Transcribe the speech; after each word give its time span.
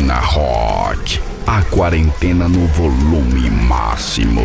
Corona 0.00 0.20
Rock. 0.20 1.20
A 1.46 1.62
quarentena 1.62 2.48
no 2.48 2.66
volume 2.68 3.50
máximo. 3.50 4.40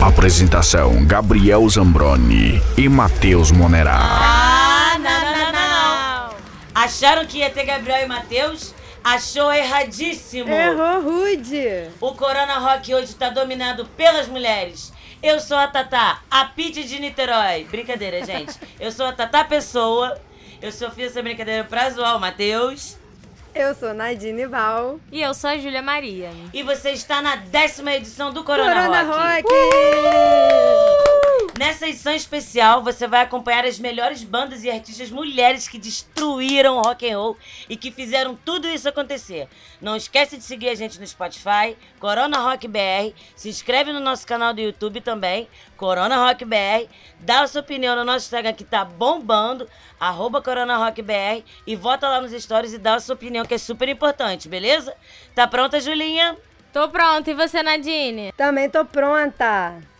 Apresentação: 0.00 1.04
Gabriel 1.04 1.68
Zambroni 1.68 2.62
e 2.76 2.88
Matheus 2.88 3.50
Monerá. 3.50 3.98
Ah, 4.00 4.98
não, 4.98 5.20
não, 5.20 5.52
não, 5.52 6.30
não. 6.30 6.36
Acharam 6.74 7.26
que 7.26 7.38
ia 7.38 7.50
ter 7.50 7.64
Gabriel 7.64 8.04
e 8.04 8.06
Matheus? 8.06 8.74
Achou 9.04 9.52
erradíssimo. 9.52 10.50
Errou 10.50 11.02
rude. 11.02 11.90
O 12.00 12.12
Corona 12.12 12.58
Rock 12.58 12.94
hoje 12.94 13.14
tá 13.14 13.28
dominado 13.28 13.84
pelas 13.96 14.26
mulheres. 14.26 14.92
Eu 15.22 15.38
sou 15.38 15.58
a 15.58 15.66
Tatá, 15.66 16.20
a 16.30 16.46
Pete 16.46 16.84
de 16.84 16.98
Niterói. 16.98 17.66
Brincadeira, 17.70 18.24
gente. 18.24 18.54
Eu 18.80 18.90
sou 18.90 19.06
a 19.06 19.12
Tatá 19.12 19.44
Pessoa. 19.44 20.18
Eu 20.62 20.72
só 20.72 20.90
fiz 20.90 21.08
essa 21.08 21.22
brincadeira 21.22 21.64
pra 21.64 21.90
zoar 21.90 22.16
o 22.16 22.20
Matheus. 22.20 22.97
Eu 23.54 23.74
sou 23.74 23.92
Nadine 23.94 24.46
Val. 24.46 25.00
E 25.10 25.20
eu 25.20 25.34
sou 25.34 25.50
a 25.50 25.58
Júlia 25.58 25.82
Maria. 25.82 26.30
E 26.52 26.62
você 26.62 26.90
está 26.90 27.20
na 27.22 27.36
décima 27.36 27.94
edição 27.94 28.32
do 28.32 28.44
Corona, 28.44 28.74
Corona 28.74 29.02
Rock. 29.02 29.42
Rock. 29.42 31.07
Nessa 31.58 31.88
edição 31.88 32.14
especial, 32.14 32.84
você 32.84 33.08
vai 33.08 33.22
acompanhar 33.22 33.64
as 33.64 33.80
melhores 33.80 34.22
bandas 34.22 34.62
e 34.62 34.70
artistas 34.70 35.10
mulheres 35.10 35.66
que 35.66 35.76
destruíram 35.76 36.76
o 36.76 36.82
rock 36.82 37.10
and 37.10 37.18
roll 37.18 37.36
e 37.68 37.76
que 37.76 37.90
fizeram 37.90 38.38
tudo 38.44 38.68
isso 38.68 38.88
acontecer. 38.88 39.48
Não 39.80 39.96
esquece 39.96 40.36
de 40.36 40.44
seguir 40.44 40.68
a 40.68 40.76
gente 40.76 41.00
no 41.00 41.04
Spotify, 41.04 41.76
Corona 41.98 42.38
Rock 42.38 42.68
BR, 42.68 43.12
se 43.34 43.48
inscreve 43.48 43.92
no 43.92 43.98
nosso 43.98 44.24
canal 44.24 44.54
do 44.54 44.60
YouTube 44.60 45.00
também, 45.00 45.48
Corona 45.76 46.28
Rock 46.28 46.44
BR, 46.44 46.88
dá 47.18 47.40
a 47.40 47.48
sua 47.48 47.60
opinião 47.60 47.96
no 47.96 48.04
nosso 48.04 48.26
Instagram 48.26 48.52
que 48.52 48.62
tá 48.62 48.84
bombando, 48.84 49.68
arroba 49.98 50.40
Corona 50.40 50.76
Rock 50.76 51.02
BR, 51.02 51.42
e 51.66 51.74
vota 51.74 52.08
lá 52.08 52.20
nos 52.20 52.30
stories 52.40 52.72
e 52.72 52.78
dá 52.78 52.94
a 52.94 53.00
sua 53.00 53.16
opinião 53.16 53.44
que 53.44 53.54
é 53.54 53.58
super 53.58 53.88
importante, 53.88 54.48
beleza? 54.48 54.94
Tá 55.34 55.44
pronta, 55.44 55.80
Julinha? 55.80 56.36
Tô 56.72 56.88
pronta, 56.88 57.32
e 57.32 57.34
você, 57.34 57.64
Nadine? 57.64 58.30
Também 58.36 58.70
tô 58.70 58.84
pronta. 58.84 59.97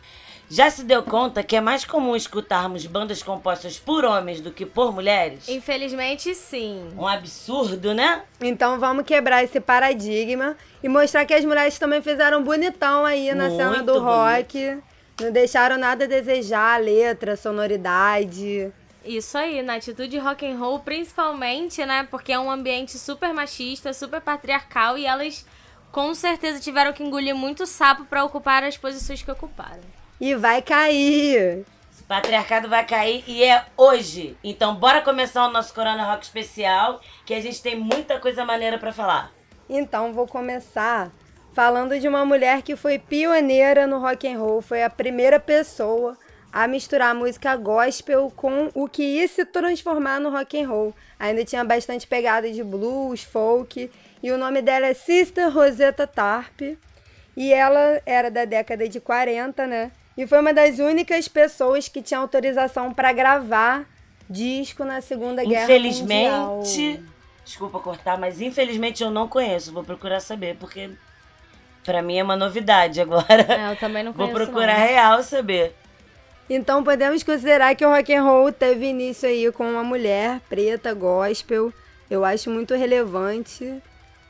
Já 0.50 0.70
se 0.70 0.82
deu 0.82 1.02
conta 1.02 1.42
que 1.42 1.56
é 1.56 1.60
mais 1.60 1.84
comum 1.84 2.16
escutarmos 2.16 2.86
bandas 2.86 3.22
compostas 3.22 3.78
por 3.78 4.02
homens 4.04 4.40
do 4.40 4.50
que 4.50 4.64
por 4.64 4.92
mulheres? 4.92 5.46
Infelizmente, 5.46 6.34
sim. 6.34 6.88
Um 6.96 7.06
absurdo, 7.06 7.92
né? 7.92 8.22
Então 8.40 8.80
vamos 8.80 9.04
quebrar 9.04 9.44
esse 9.44 9.60
paradigma 9.60 10.56
e 10.82 10.88
mostrar 10.88 11.26
que 11.26 11.34
as 11.34 11.44
mulheres 11.44 11.78
também 11.78 12.00
fizeram 12.00 12.42
bonitão 12.42 13.04
aí 13.04 13.34
na 13.34 13.50
cena 13.50 13.70
Muito 13.70 13.84
do 13.84 13.98
rock. 14.00 14.78
Não 15.20 15.30
deixaram 15.30 15.76
nada 15.76 16.04
a 16.04 16.08
desejar, 16.08 16.76
a 16.76 16.78
letra, 16.78 17.34
a 17.34 17.36
sonoridade. 17.36 18.72
Isso 19.04 19.36
aí, 19.36 19.60
na 19.62 19.74
atitude 19.74 20.16
rock 20.18 20.46
and 20.46 20.58
roll, 20.58 20.80
principalmente, 20.80 21.84
né? 21.84 22.06
Porque 22.10 22.32
é 22.32 22.38
um 22.38 22.50
ambiente 22.50 22.98
super 22.98 23.34
machista, 23.34 23.92
super 23.92 24.20
patriarcal 24.20 24.96
e 24.96 25.04
elas 25.04 25.44
com 25.92 26.14
certeza 26.14 26.58
tiveram 26.60 26.92
que 26.92 27.02
engolir 27.02 27.34
muito 27.34 27.66
sapo 27.66 28.04
pra 28.06 28.24
ocupar 28.24 28.62
as 28.62 28.78
posições 28.78 29.22
que 29.22 29.30
ocuparam. 29.30 29.97
E 30.20 30.34
vai 30.34 30.60
cair. 30.62 31.64
O 32.00 32.04
patriarcado 32.08 32.68
vai 32.68 32.84
cair 32.84 33.22
e 33.26 33.44
é 33.44 33.64
hoje. 33.76 34.36
Então 34.42 34.74
bora 34.74 35.00
começar 35.02 35.46
o 35.46 35.50
nosso 35.50 35.74
Corona 35.74 36.04
Rock 36.04 36.24
especial, 36.24 37.00
que 37.24 37.34
a 37.34 37.40
gente 37.40 37.62
tem 37.62 37.76
muita 37.76 38.18
coisa 38.18 38.44
maneira 38.44 38.78
pra 38.78 38.92
falar. 38.92 39.30
Então 39.68 40.12
vou 40.12 40.26
começar 40.26 41.10
falando 41.52 41.98
de 41.98 42.08
uma 42.08 42.24
mulher 42.24 42.62
que 42.62 42.76
foi 42.76 42.98
pioneira 42.98 43.86
no 43.86 43.98
rock 43.98 44.26
and 44.26 44.38
roll, 44.38 44.62
foi 44.62 44.82
a 44.82 44.90
primeira 44.90 45.38
pessoa 45.40 46.16
a 46.52 46.66
misturar 46.66 47.10
a 47.10 47.14
música 47.14 47.54
gospel 47.56 48.32
com 48.34 48.70
o 48.74 48.88
que 48.88 49.02
ia 49.02 49.28
se 49.28 49.44
transformar 49.44 50.18
no 50.18 50.30
rock 50.30 50.60
and 50.60 50.68
roll. 50.68 50.94
Ainda 51.18 51.44
tinha 51.44 51.64
bastante 51.64 52.06
pegada 52.06 52.50
de 52.50 52.62
blues, 52.62 53.22
folk, 53.22 53.90
e 54.22 54.32
o 54.32 54.38
nome 54.38 54.62
dela 54.62 54.86
é 54.86 54.94
Sister 54.94 55.52
Rosetta 55.52 56.06
Tarp. 56.06 56.60
E 57.36 57.52
ela 57.52 58.00
era 58.04 58.30
da 58.30 58.44
década 58.44 58.88
de 58.88 58.98
40, 58.98 59.66
né? 59.66 59.92
E 60.18 60.26
foi 60.26 60.40
uma 60.40 60.52
das 60.52 60.80
únicas 60.80 61.28
pessoas 61.28 61.86
que 61.86 62.02
tinha 62.02 62.18
autorização 62.18 62.92
para 62.92 63.12
gravar 63.12 63.86
disco 64.28 64.84
na 64.84 65.00
Segunda 65.00 65.44
Guerra 65.44 65.68
Mundial. 65.68 66.60
Infelizmente, 66.60 67.04
desculpa 67.44 67.78
cortar, 67.78 68.18
mas 68.18 68.40
infelizmente 68.40 69.00
eu 69.00 69.12
não 69.12 69.28
conheço. 69.28 69.72
Vou 69.72 69.84
procurar 69.84 70.18
saber, 70.18 70.56
porque 70.56 70.90
pra 71.84 72.02
mim 72.02 72.18
é 72.18 72.24
uma 72.24 72.34
novidade 72.34 73.00
agora. 73.00 73.46
É, 73.48 73.70
eu 73.70 73.76
também 73.76 74.02
não 74.02 74.12
Vou 74.12 74.26
conheço 74.26 74.50
procurar 74.50 74.80
não. 74.80 74.86
real 74.88 75.22
saber. 75.22 75.72
Então 76.50 76.82
podemos 76.82 77.22
considerar 77.22 77.76
que 77.76 77.86
o 77.86 77.88
rock 77.88 78.12
and 78.12 78.24
roll 78.24 78.50
teve 78.50 78.86
início 78.86 79.28
aí 79.28 79.52
com 79.52 79.70
uma 79.70 79.84
mulher 79.84 80.40
preta 80.48 80.92
gospel. 80.94 81.72
Eu 82.10 82.24
acho 82.24 82.50
muito 82.50 82.74
relevante, 82.74 83.80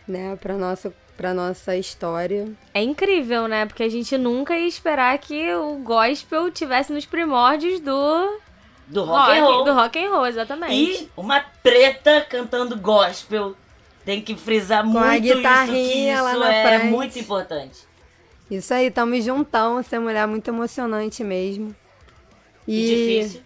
né, 0.07 0.37
para 0.37 0.55
nossa 0.55 0.93
para 1.19 1.35
nossa 1.35 1.77
história. 1.77 2.49
É 2.73 2.81
incrível, 2.81 3.49
né? 3.49 3.67
Porque 3.67 3.83
a 3.83 3.89
gente 3.89 4.17
nunca 4.17 4.57
ia 4.57 4.69
esperar 4.69 5.19
que 5.19 5.53
o 5.55 5.75
gospel 5.79 6.49
tivesse 6.53 6.93
nos 6.93 7.05
primórdios 7.05 7.81
do 7.81 8.39
Do 8.87 9.03
rock, 9.05 9.33
and 9.37 9.45
roll. 9.45 9.65
do 9.65 9.75
rock 9.75 9.99
and 9.99 10.11
roll, 10.11 10.27
exatamente. 10.29 10.73
E 11.03 11.11
uma 11.17 11.41
preta 11.61 12.25
cantando 12.31 12.79
gospel. 12.79 13.57
Tem 14.05 14.23
que 14.23 14.37
frisar 14.37 14.81
a 14.81 14.85
muito 14.85 15.21
guitarrinha 15.21 16.15
isso, 16.15 16.23
que 16.23 16.23
lá 16.23 16.31
isso 16.31 16.41
na 16.41 16.55
é 16.55 16.79
frente. 16.79 16.91
muito 16.93 17.19
importante. 17.19 17.79
Isso 18.49 18.73
aí, 18.73 18.91
tamo 18.91 19.21
juntão, 19.21 19.81
essa 19.81 20.01
mulher 20.01 20.23
é 20.23 20.27
muito 20.27 20.49
emocionante 20.49 21.23
mesmo. 21.25 21.75
E 22.67 22.87
difícil. 23.21 23.43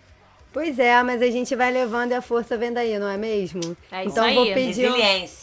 Pois 0.53 0.79
é, 0.79 1.03
mas 1.03 1.23
a 1.23 1.31
gente 1.31 1.57
vai 1.57 1.73
levando 1.73 2.13
e 2.13 2.15
a 2.15 2.21
força 2.21 2.57
vem 2.59 2.71
daí, 2.73 2.99
não 2.99 3.09
é 3.09 3.17
mesmo? 3.17 3.61
É 3.91 4.03
isso 4.03 4.11
então 4.13 4.25
aí, 4.25 4.37
eu 4.37 4.45
vou 4.45 4.55
pedir, 4.55 4.83
Resiliência. 4.83 5.42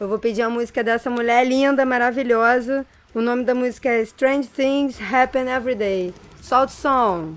Eu 0.00 0.08
vou 0.08 0.18
pedir 0.18 0.40
a 0.40 0.48
música 0.48 0.82
dessa 0.82 1.10
mulher 1.10 1.46
linda, 1.46 1.84
maravilhosa. 1.84 2.86
O 3.14 3.20
nome 3.20 3.44
da 3.44 3.54
música 3.54 3.90
é 3.90 4.00
Strange 4.00 4.48
Things 4.48 4.96
Happen 4.98 5.48
Every 5.48 5.74
Day. 5.74 6.14
Solta 6.40 6.72
o 6.72 6.76
som. 6.76 7.34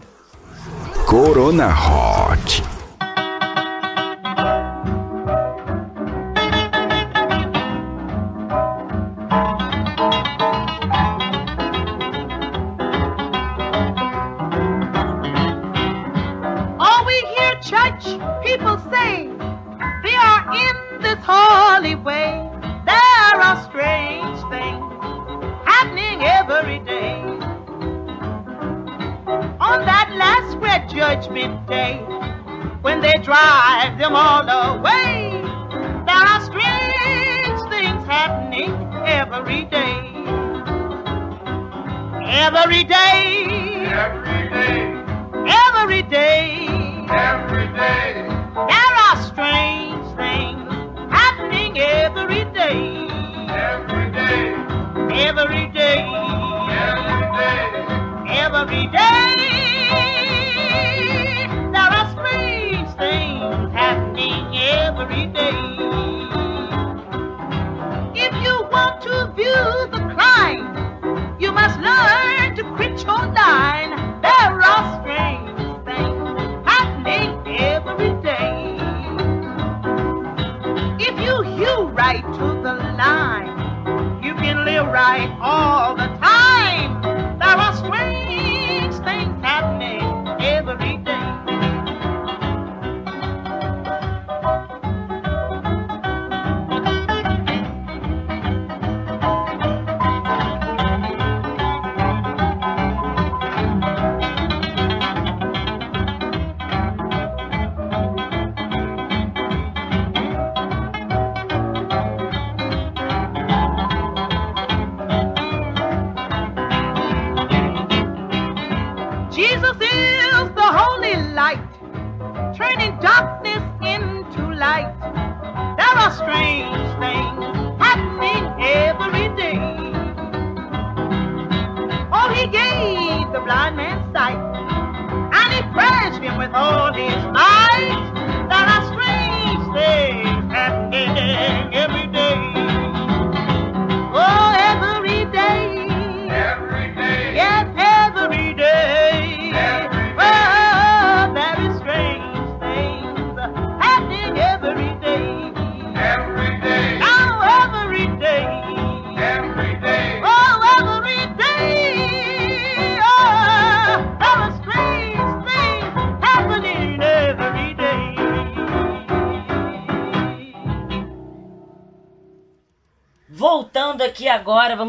Corona 1.06 1.68
Rock. 1.68 2.73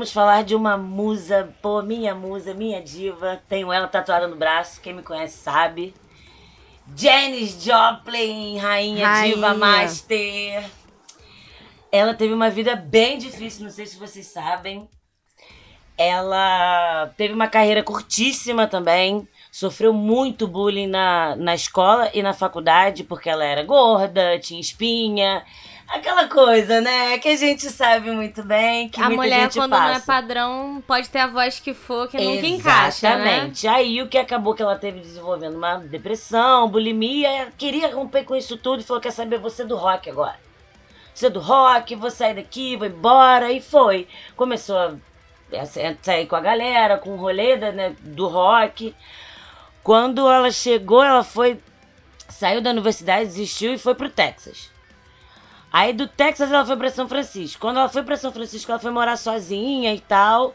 Vamos 0.05 0.13
falar 0.13 0.45
de 0.45 0.55
uma 0.55 0.77
musa, 0.77 1.51
pô, 1.63 1.81
minha 1.81 2.15
musa, 2.15 2.53
minha 2.53 2.83
diva. 2.83 3.41
Tenho 3.49 3.73
ela 3.73 3.89
tatuada 3.89 4.29
no 4.29 4.37
braço, 4.37 4.79
quem 4.83 4.93
me 4.93 5.03
conhece 5.03 5.39
sabe. 5.39 5.95
Janis 6.95 7.63
Joplin, 7.63 8.59
rainha, 8.59 9.09
Rainha. 9.09 9.35
diva 9.35 9.55
master. 9.55 10.69
Ela 11.91 12.13
teve 12.13 12.35
uma 12.35 12.51
vida 12.51 12.77
bem 12.77 13.17
difícil, 13.17 13.65
não 13.65 13.71
sei 13.71 13.87
se 13.87 13.97
vocês 13.97 14.27
sabem. 14.27 14.87
Ela 15.97 17.11
teve 17.17 17.33
uma 17.33 17.49
carreira 17.49 17.83
curtíssima 17.83 18.67
também. 18.67 19.27
Sofreu 19.51 19.95
muito 19.95 20.47
bullying 20.47 20.89
na, 20.89 21.35
na 21.37 21.55
escola 21.55 22.11
e 22.13 22.23
na 22.23 22.35
faculdade, 22.35 23.05
porque 23.05 23.31
ela 23.31 23.45
era 23.45 23.63
gorda, 23.63 24.39
tinha 24.39 24.61
espinha. 24.61 25.43
Aquela 25.95 26.27
coisa, 26.29 26.81
né? 26.81 27.19
Que 27.19 27.29
a 27.29 27.37
gente 27.37 27.63
sabe 27.71 28.11
muito 28.11 28.43
bem. 28.43 28.89
Que 28.89 29.01
a 29.01 29.09
mulher, 29.11 29.49
quando 29.53 29.71
passa. 29.71 29.85
não 29.89 29.95
é 29.97 30.01
padrão, 30.01 30.85
pode 30.87 31.09
ter 31.09 31.21
a 31.21 31.27
voz 31.27 31.61
que 31.61 31.73
for, 31.73 32.09
que 32.09 32.17
nunca 32.19 32.47
encaixa, 32.47 33.17
né? 33.17 33.25
Exatamente. 33.37 33.69
Aí 33.69 34.03
o 34.03 34.09
que 34.09 34.19
acabou 34.19 34.55
que 34.55 34.63
ela 34.63 34.77
teve 34.77 34.99
desenvolvendo 35.01 35.57
uma 35.57 35.77
depressão, 35.77 36.69
bulimia, 36.69 37.53
queria 37.57 37.95
romper 37.95 38.25
com 38.25 38.35
isso 38.35 38.57
tudo 38.57 38.81
e 38.81 38.85
falou: 38.85 39.01
quer 39.01 39.13
saber, 39.13 39.39
você 39.39 39.63
é 39.63 39.67
do 39.67 39.77
rock 39.77 40.11
agora. 40.11 40.37
Você 41.15 41.27
é 41.27 41.31
do 41.31 41.39
rock, 41.39 41.95
vou 41.95 42.11
sair 42.11 42.35
daqui, 42.35 42.77
vou 42.77 42.89
embora. 42.89 43.53
E 43.53 43.61
foi. 43.61 44.09
Começou 44.37 44.77
a 44.77 44.95
a 45.57 45.67
sair 46.03 46.27
com 46.27 46.35
a 46.35 46.41
galera, 46.41 46.99
com 46.99 47.11
o 47.11 47.17
rolê 47.17 47.57
da- 47.57 47.71
né, 47.71 47.95
do 48.01 48.27
rock. 48.27 48.93
Quando 49.85 50.29
ela 50.29 50.51
chegou, 50.51 51.05
ela 51.05 51.23
foi. 51.23 51.61
Saiu 52.29 52.61
da 52.61 52.71
universidade, 52.71 53.27
desistiu 53.27 53.73
e 53.75 53.79
foi 53.79 53.95
pro 53.95 54.09
Texas. 54.11 54.74
Aí 55.75 55.93
do 55.93 56.07
Texas 56.07 56.53
ela 56.53 56.65
foi 56.65 56.77
pra 56.77 56.89
São 56.89 57.09
Francisco. 57.09 57.61
Quando 57.61 57.81
ela 57.81 57.89
foi 57.89 58.05
pra 58.05 58.17
São 58.17 58.31
Francisco, 58.31 58.71
ela 58.71 58.79
foi 58.79 58.93
morar 58.93 59.17
sozinha 59.17 59.93
e 59.93 59.99
tal. 59.99 60.55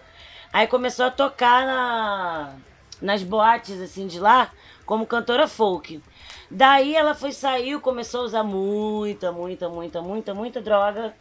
Aí 0.54 0.66
começou 0.66 1.08
a 1.08 1.12
tocar 1.12 1.66
na, 1.66 2.54
nas 3.02 3.22
boates 3.22 3.82
assim 3.82 4.08
de 4.08 4.18
lá 4.18 4.50
como 4.86 5.06
cantora 5.06 5.46
folk. 5.46 6.02
Daí 6.50 6.96
ela 6.96 7.14
foi 7.14 7.34
saiu, 7.34 7.82
começou 7.82 8.22
a 8.22 8.24
usar 8.24 8.44
muita, 8.44 9.30
muita, 9.30 9.68
muita, 9.68 10.02
muita, 10.02 10.34
muita 10.34 10.62
droga. 10.62 11.14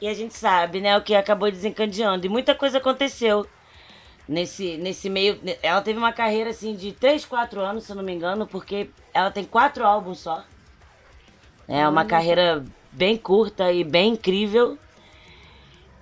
E 0.00 0.08
a 0.08 0.14
gente 0.14 0.32
sabe, 0.32 0.80
né, 0.80 0.96
o 0.96 1.02
que 1.02 1.14
acabou 1.14 1.50
desencadeando. 1.50 2.24
E 2.24 2.30
muita 2.30 2.54
coisa 2.54 2.78
aconteceu 2.78 3.46
nesse, 4.26 4.78
nesse 4.78 5.10
meio. 5.10 5.38
Ela 5.62 5.82
teve 5.82 5.98
uma 5.98 6.14
carreira 6.14 6.48
assim 6.48 6.74
de 6.74 6.92
3, 6.92 7.26
4 7.26 7.60
anos, 7.60 7.84
se 7.84 7.92
eu 7.92 7.96
não 7.96 8.02
me 8.02 8.14
engano, 8.14 8.46
porque 8.46 8.88
ela 9.12 9.30
tem 9.30 9.44
quatro 9.44 9.84
álbuns 9.84 10.20
só. 10.20 10.42
É 11.68 11.86
uma 11.86 12.06
carreira 12.06 12.64
bem 12.94 13.16
curta 13.16 13.70
e 13.72 13.84
bem 13.84 14.12
incrível. 14.12 14.78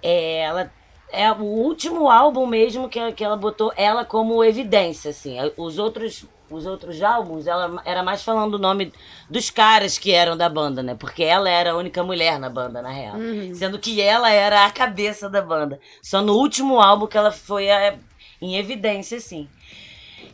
É, 0.02 0.40
ela 0.40 0.72
é 1.12 1.30
o 1.32 1.42
último 1.42 2.08
álbum 2.10 2.46
mesmo 2.46 2.88
que, 2.88 2.98
ela- 2.98 3.12
que 3.12 3.22
ela 3.24 3.36
botou 3.36 3.72
ela 3.76 4.04
como 4.04 4.42
evidência, 4.42 5.10
assim. 5.10 5.36
Os 5.56 5.78
outros, 5.78 6.24
os 6.50 6.66
outros 6.66 7.02
álbuns, 7.02 7.46
ela 7.46 7.80
era 7.84 8.02
mais 8.02 8.22
falando 8.22 8.54
o 8.54 8.58
nome 8.58 8.92
dos 9.28 9.50
caras 9.50 9.98
que 9.98 10.10
eram 10.12 10.36
da 10.36 10.48
banda, 10.48 10.82
né? 10.82 10.94
Porque 10.98 11.22
ela 11.22 11.48
era 11.50 11.72
a 11.72 11.76
única 11.76 12.02
mulher 12.02 12.38
na 12.38 12.48
banda, 12.48 12.80
na 12.82 12.90
real. 12.90 13.16
Sendo 13.54 13.78
que 13.78 14.00
ela 14.00 14.30
era 14.30 14.64
a 14.64 14.70
cabeça 14.70 15.28
da 15.28 15.42
banda. 15.42 15.78
Só 16.02 16.20
no 16.22 16.34
último 16.34 16.80
álbum 16.80 17.06
que 17.06 17.16
ela 17.18 17.30
foi 17.30 17.70
a- 17.70 17.96
em 18.40 18.56
evidência, 18.56 19.18
assim. 19.18 19.48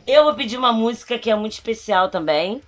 Eu 0.07 0.23
vou 0.23 0.33
pedir 0.33 0.57
uma 0.57 0.71
música 0.73 1.19
que 1.19 1.29
é 1.29 1.35
muito 1.35 1.53
especial 1.53 2.09
também. 2.09 2.61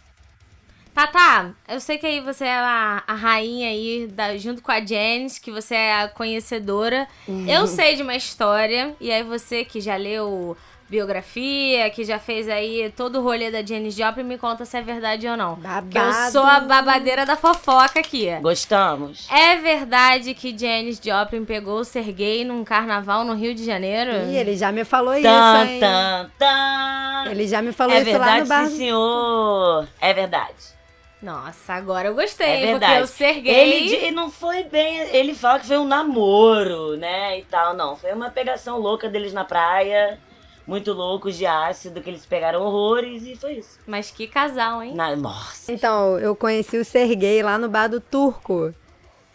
Tata, 0.94 1.54
eu 1.70 1.80
sei 1.80 1.98
que 1.98 2.06
aí 2.06 2.20
você 2.20 2.44
é 2.46 2.54
a, 2.56 3.02
a 3.08 3.14
rainha 3.14 3.70
aí, 3.70 4.08
da- 4.08 4.36
junto 4.38 4.62
com 4.62 4.72
a 4.72 4.84
Janice, 4.86 5.40
que 5.40 5.50
você 5.52 5.74
é 5.76 6.02
a 6.02 6.08
conhecedora. 6.10 7.08
Uhum. 7.28 7.48
Eu 7.48 7.66
sei 7.66 7.96
de 7.96 8.04
uma 8.04 8.16
história, 8.16 8.94
e 9.00 9.12
aí 9.12 9.24
você 9.24 9.64
que 9.64 9.80
já 9.80 9.96
leu 9.96 10.56
biografia, 10.90 11.90
que 11.90 12.04
já 12.04 12.20
fez 12.20 12.50
aí 12.50 12.92
todo 12.98 13.20
o 13.20 13.24
rolê 13.24 13.50
da 13.50 13.66
Janis 13.66 13.96
Joplin, 13.96 14.24
me 14.26 14.38
conta 14.38 14.66
se 14.66 14.76
é 14.78 14.82
verdade 14.82 15.26
ou 15.26 15.38
não. 15.38 15.56
Que 15.56 15.62
eu 15.66 15.72
Babado. 16.04 16.32
sou 16.34 16.44
a 16.44 16.60
babadeira 16.60 17.26
da 17.26 17.38
fofoca 17.38 18.02
aqui. 18.02 18.28
Gostamos. 18.42 19.26
É 19.32 19.56
verdade 19.56 20.34
que 20.34 20.54
Janis 20.58 21.00
Joplin 21.02 21.46
pegou 21.46 21.80
o 21.80 21.86
Sergei 21.86 22.44
num 22.44 22.66
carnaval 22.66 23.24
no 23.24 23.34
Rio 23.34 23.56
de 23.56 23.64
Janeiro? 23.64 24.12
Ih, 24.30 24.36
ele 24.36 24.58
já 24.58 24.70
me 24.70 24.84
falou 24.84 25.14
isso, 25.14 25.24
Tan, 25.24 25.66
hein? 25.66 25.80
tan, 25.80 26.32
tan. 26.38 27.32
Ele 27.32 27.48
já 27.48 27.62
me 27.62 27.72
falou 27.72 27.96
É 27.96 28.02
isso 28.02 28.12
lá 28.12 28.18
verdade, 28.18 28.42
no 28.42 28.48
bar. 28.48 28.66
sim, 28.68 28.76
senhor. 28.78 29.88
É 30.02 30.14
verdade. 30.14 30.81
Nossa, 31.22 31.74
agora 31.74 32.08
eu 32.08 32.16
gostei, 32.16 32.48
É 32.48 32.56
porque 32.58 32.68
verdade. 32.72 33.04
o 33.04 33.08
Sergei... 33.08 33.54
Ele 33.54 34.00
di- 34.08 34.12
não 34.12 34.32
foi 34.32 34.64
bem. 34.64 35.00
Ele 35.16 35.36
fala 35.36 35.60
que 35.60 35.68
foi 35.68 35.78
um 35.78 35.86
namoro, 35.86 36.98
né? 36.98 37.40
E 37.40 37.44
tal. 37.44 37.76
Não, 37.76 37.96
foi 37.96 38.12
uma 38.12 38.30
pegação 38.32 38.80
louca 38.80 39.08
deles 39.08 39.32
na 39.32 39.46
praia. 39.46 40.18
Muito 40.66 40.94
loucos 40.94 41.38
de 41.38 41.46
ácido, 41.46 42.02
que 42.02 42.10
eles 42.10 42.26
pegaram 42.26 42.62
horrores 42.64 43.24
e 43.26 43.36
foi 43.36 43.54
isso. 43.54 43.80
Mas 43.86 44.10
que 44.10 44.26
casal, 44.28 44.82
hein? 44.82 44.94
Na- 44.96 45.16
nossa. 45.16 45.72
Então, 45.72 46.18
eu 46.20 46.36
conheci 46.36 46.78
o 46.78 46.86
Serguei 46.86 47.44
lá 47.44 47.58
no 47.58 47.70
bar 47.70 47.88
do 47.88 48.00
Turco. 48.00 48.74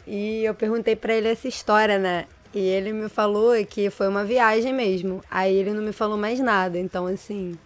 E 0.07 0.45
eu 0.45 0.55
perguntei 0.55 0.97
pra 0.97 1.15
ele 1.15 1.29
essa 1.29 1.47
história, 1.49 1.99
né? 1.99 2.27
E 2.55 2.61
ele 2.61 2.93
me 2.93 3.09
falou 3.09 3.53
que 3.67 3.91
foi 3.91 4.09
uma 4.09 4.25
viagem 4.25 4.73
mesmo. 4.73 5.21
Aí 5.31 5.55
ele 5.55 5.73
não 5.73 5.83
me 5.83 5.93
falou 5.93 6.17
mais 6.17 6.41
nada. 6.41 6.79
Então, 6.79 7.07
assim, 7.07 7.57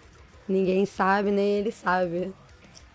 ninguém 0.49 0.85
sabe, 0.85 1.31
nem 1.31 1.59
ele 1.59 1.71
sabe. 1.71 2.33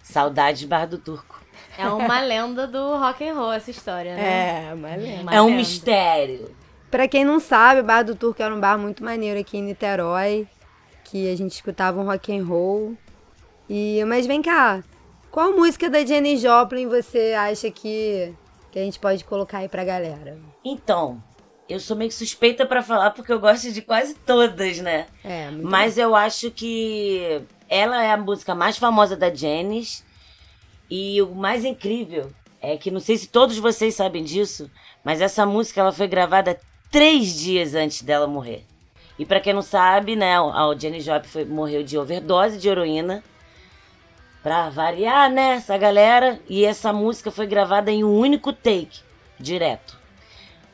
Saudade 0.05 0.67
Bar 0.67 0.85
do 0.85 0.99
Turco. 0.99 1.41
É 1.77 1.87
uma 1.89 2.21
lenda 2.21 2.67
do 2.67 2.95
rock 2.97 3.27
and 3.27 3.33
roll 3.33 3.51
essa 3.51 3.71
história, 3.71 4.15
né? 4.15 4.69
É. 4.69 4.73
Uma 4.73 5.35
é 5.35 5.41
um 5.41 5.47
lenda. 5.47 5.57
mistério. 5.57 6.55
Pra 6.91 7.07
quem 7.07 7.25
não 7.25 7.39
sabe, 7.39 7.81
o 7.81 7.83
Bar 7.83 8.03
do 8.03 8.15
Turco 8.15 8.41
era 8.41 8.53
um 8.53 8.59
bar 8.59 8.77
muito 8.77 9.03
maneiro 9.03 9.39
aqui 9.39 9.57
em 9.57 9.63
Niterói, 9.63 10.47
que 11.03 11.29
a 11.29 11.35
gente 11.35 11.53
escutava 11.53 11.99
um 11.99 12.05
rock 12.05 12.37
and 12.37 12.45
roll. 12.45 12.95
E 13.67 14.03
mas 14.05 14.27
vem 14.27 14.41
cá, 14.41 14.83
qual 15.31 15.51
música 15.51 15.89
da 15.89 16.05
Jenny 16.05 16.37
Joplin 16.37 16.87
você 16.87 17.33
acha 17.33 17.69
que 17.71 18.33
que 18.71 18.79
a 18.79 18.83
gente 18.83 18.99
pode 18.99 19.23
colocar 19.25 19.57
aí 19.57 19.67
pra 19.67 19.83
galera? 19.83 20.37
Então, 20.63 21.21
eu 21.67 21.79
sou 21.79 21.95
meio 21.97 22.11
suspeita 22.11 22.65
pra 22.65 22.83
falar 22.83 23.11
porque 23.11 23.31
eu 23.31 23.39
gosto 23.39 23.71
de 23.71 23.81
quase 23.81 24.13
todas, 24.13 24.79
né? 24.79 25.07
É, 25.23 25.49
Mas 25.51 25.97
eu 25.97 26.15
acho 26.15 26.51
que 26.51 27.41
ela 27.67 28.03
é 28.03 28.11
a 28.11 28.17
música 28.17 28.53
mais 28.53 28.77
famosa 28.77 29.15
da 29.15 29.33
Janis. 29.33 30.03
E 30.89 31.19
o 31.21 31.33
mais 31.33 31.65
incrível 31.65 32.31
é 32.61 32.77
que, 32.77 32.91
não 32.91 32.99
sei 32.99 33.17
se 33.17 33.27
todos 33.27 33.57
vocês 33.57 33.95
sabem 33.95 34.23
disso, 34.23 34.69
mas 35.03 35.19
essa 35.21 35.45
música 35.45 35.81
ela 35.81 35.91
foi 35.91 36.07
gravada 36.07 36.59
três 36.91 37.39
dias 37.39 37.73
antes 37.73 38.03
dela 38.03 38.27
morrer. 38.27 38.63
E 39.17 39.25
pra 39.25 39.39
quem 39.39 39.53
não 39.53 39.61
sabe, 39.61 40.15
né, 40.15 40.37
a 40.37 40.75
Janis 40.77 41.03
Joplin 41.03 41.29
foi, 41.29 41.45
morreu 41.45 41.83
de 41.83 41.97
overdose 41.97 42.57
de 42.57 42.67
heroína. 42.67 43.23
Pra 44.43 44.69
variar, 44.69 45.31
né, 45.31 45.53
essa 45.55 45.75
galera. 45.77 46.39
E 46.47 46.63
essa 46.63 46.93
música 46.93 47.31
foi 47.31 47.47
gravada 47.47 47.91
em 47.91 48.03
um 48.03 48.15
único 48.15 48.53
take, 48.53 48.99
direto. 49.39 49.97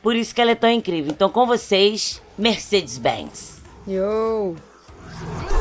Por 0.02 0.16
isso 0.16 0.34
que 0.34 0.40
ela 0.40 0.50
é 0.50 0.56
tão 0.56 0.70
incrível. 0.70 1.12
Então, 1.12 1.30
com 1.30 1.46
vocês, 1.46 2.20
Mercedes-Benz. 2.36 3.62
Yo! 3.86 4.56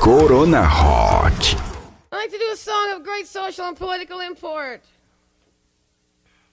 Corona 0.01 0.61
Rock. 0.61 1.55
I 2.11 2.15
like 2.15 2.31
to 2.31 2.37
do 2.39 2.51
a 2.51 2.55
song 2.55 2.95
of 2.95 3.03
great 3.03 3.27
social 3.27 3.67
and 3.67 3.75
political 3.75 4.19
import. 4.19 4.81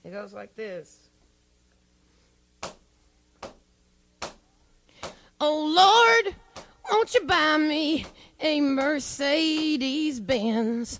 It 0.05 0.11
goes 0.11 0.33
like 0.33 0.53
this. 0.55 1.09
Oh 5.41 5.65
Lord, 5.65 6.35
won't 6.91 7.13
you 7.13 7.25
buy 7.25 7.57
me 7.57 8.05
a 8.39 8.61
Mercedes 8.61 10.19
Benz. 10.19 10.99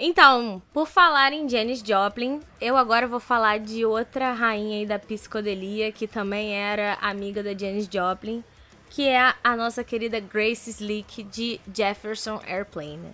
Então, 0.00 0.62
por 0.72 0.86
falar 0.86 1.32
em 1.32 1.48
Janis 1.48 1.80
Joplin, 1.80 2.38
eu 2.60 2.76
agora 2.76 3.08
vou 3.08 3.18
falar 3.18 3.58
de 3.58 3.84
outra 3.84 4.32
rainha 4.32 4.78
aí 4.78 4.86
da 4.86 4.96
psicodelia 4.96 5.90
que 5.90 6.06
também 6.06 6.54
era 6.54 6.94
amiga 7.00 7.42
da 7.42 7.52
Janis 7.52 7.88
Joplin, 7.90 8.44
que 8.90 9.08
é 9.08 9.34
a 9.42 9.56
nossa 9.56 9.82
querida 9.82 10.20
Grace 10.20 10.70
Slick 10.70 11.24
de 11.24 11.60
Jefferson 11.74 12.40
Airplane. 12.46 13.10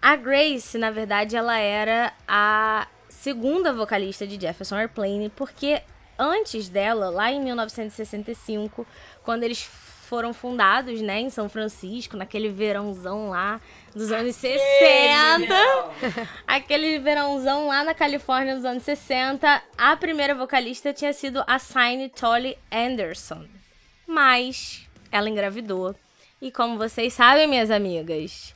A 0.00 0.14
Grace, 0.14 0.78
na 0.78 0.92
verdade, 0.92 1.34
ela 1.34 1.58
era 1.58 2.12
a 2.28 2.86
segunda 3.08 3.72
vocalista 3.72 4.24
de 4.24 4.40
Jefferson 4.40 4.76
Airplane, 4.76 5.28
porque 5.34 5.82
antes 6.16 6.68
dela, 6.68 7.10
lá 7.10 7.32
em 7.32 7.42
1965, 7.42 8.86
quando 9.24 9.42
eles 9.42 9.62
foram 10.12 10.32
fundados, 10.32 11.00
né, 11.00 11.20
em 11.20 11.30
São 11.30 11.48
Francisco, 11.48 12.16
naquele 12.16 12.48
verãozão 12.48 13.30
lá 13.30 13.60
dos 13.94 14.10
anos 14.10 14.36
60. 14.36 15.54
aquele 16.46 16.98
verãozão 16.98 17.68
lá 17.68 17.84
na 17.84 17.94
Califórnia 17.94 18.54
dos 18.54 18.64
anos 18.64 18.82
60, 18.82 19.62
a 19.76 19.96
primeira 19.96 20.34
vocalista 20.34 20.92
tinha 20.92 21.12
sido 21.12 21.44
a 21.46 21.58
Signe 21.58 22.08
Tolly 22.08 22.56
Anderson. 22.70 23.46
Mas 24.06 24.88
ela 25.10 25.28
engravidou. 25.28 25.94
E 26.40 26.50
como 26.50 26.76
vocês 26.76 27.12
sabem, 27.12 27.46
minhas 27.46 27.70
amigas, 27.70 28.54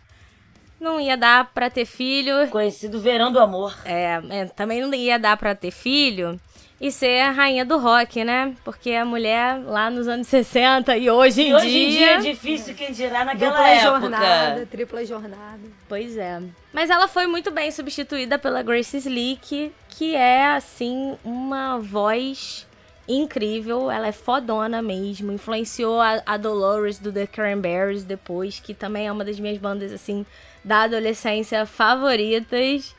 não 0.87 1.01
ia 1.01 1.17
dar 1.17 1.51
pra 1.53 1.69
ter 1.69 1.85
filho. 1.85 2.49
Conhecido 2.49 2.99
Verão 3.01 3.31
do 3.31 3.39
Amor. 3.39 3.77
É, 3.85 4.21
é, 4.31 4.45
também 4.47 4.81
não 4.81 4.93
ia 4.95 5.19
dar 5.19 5.37
pra 5.37 5.55
ter 5.55 5.71
filho 5.71 6.41
e 6.81 6.91
ser 6.93 7.21
a 7.23 7.31
rainha 7.31 7.65
do 7.65 7.79
rock, 7.79 8.23
né? 8.23 8.55
Porque 8.65 8.91
a 8.93 9.05
mulher 9.05 9.59
lá 9.65 9.89
nos 9.91 10.07
anos 10.09 10.27
60 10.29 10.97
e 10.97 11.09
hoje 11.11 11.43
em 11.43 11.49
E 11.51 11.55
hoje 11.55 11.69
dia. 11.71 11.85
em 11.87 11.91
dia 11.91 12.11
é 12.13 12.19
difícil 12.19 12.75
quem 12.75 12.93
dirá 12.93 13.25
naquela 13.25 13.51
Dupla 13.53 13.69
época. 13.69 14.01
jornada, 14.01 14.67
tripla 14.71 15.05
jornada. 15.05 15.61
Pois 15.89 16.17
é. 16.17 16.41
Mas 16.73 16.91
ela 16.91 17.09
foi 17.09 17.27
muito 17.27 17.51
bem 17.51 17.71
substituída 17.71 18.39
pela 18.39 18.63
Grace 18.63 18.97
Slick, 18.99 19.73
que 19.89 20.15
é, 20.15 20.49
assim, 20.49 21.17
uma 21.25 21.79
voz 21.79 22.67
incrível. 23.09 23.91
Ela 23.91 24.09
é 24.09 24.13
fodona 24.13 24.83
mesmo. 24.83 25.33
Influenciou 25.33 25.99
a, 26.01 26.21
a 26.27 26.37
Dolores 26.37 26.99
do 26.99 27.11
The 27.13 27.27
Cranberries 27.27 28.05
depois, 28.05 28.61
que 28.61 28.75
também 28.75 29.07
é 29.07 29.13
uma 29.13 29.25
das 29.25 29.41
minhas 29.41 29.57
bandas, 29.57 29.93
assim, 29.93 30.27
da 30.67 30.83
adolescência 30.83 31.65
favoritas. 31.65 32.95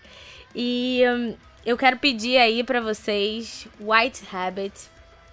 E 0.56 1.04
hum, 1.06 1.36
eu 1.66 1.78
quero 1.78 1.98
pedir 1.98 2.38
aí 2.38 2.64
pra 2.64 2.80
vocês 2.80 3.68
White 3.80 4.24
Habit. 4.34 4.74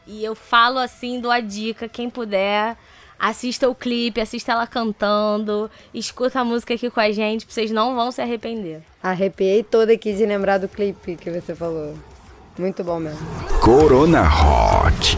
E 0.05 0.23
eu 0.23 0.35
falo 0.35 0.79
assim, 0.79 1.21
dou 1.21 1.31
a 1.31 1.41
dica, 1.41 1.89
quem 1.89 2.11
puder. 2.11 2.77
Assista 3.17 3.69
o 3.69 3.75
clipe, 3.75 4.21
assista 4.21 4.53
ela 4.53 4.67
cantando, 4.67 5.71
escuta 5.95 6.41
a 6.41 6.45
música 6.45 6.75
aqui 6.75 6.91
com 6.91 7.01
a 7.01 7.11
gente, 7.13 7.47
vocês 7.49 7.71
não 7.71 7.95
vão 7.95 8.11
se 8.11 8.21
arrepender. 8.21 8.83
Arrepiei 9.01 9.63
toda 9.63 9.93
aqui 9.93 10.13
de 10.13 10.27
lembrar 10.27 10.59
do 10.59 10.69
clipe 10.69 11.17
que 11.17 11.31
você 11.31 11.55
falou. 11.55 11.95
Muito 12.59 12.83
bom 12.83 12.99
mesmo. 12.99 13.27
Corona 13.63 14.25
Hot. 14.25 15.17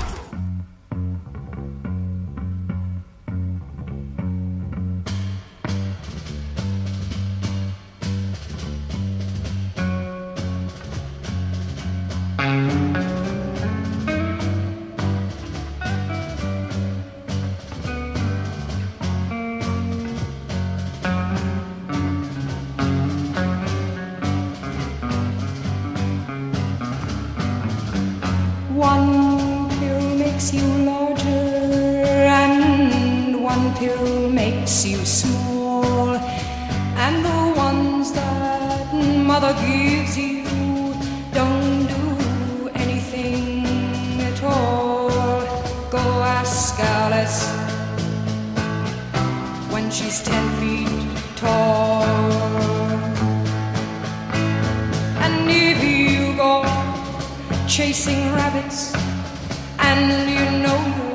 Makes 30.36 30.52
you 30.52 30.68
larger, 30.84 31.24
and 31.24 33.42
one 33.42 33.74
pill 33.76 34.28
makes 34.28 34.84
you 34.84 35.02
small. 35.02 36.14
And 37.04 37.24
the 37.24 37.54
ones 37.56 38.12
that 38.12 38.92
mother 38.92 39.54
gives 39.66 40.18
you 40.18 40.44
don't 41.32 41.86
do 41.86 42.68
anything 42.74 43.64
at 44.30 44.42
all. 44.42 45.08
Go 45.88 46.04
ask 46.38 46.78
Alice 46.80 47.48
when 49.72 49.90
she's 49.90 50.22
ten 50.22 50.44
feet 50.60 51.18
tall. 51.34 52.04
And 55.24 55.50
if 55.50 55.82
you 55.82 56.36
go 56.36 56.62
chasing 57.66 58.34
rabbits 58.34 58.92
and 59.96 60.30
you 60.30 60.62
know 60.62 61.05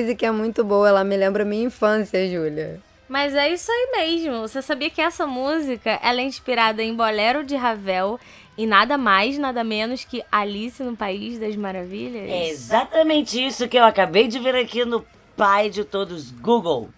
música 0.00 0.26
é 0.26 0.30
muito 0.30 0.64
boa, 0.64 0.88
ela 0.88 1.04
me 1.04 1.16
lembra 1.16 1.44
minha 1.44 1.64
infância, 1.64 2.26
Júlia. 2.28 2.80
Mas 3.08 3.34
é 3.34 3.52
isso 3.52 3.70
aí 3.70 3.90
mesmo. 3.96 4.40
Você 4.40 4.62
sabia 4.62 4.88
que 4.88 5.00
essa 5.00 5.26
música 5.26 5.98
ela 6.02 6.20
é 6.20 6.24
inspirada 6.24 6.82
em 6.82 6.94
Bolero 6.94 7.44
de 7.44 7.56
Ravel 7.56 8.18
e 8.56 8.66
nada 8.66 8.96
mais, 8.96 9.36
nada 9.36 9.62
menos 9.62 10.04
que 10.04 10.22
Alice 10.30 10.82
no 10.82 10.96
País 10.96 11.38
das 11.38 11.56
Maravilhas? 11.56 12.30
É 12.30 12.48
exatamente 12.48 13.44
isso 13.44 13.68
que 13.68 13.76
eu 13.76 13.84
acabei 13.84 14.28
de 14.28 14.38
ver 14.38 14.54
aqui 14.54 14.84
no 14.84 15.04
pai 15.36 15.68
de 15.68 15.84
todos, 15.84 16.30
Google. 16.30 16.88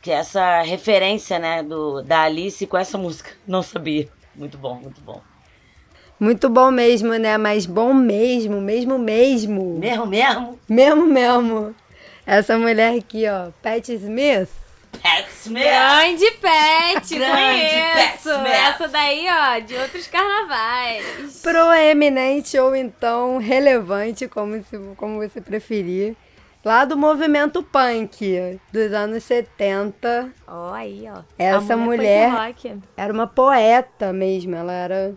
Que 0.00 0.10
é 0.10 0.14
essa 0.14 0.62
referência, 0.62 1.38
né, 1.38 1.62
do, 1.62 2.02
da 2.02 2.22
Alice 2.22 2.66
com 2.66 2.76
essa 2.76 2.98
música. 2.98 3.30
Não 3.46 3.62
sabia. 3.62 4.08
Muito 4.34 4.58
bom, 4.58 4.74
muito 4.76 5.00
bom. 5.00 5.20
Muito 6.20 6.48
bom 6.48 6.70
mesmo, 6.70 7.14
né? 7.14 7.36
Mas 7.36 7.66
bom 7.66 7.92
mesmo, 7.92 8.60
mesmo 8.60 8.98
mesmo. 8.98 9.78
Mesmo, 9.78 10.06
mesmo? 10.06 10.58
Mesmo 10.68 11.06
mesmo. 11.06 11.74
Essa 12.26 12.56
mulher 12.58 12.96
aqui, 12.98 13.24
ó, 13.28 13.50
Pat 13.62 13.88
Smith. 13.88 14.48
Pat 15.02 15.26
Smith. 15.44 15.62
Grande 15.64 16.30
Pet, 16.32 17.14
Grande 17.18 17.32
Pat 17.34 18.22
conheço. 18.22 18.28
Smith. 18.30 18.52
Essa 18.52 18.88
daí, 18.88 19.26
ó, 19.28 19.58
de 19.58 19.74
outros 19.76 20.06
carnavais. 20.06 21.40
Proeminente 21.42 22.58
ou 22.58 22.76
então 22.76 23.38
relevante, 23.38 24.28
como, 24.28 24.56
se, 24.62 24.78
como 24.96 25.18
você 25.18 25.40
preferir. 25.40 26.14
Lá 26.64 26.84
do 26.84 26.96
movimento 26.96 27.60
punk 27.60 28.60
dos 28.72 28.92
anos 28.92 29.24
70. 29.24 30.30
Ó, 30.46 30.72
aí, 30.72 31.06
ó. 31.12 31.22
Essa 31.36 31.74
A 31.74 31.76
mulher- 31.76 32.30
rock. 32.30 32.78
Era 32.96 33.12
uma 33.12 33.26
poeta 33.26 34.12
mesmo. 34.12 34.54
Ela 34.54 34.72
era. 34.72 35.14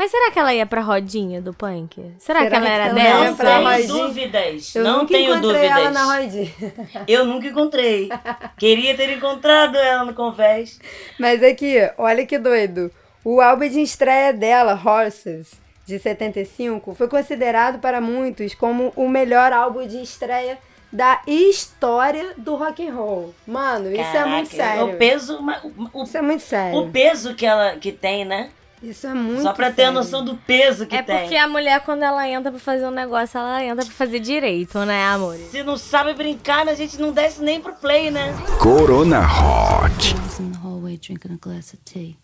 Mas 0.00 0.10
será 0.10 0.30
que 0.30 0.38
ela 0.38 0.54
ia 0.54 0.64
pra 0.64 0.80
rodinha 0.80 1.42
do 1.42 1.52
punk? 1.52 2.00
Será, 2.18 2.40
Será 2.40 2.48
que 2.48 2.54
ela 2.56 2.64
que 2.64 2.72
era 2.72 2.84
ela 2.86 2.94
dela? 2.94 3.24
Não 3.26 3.36
tenho 3.36 3.86
dúvidas. 3.86 4.74
Eu 4.74 4.82
não 4.82 4.92
nunca 5.00 5.12
tenho 5.12 5.30
encontrei 5.36 5.52
dúvidas. 5.68 5.78
ela 5.78 5.90
na 5.90 6.04
rodinha. 6.16 6.52
Eu 7.06 7.24
nunca 7.26 7.46
encontrei. 7.48 8.08
Queria 8.56 8.96
ter 8.96 9.14
encontrado 9.14 9.76
ela 9.76 10.06
no 10.06 10.14
Confess. 10.14 10.80
Mas 11.18 11.42
aqui, 11.42 11.76
olha 11.98 12.24
que 12.24 12.38
doido. 12.38 12.90
O 13.22 13.42
álbum 13.42 13.68
de 13.68 13.82
estreia 13.82 14.32
dela, 14.32 14.72
Horses, 14.82 15.52
de 15.84 15.98
75, 15.98 16.94
foi 16.94 17.06
considerado 17.06 17.78
para 17.78 18.00
muitos 18.00 18.54
como 18.54 18.94
o 18.96 19.06
melhor 19.06 19.52
álbum 19.52 19.86
de 19.86 20.00
estreia 20.00 20.56
da 20.90 21.20
história 21.26 22.32
do 22.38 22.54
rock 22.54 22.88
and 22.88 22.94
roll. 22.94 23.34
Mano, 23.46 23.92
isso 23.92 24.16
é 24.16 24.24
muito 24.24 24.56
Caraca, 24.56 24.76
sério. 24.78 24.94
O 24.94 24.96
peso, 24.96 25.42
ma- 25.42 25.60
o, 25.92 26.02
Isso 26.04 26.16
é 26.16 26.22
muito 26.22 26.40
sério. 26.42 26.78
o 26.80 26.90
peso 26.90 27.34
que 27.34 27.44
ela 27.44 27.76
que 27.76 27.92
tem, 27.92 28.24
né? 28.24 28.48
Isso 28.82 29.06
é 29.06 29.12
muito 29.12 29.42
Só 29.42 29.52
pra 29.52 29.66
ter 29.70 29.82
a 29.82 29.86
sério. 29.86 29.92
noção 29.92 30.24
do 30.24 30.36
peso 30.36 30.86
que 30.86 30.96
É 30.96 31.02
tem. 31.02 31.20
porque 31.20 31.36
a 31.36 31.46
mulher, 31.46 31.80
quando 31.84 32.02
ela 32.02 32.26
entra 32.26 32.50
pra 32.50 32.58
fazer 32.60 32.86
um 32.86 32.90
negócio, 32.90 33.36
ela 33.38 33.62
entra 33.62 33.84
pra 33.84 33.92
fazer 33.94 34.20
direito, 34.20 34.78
né, 34.86 35.04
amor? 35.04 35.36
Se 35.36 35.62
não 35.62 35.76
sabe 35.76 36.14
brincar, 36.14 36.66
a 36.66 36.74
gente 36.74 36.98
não 36.98 37.12
desce 37.12 37.42
nem 37.42 37.60
pro 37.60 37.74
play, 37.74 38.10
né? 38.10 38.32
Corona 38.58 39.20
Hot. 39.20 40.14
In 40.40 40.52
the 40.52 40.58
hallway 40.58 40.96
drinking 40.96 41.34
a 41.34 41.36
glass 41.38 41.74
of 41.74 41.82
tea. 41.84 42.16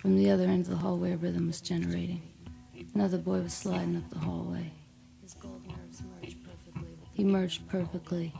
From 0.00 0.16
the 0.16 0.30
other 0.30 0.44
end 0.46 0.68
of 0.68 0.70
the 0.70 0.76
hallway, 0.84 1.12
a 1.14 1.16
rhythm 1.16 1.46
was 1.46 1.62
generating. 1.62 2.20
Another 2.94 3.16
boy 3.16 3.40
was 3.40 3.54
sliding 3.54 3.96
up 3.96 4.10
the 4.10 4.18
hallway. 4.18 4.70
His 5.22 5.32
gold 5.40 5.62
nerves 5.66 6.02
merged 6.20 6.36
perfectly. 6.44 6.88
He 7.14 7.24
merged 7.24 7.66
perfectly 7.68 8.32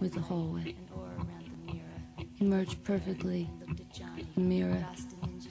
with 0.00 0.12
the 0.14 0.20
hallway. 0.20 0.76
He 2.38 2.44
merged 2.44 2.84
perfectly. 2.84 3.48
The 4.36 4.40
mirror 4.40 4.86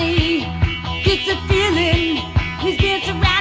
Johnny. 0.00 0.40
Gets 1.04 1.28
a 1.28 1.36
feeling 1.48 2.16
he's 2.60 2.78
being 2.78 3.02
surrounded 3.02 3.39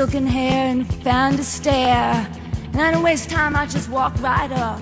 silken 0.00 0.26
hair 0.26 0.70
and 0.70 0.86
found 1.04 1.38
a 1.38 1.42
stair. 1.42 2.26
And 2.72 2.80
I 2.80 2.90
didn't 2.90 3.02
waste 3.02 3.28
time, 3.28 3.54
I 3.54 3.66
just 3.66 3.90
walked 3.90 4.18
right 4.20 4.50
up 4.50 4.80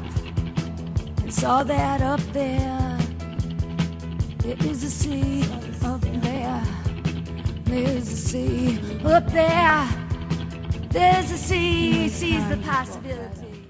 and 1.23 1.35
saw 1.35 1.65
that 1.65 2.01
up 2.01 2.21
there. 2.33 2.99
There 4.45 4.57
is 4.71 4.85
a 4.85 4.91
sea 4.91 5.43
up 5.83 6.01
there. 6.23 6.63
There's 7.65 8.13
a 8.13 8.17
sea 8.17 8.79
up 9.05 9.27
there. 9.33 9.89
There's 10.91 11.33
a 11.33 11.37
sea, 11.37 12.09
sees 12.09 12.49
the 12.49 12.59
possibility. 12.59 13.67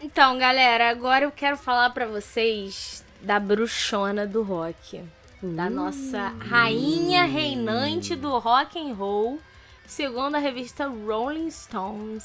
Então, 0.00 0.38
galera, 0.38 0.88
agora 0.88 1.24
eu 1.26 1.32
quero 1.32 1.58
falar 1.58 1.90
pra 1.90 2.06
vocês 2.06 3.04
da 3.20 3.38
bruxona 3.38 4.26
do 4.26 4.40
rock. 4.42 5.02
Da 5.42 5.68
nossa 5.68 6.32
rainha 6.38 7.26
reinante 7.26 8.16
do 8.16 8.38
rock 8.38 8.78
and 8.78 8.94
roll, 8.94 9.38
segundo 9.86 10.34
a 10.36 10.38
revista 10.38 10.86
Rolling 10.86 11.50
Stones. 11.50 12.24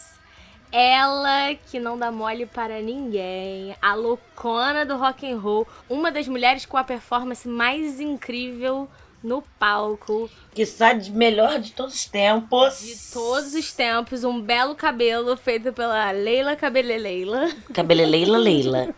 Ela 0.71 1.54
que 1.69 1.80
não 1.80 1.97
dá 1.97 2.12
mole 2.12 2.45
para 2.45 2.82
ninguém, 2.82 3.76
a 3.82 3.93
loucona 3.93 4.86
do 4.86 4.95
rock 4.95 5.30
and 5.30 5.38
roll, 5.38 5.67
uma 5.89 6.10
das 6.12 6.30
mulheres 6.30 6.65
com 6.65 6.78
a 6.78 6.84
performance 6.84 7.45
mais 7.45 8.00
incrível 8.00 8.88
no 9.21 9.43
palco 9.60 10.30
Que 10.56 10.65
sai 10.65 10.97
de 10.97 11.12
melhor 11.12 11.60
de 11.60 11.74
todos 11.74 11.93
os 11.93 12.06
tempos. 12.06 12.80
de 12.80 13.13
todos 13.13 13.54
os 13.54 13.71
tempos, 13.74 14.24
um 14.24 14.41
belo 14.41 14.74
cabelo 14.74 15.36
feito 15.36 15.74
pela 15.74 16.10
Leila 16.12 16.56
Cabeleleila. 16.56 17.50
Cabeleleila 17.74 18.38
Leila. 18.38 18.95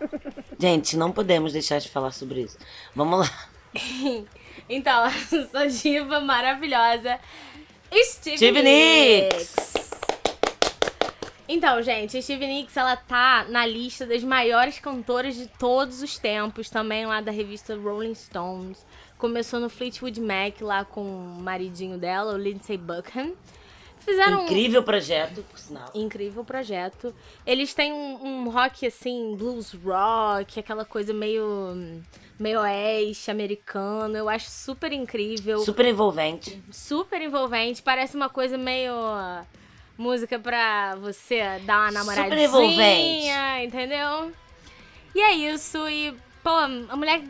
Gente, 0.59 0.95
não 0.95 1.11
podemos 1.11 1.53
deixar 1.53 1.79
de 1.79 1.89
falar 1.89 2.11
sobre 2.11 2.41
isso. 2.41 2.57
Vamos 2.95 3.19
lá. 3.19 3.29
Então, 4.69 5.05
essa 5.09 5.67
diva 5.67 6.19
maravilhosa, 6.21 7.19
Stevie, 7.93 8.37
Stevie 8.37 8.63
Nicks. 8.63 9.53
Então, 11.47 11.81
gente, 11.83 12.17
a 12.17 12.21
Stevie 12.21 12.47
Nicks, 12.47 12.75
ela 12.77 12.95
tá 12.95 13.45
na 13.49 13.65
lista 13.65 14.05
das 14.05 14.23
maiores 14.23 14.79
cantoras 14.79 15.35
de 15.35 15.47
todos 15.47 16.01
os 16.01 16.17
tempos, 16.17 16.69
também 16.69 17.05
lá 17.05 17.21
da 17.21 17.31
revista 17.31 17.75
Rolling 17.75 18.15
Stones. 18.15 18.85
Começou 19.17 19.59
no 19.59 19.69
Fleetwood 19.69 20.19
Mac, 20.19 20.61
lá 20.61 20.83
com 20.83 21.01
o 21.01 21.41
maridinho 21.41 21.97
dela, 21.97 22.33
o 22.33 22.37
Lindsey 22.37 22.77
Buckingham. 22.77 23.33
Fizeram 23.99 24.41
um 24.41 24.45
Incrível 24.45 24.83
projeto, 24.83 25.43
por 25.49 25.57
sinal. 25.57 25.89
incrível 25.93 26.43
projeto. 26.43 27.13
Eles 27.45 27.73
têm 27.73 27.93
um, 27.93 28.25
um 28.25 28.49
rock 28.49 28.85
assim, 28.85 29.33
blues 29.37 29.73
rock, 29.73 30.59
aquela 30.59 30.83
coisa 30.83 31.13
meio 31.13 32.01
meio 32.43 32.59
oeste 32.59 33.31
americano. 33.31 34.15
Eu 34.17 34.27
acho 34.27 34.49
super 34.49 34.91
incrível, 34.91 35.59
Super 35.59 35.85
envolvente. 35.85 36.61
super 36.71 37.21
envolvente. 37.21 37.81
Parece 37.81 38.15
uma 38.15 38.29
coisa 38.29 38.57
meio 38.57 38.93
música 39.97 40.37
pra 40.37 40.95
você 40.95 41.39
dar 41.65 41.89
uma 41.91 42.03
Super 42.03 42.15
namoradinha, 42.15 42.43
envolvente. 42.45 43.65
entendeu? 43.65 44.31
E 45.15 45.21
é 45.21 45.31
isso. 45.31 45.87
E 45.87 46.13
pô, 46.43 46.49
a 46.49 46.95
mulher 46.95 47.21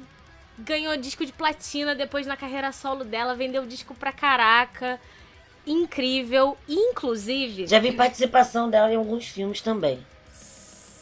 ganhou 0.58 0.95
disco 0.97 1.26
de 1.26 1.32
platina 1.32 1.93
depois 1.93 2.26
na 2.26 2.36
carreira 2.36 2.71
solo 2.71 3.04
dela, 3.04 3.36
vendeu 3.36 3.65
disco 3.65 3.93
pra 3.93 4.12
caraca. 4.12 4.99
Incrível, 5.65 6.58
inclusive. 6.67 7.67
Já 7.67 7.80
vi 7.80 7.91
participação 7.93 8.69
dela 8.69 8.91
em 8.91 8.95
alguns 8.97 9.28
filmes 9.28 9.62
também. 9.62 10.06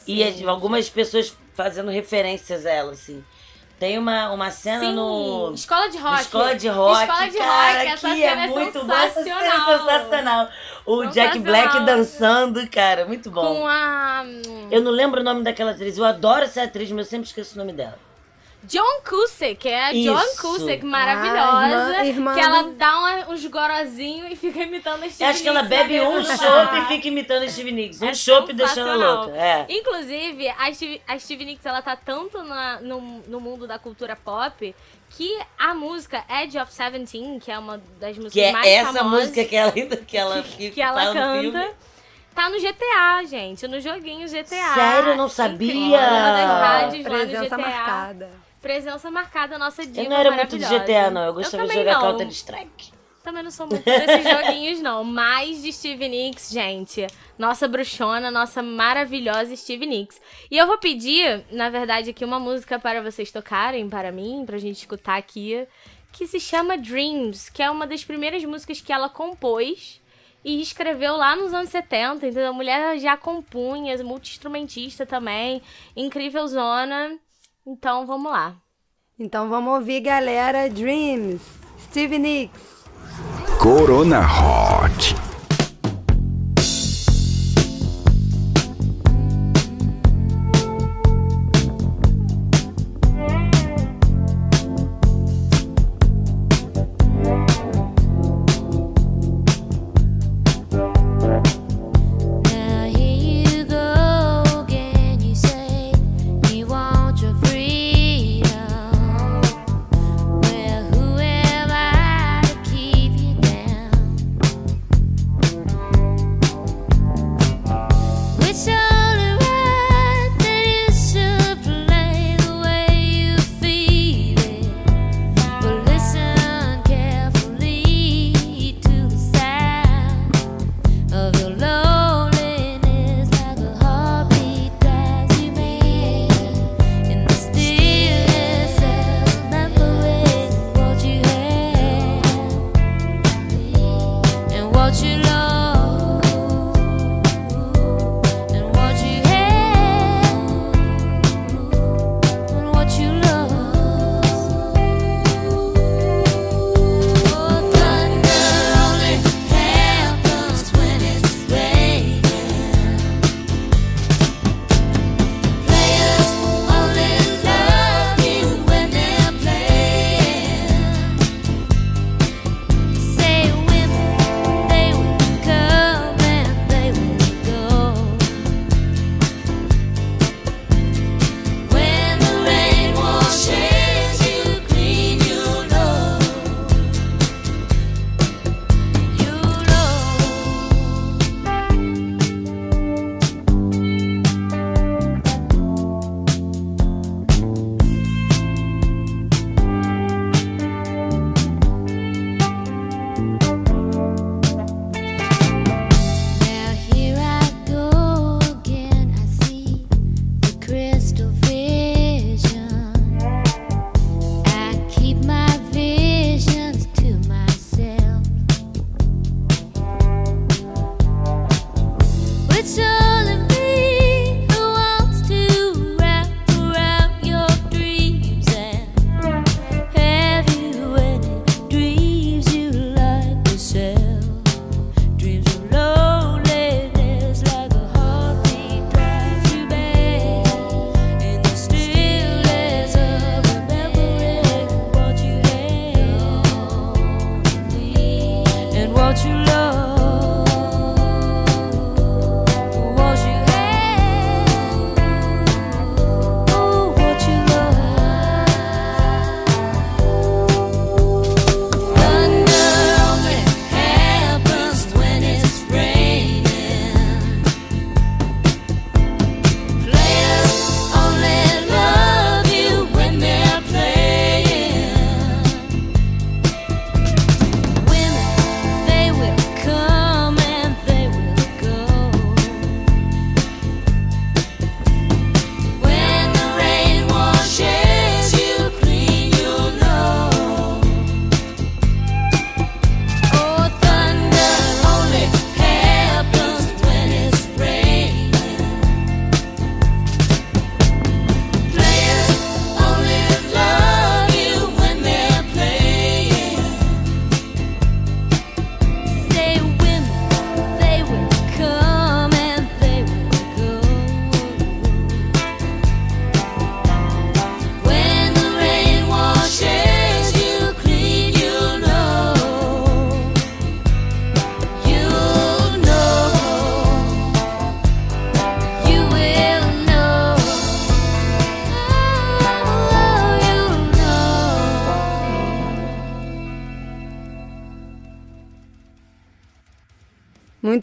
E 0.06 0.24
as- 0.24 0.42
algumas 0.44 0.90
pessoas 0.90 1.36
fazendo 1.54 1.90
referências 1.90 2.66
a 2.66 2.70
ela, 2.72 2.92
assim. 2.92 3.24
Tem 3.82 3.98
uma, 3.98 4.30
uma 4.30 4.52
cena 4.52 4.82
Sim, 4.82 4.94
no. 4.94 5.54
Escola 5.56 5.90
de 5.90 5.98
Rock. 5.98 6.22
Escola 6.22 6.56
de 6.56 6.68
Rock, 6.68 7.02
Escola 7.02 7.30
de 7.32 7.38
cara, 7.40 7.78
Rock, 7.80 7.88
essa 7.88 8.10
que 8.14 8.24
é 8.24 8.28
é 8.28 8.48
muito 8.48 8.86
bom. 8.86 8.94
Essa 8.94 9.24
cena 9.24 9.40
é 9.40 9.50
sensacional. 9.50 9.80
sensacional. 9.80 10.50
O 10.86 11.06
Jack. 11.08 11.40
Black 11.40 11.80
dançando, 11.80 12.70
cara, 12.70 13.06
muito 13.06 13.32
bom. 13.32 13.42
Com 13.42 13.66
a 13.66 14.24
Eu 14.70 14.84
não 14.84 14.92
lembro 14.92 15.22
o 15.22 15.24
nome 15.24 15.44
daquela 15.44 15.72
atriz. 15.72 15.98
Eu 15.98 16.06
adoro 16.06 16.44
essa 16.44 16.62
atriz, 16.62 16.92
mas 16.92 17.08
eu 17.08 17.10
sempre 17.10 17.26
esqueço 17.26 17.56
o 17.56 17.58
nome 17.58 17.74
dela. 17.74 17.98
John 18.64 19.02
Cusack, 19.04 19.56
que 19.56 19.68
é 19.70 19.86
a 19.86 19.92
Isso. 19.94 20.14
John 20.14 20.36
Cusack, 20.40 20.86
maravilhosa. 20.86 21.98
Ah, 21.98 22.06
irmã- 22.06 22.06
irmã 22.06 22.34
que 22.36 22.40
ela 22.40 22.64
dá 22.78 23.00
uma- 23.00 23.30
uns 23.30 23.46
gorozinhos 23.48 24.32
e 24.32 24.36
fica 24.36 24.60
imitando 24.64 25.04
a 25.04 25.10
Stevie 25.10 25.24
Eu 25.24 25.28
acho 25.30 25.42
que 25.42 25.50
ela 25.50 25.64
Nicks 25.64 25.78
bebe 25.78 26.00
um 26.02 26.22
do 26.22 26.28
chopp 26.38 26.78
e 26.78 26.86
fica 26.86 27.08
imitando 27.08 27.44
a 27.44 27.50
Stevie 27.50 27.72
Nicks. 27.72 28.02
Um 28.02 28.10
É 28.10 28.14
chopp 28.14 28.54
deixando 28.54 28.90
ela 28.92 29.22
louca. 29.22 29.36
É. 29.36 29.66
Inclusive, 29.68 30.48
a 30.50 30.72
Stevie, 30.74 31.02
a 31.08 31.18
Stevie 31.20 31.46
Nicks, 31.46 31.66
ela 31.66 31.82
tá 31.82 31.96
tanto 31.96 32.44
na- 32.44 32.80
no, 32.82 33.02
no 33.28 33.40
mundo 33.42 33.66
da 33.66 33.80
cultura 33.80 34.16
pop 34.16 34.76
que 35.10 35.40
a 35.58 35.74
música 35.74 36.24
Edge 36.30 36.58
of 36.60 36.72
Seventeen, 36.72 37.40
que 37.40 37.52
é 37.52 37.58
uma 37.58 37.82
das 38.00 38.16
músicas 38.16 38.34
Que 38.34 38.42
é 38.42 38.52
mais 38.52 38.68
essa 38.68 38.94
famosas 38.94 39.20
música 39.30 39.44
que 39.44 39.56
ela, 39.56 39.72
que 39.72 40.18
ela, 40.18 40.44
que 40.74 40.82
ela 40.82 41.02
fala 41.06 41.14
no 41.36 41.42
filme. 41.42 41.60
canta, 41.60 41.76
tá 42.36 42.50
no 42.50 42.60
GTA, 42.60 43.24
gente, 43.28 43.68
no 43.68 43.82
joguinho 43.82 44.28
GTA. 44.30 44.74
Sério? 44.76 45.10
Eu 45.10 45.18
não 45.18 45.28
sabia. 45.28 45.74
Incrível, 45.74 45.98
uma 45.98 46.32
das 46.32 46.62
rádios 46.62 47.06
lá 47.08 47.18
no 47.18 47.26
GTA. 47.46 47.58
marcada. 47.58 48.51
Presença 48.62 49.10
marcada, 49.10 49.58
nossa 49.58 49.86
diva 49.86 50.04
Eu 50.04 50.10
não 50.10 50.18
era 50.18 50.32
muito 50.32 50.58
de. 50.58 50.66
GTA, 50.66 51.10
não. 51.10 51.26
Eu 51.26 51.34
gostava 51.34 51.64
de 51.64 51.70
também 51.70 51.84
jogar 51.84 52.00
não. 52.00 52.12
Counter 52.12 52.28
Strike. 52.28 53.02
Também 53.24 53.44
não 53.44 53.52
sou 53.52 53.68
muito 53.68 53.84
desses 53.84 54.24
joguinhos, 54.30 54.80
não. 54.80 55.04
Mais 55.04 55.62
de 55.62 55.72
Stevie 55.72 56.10
Nicks, 56.10 56.52
gente. 56.52 57.06
Nossa 57.38 57.68
bruxona, 57.68 58.32
nossa 58.32 58.62
maravilhosa 58.64 59.56
Stevie 59.56 59.86
Nicks. 59.86 60.20
E 60.50 60.58
eu 60.58 60.68
vou 60.68 60.78
pedir, 60.78 61.44
na 61.52 61.70
verdade, 61.70 62.12
aqui 62.12 62.26
uma 62.26 62.40
música 62.40 62.80
para 62.80 63.02
vocês 63.02 63.32
tocarem, 63.32 63.90
para 63.90 64.12
mim, 64.12 64.44
pra 64.46 64.58
gente 64.58 64.78
escutar 64.78 65.18
aqui, 65.18 65.68
que 66.12 66.28
se 66.28 66.40
chama 66.40 66.78
Dreams, 66.78 67.52
que 67.52 67.62
é 67.62 67.70
uma 67.70 67.88
das 67.88 68.04
primeiras 68.04 68.44
músicas 68.44 68.82
que 68.82 68.92
ela 68.92 69.10
compôs 69.10 70.02
e 70.44 70.60
escreveu 70.62 71.16
lá 71.16 71.36
nos 71.36 71.54
anos 71.54 71.70
70, 71.70 72.26
entendeu? 72.26 72.50
A 72.50 72.54
mulher 72.54 72.98
já 72.98 73.16
compunha, 73.16 73.96
multi-instrumentista 74.04 75.06
também, 75.06 75.62
incrível 75.96 76.48
zona. 76.48 77.20
Então, 77.66 78.06
vamos 78.06 78.32
lá. 78.32 78.56
Então 79.20 79.50
vamos 79.50 79.74
ouvir, 79.74 80.02
galera. 80.02 80.70
Dreams. 80.70 81.42
Stevie 81.80 82.18
Nicks. 82.20 82.86
Corona 83.60 84.22
Hot. 84.22 85.31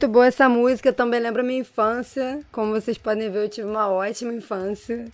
Muito 0.09 0.14
boa 0.14 0.27
essa 0.27 0.49
música, 0.49 0.90
também 0.90 1.21
lembra 1.21 1.42
minha 1.42 1.61
infância. 1.61 2.40
Como 2.51 2.73
vocês 2.73 2.97
podem 2.97 3.31
ver, 3.31 3.44
eu 3.44 3.49
tive 3.51 3.68
uma 3.68 3.90
ótima 3.90 4.33
infância. 4.33 5.07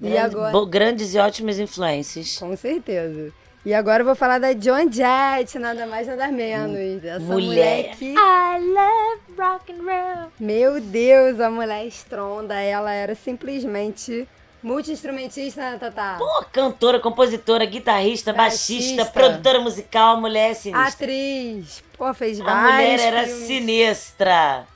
E 0.00 0.08
Grande- 0.08 0.18
agora. 0.18 0.52
bo- 0.52 0.66
Grandes 0.66 1.14
e 1.14 1.18
ótimas 1.18 1.58
influências. 1.58 2.38
Com 2.38 2.56
certeza. 2.56 3.32
E 3.66 3.74
agora 3.74 4.02
eu 4.02 4.06
vou 4.06 4.14
falar 4.14 4.38
da 4.38 4.52
John 4.52 4.88
Jett, 4.88 5.58
nada 5.58 5.84
mais 5.86 6.06
nada 6.06 6.28
menos. 6.28 7.02
Essa 7.04 7.18
mulher, 7.18 7.88
Mulher. 7.88 7.96
que. 7.96 8.12
I 8.14 8.58
love 8.60 9.20
rock 9.36 9.72
and 9.72 9.82
roll. 9.82 10.30
Meu 10.38 10.80
Deus, 10.80 11.40
a 11.40 11.50
mulher 11.50 11.84
estronda. 11.84 12.54
Ela 12.54 12.92
era 12.92 13.16
simplesmente 13.16 14.28
multi-instrumentista, 14.62 15.60
né, 15.72 15.76
Tatá? 15.78 16.16
Pô, 16.18 16.44
cantora, 16.52 17.00
compositora, 17.00 17.64
guitarrista, 17.66 18.32
baixista, 18.32 18.96
Baixista. 18.96 19.12
produtora 19.12 19.60
musical, 19.60 20.20
mulher 20.20 20.54
sinistra. 20.54 20.86
Atriz. 21.04 21.82
Pô, 21.96 22.12
fez 22.14 22.40
A 22.40 22.44
vários 22.44 22.72
mulher 22.72 23.00
era 23.00 23.24
filmes. 23.26 23.46
sinistra. 23.46 24.66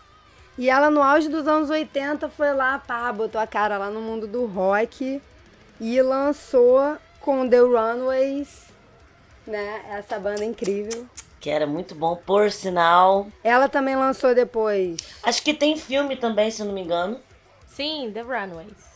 E 0.57 0.69
ela, 0.69 0.91
no 0.91 1.03
auge 1.03 1.29
dos 1.29 1.47
anos 1.47 1.71
80, 1.71 2.29
foi 2.31 2.53
lá, 2.53 2.79
pá, 2.79 3.13
botou 3.13 3.41
a 3.41 3.47
cara 3.47 3.79
lá 3.79 3.91
no 3.91 4.01
mundo 4.01 4.27
do 4.27 4.45
rock 4.47 5.21
e 5.81 6.03
lançou 6.03 6.97
com 7.21 7.49
The 7.49 7.59
Runaways, 7.61 8.67
né? 9.47 9.83
Essa 9.91 10.19
banda 10.19 10.45
incrível. 10.45 11.07
Que 11.41 11.51
era 11.51 11.67
muito 11.67 11.95
bom, 11.95 12.17
por 12.17 12.51
sinal. 12.51 13.29
Ela 13.45 13.69
também 13.69 13.95
lançou 13.95 14.35
depois. 14.35 14.97
Acho 15.23 15.41
que 15.43 15.55
tem 15.55 15.77
filme 15.77 16.17
também, 16.17 16.51
se 16.51 16.61
eu 16.63 16.67
não 16.67 16.75
me 16.75 16.83
engano. 16.83 17.21
Sim, 17.69 18.11
The 18.13 18.23
Runaways. 18.23 18.89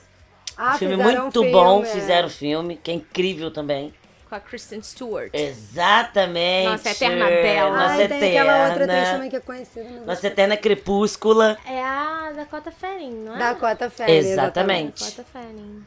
Ah, 0.57 0.77
filme 0.77 0.97
um 0.97 1.03
muito 1.03 1.33
filme, 1.41 1.53
bom, 1.53 1.83
é. 1.83 1.87
fizeram 1.87 2.29
filme, 2.29 2.77
que 2.77 2.91
é 2.91 2.95
incrível 2.95 3.53
também. 3.53 3.95
Com 4.33 4.37
a 4.37 4.41
Kristen 4.41 4.81
Stewart. 4.81 5.29
Exatamente. 5.35 6.71
Nossa, 6.71 6.89
eterna 6.91 7.27
bela. 7.27 7.77
Nossa 7.77 7.93
Ai, 8.03 8.09
tem 8.09 8.39
aquela 8.39 8.69
outra 8.69 8.85
atriz 8.85 8.89
eterna. 8.99 9.13
também 9.13 9.29
que 9.31 9.37
é 9.37 9.41
conhecida. 9.41 9.91
mas 9.91 10.07
Nossa 10.07 10.27
eterna 10.27 10.57
crepúscula. 10.57 11.59
É 11.67 11.83
a 11.85 12.33
Dakota 12.35 12.71
Fanning, 12.73 13.13
não 13.25 13.37
é? 13.37 13.39
Dakota 13.39 13.91
Fanning. 13.91 14.13
Exatamente. 14.15 15.05
Dakota 15.05 15.25
Fanning. 15.31 15.85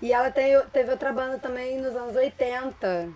E 0.00 0.10
ela 0.10 0.30
tem- 0.30 0.58
teve 0.72 0.90
outra 0.90 1.12
banda 1.12 1.36
também 1.36 1.78
nos 1.78 1.94
anos 1.94 2.16
80. 2.16 3.10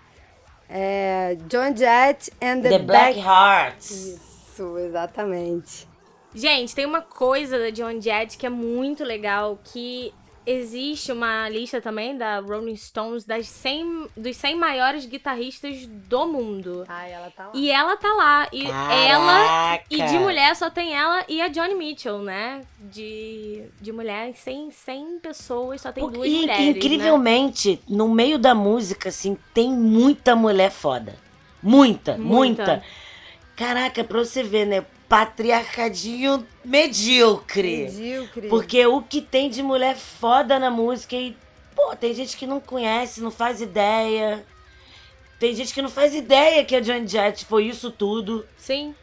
É, 0.68 1.38
John 1.48 1.74
Jett 1.74 2.30
and 2.42 2.60
the, 2.60 2.68
The 2.68 2.78
Black 2.80 3.18
Hearts. 3.18 3.90
Isso, 3.90 4.76
exatamente. 4.76 5.88
Gente, 6.34 6.74
tem 6.74 6.84
uma 6.84 7.00
coisa 7.00 7.58
da 7.58 7.70
John 7.70 7.98
Jett 7.98 8.36
que 8.36 8.44
é 8.44 8.50
muito 8.50 9.04
legal, 9.04 9.58
que 9.64 10.12
existe 10.50 11.12
uma 11.12 11.48
lista 11.48 11.80
também 11.80 12.16
da 12.16 12.40
Rolling 12.40 12.76
Stones 12.76 13.24
das 13.24 13.46
100, 13.46 14.08
dos 14.16 14.36
100 14.36 14.56
maiores 14.56 15.06
guitarristas 15.06 15.86
do 15.86 16.26
mundo. 16.26 16.84
Ai, 16.88 17.12
ela 17.12 17.30
tá 17.30 17.44
lá. 17.46 17.52
E 17.54 17.70
ela 17.70 17.96
tá 17.96 18.12
lá. 18.14 18.48
E 18.52 18.66
Caraca! 18.66 18.94
ela. 18.94 19.80
E 19.90 20.02
de 20.02 20.18
mulher 20.18 20.56
só 20.56 20.68
tem 20.68 20.94
ela 20.94 21.24
e 21.28 21.40
a 21.40 21.48
Johnny 21.48 21.74
Mitchell, 21.74 22.18
né? 22.18 22.62
De, 22.78 23.64
de 23.80 23.92
mulher, 23.92 24.34
100, 24.34 24.70
100 24.70 25.18
pessoas, 25.20 25.80
só 25.80 25.92
tem 25.92 26.02
Porque- 26.02 26.16
duas 26.18 26.28
e, 26.30 26.40
mulheres. 26.40 26.64
Né? 26.64 26.70
incrivelmente, 26.70 27.80
no 27.88 28.08
meio 28.08 28.38
da 28.38 28.54
música, 28.54 29.08
assim, 29.10 29.36
tem 29.54 29.70
muita 29.70 30.34
mulher 30.34 30.70
foda. 30.70 31.14
Muita, 31.62 32.16
muita. 32.16 32.64
Muita. 32.66 32.82
Caraca, 33.54 34.02
pra 34.02 34.18
você 34.18 34.42
ver, 34.42 34.66
né? 34.66 34.84
Patriarcadinho 35.10 36.46
medíocre. 36.64 37.78
Medíocre. 37.78 38.48
Porque 38.48 38.86
o 38.86 39.02
que 39.02 39.20
tem 39.20 39.50
de 39.50 39.60
mulher 39.60 39.96
foda 39.96 40.56
na 40.56 40.70
música 40.70 41.16
e, 41.16 41.36
pô, 41.74 41.96
tem 41.96 42.14
gente 42.14 42.36
que 42.36 42.46
não 42.46 42.60
conhece, 42.60 43.20
não 43.20 43.32
faz 43.32 43.60
ideia. 43.60 44.46
Tem 45.40 45.52
gente 45.52 45.74
que 45.74 45.82
não 45.82 45.88
faz 45.88 46.14
ideia 46.14 46.64
que 46.64 46.76
a 46.76 46.80
Joan 46.80 47.08
Jett 47.08 47.44
foi 47.44 47.64
isso 47.64 47.90
tudo. 47.90 48.46
Sim. 48.56 48.94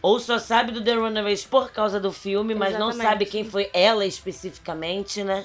Ou 0.00 0.18
só 0.18 0.38
sabe 0.38 0.72
do 0.72 0.82
The 0.82 0.94
Runaways 0.94 1.44
por 1.44 1.70
causa 1.70 2.00
do 2.00 2.10
filme, 2.10 2.54
mas 2.54 2.72
não 2.78 2.88
Exatamente. 2.88 3.10
sabe 3.10 3.26
quem 3.26 3.44
foi 3.44 3.68
ela 3.74 4.06
especificamente, 4.06 5.22
né? 5.22 5.44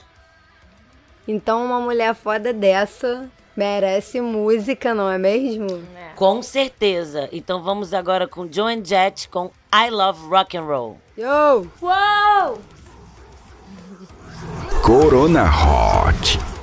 Então 1.27 1.65
uma 1.65 1.81
mulher 1.81 2.15
foda 2.15 2.53
dessa 2.53 3.29
merece 3.55 4.21
música, 4.21 4.93
não 4.93 5.09
é 5.09 5.17
mesmo? 5.17 5.83
Com 6.15 6.41
certeza. 6.41 7.29
Então 7.31 7.61
vamos 7.61 7.93
agora 7.93 8.27
com 8.27 8.51
Joan 8.51 8.83
Jett 8.83 9.29
com 9.29 9.51
I 9.73 9.89
Love 9.89 10.27
Rock 10.27 10.57
and 10.57 10.63
Roll. 10.63 10.97
Yo! 11.17 11.67
Uou! 11.81 12.59
Corona 14.81 15.45
Hot. 15.45 16.54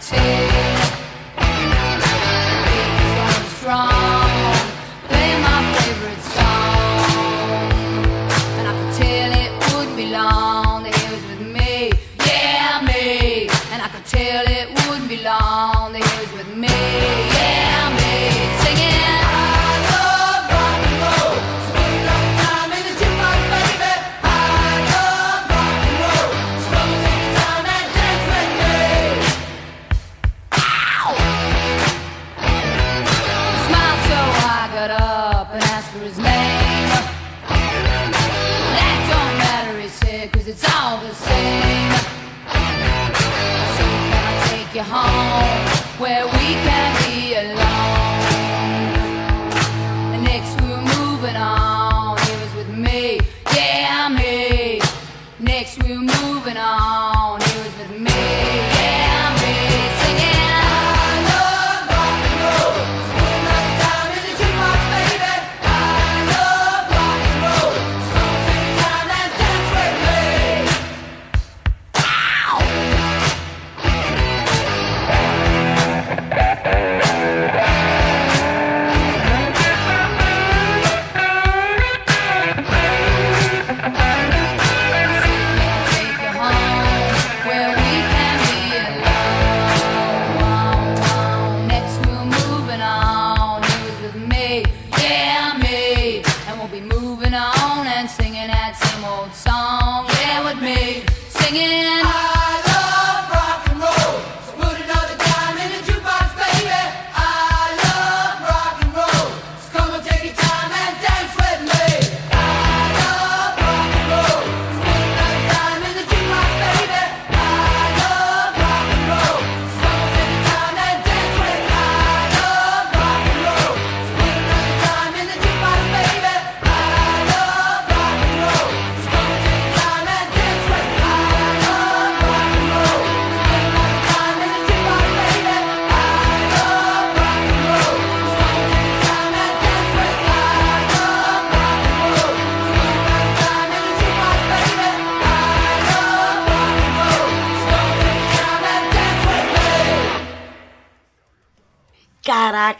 17. 0.00 0.39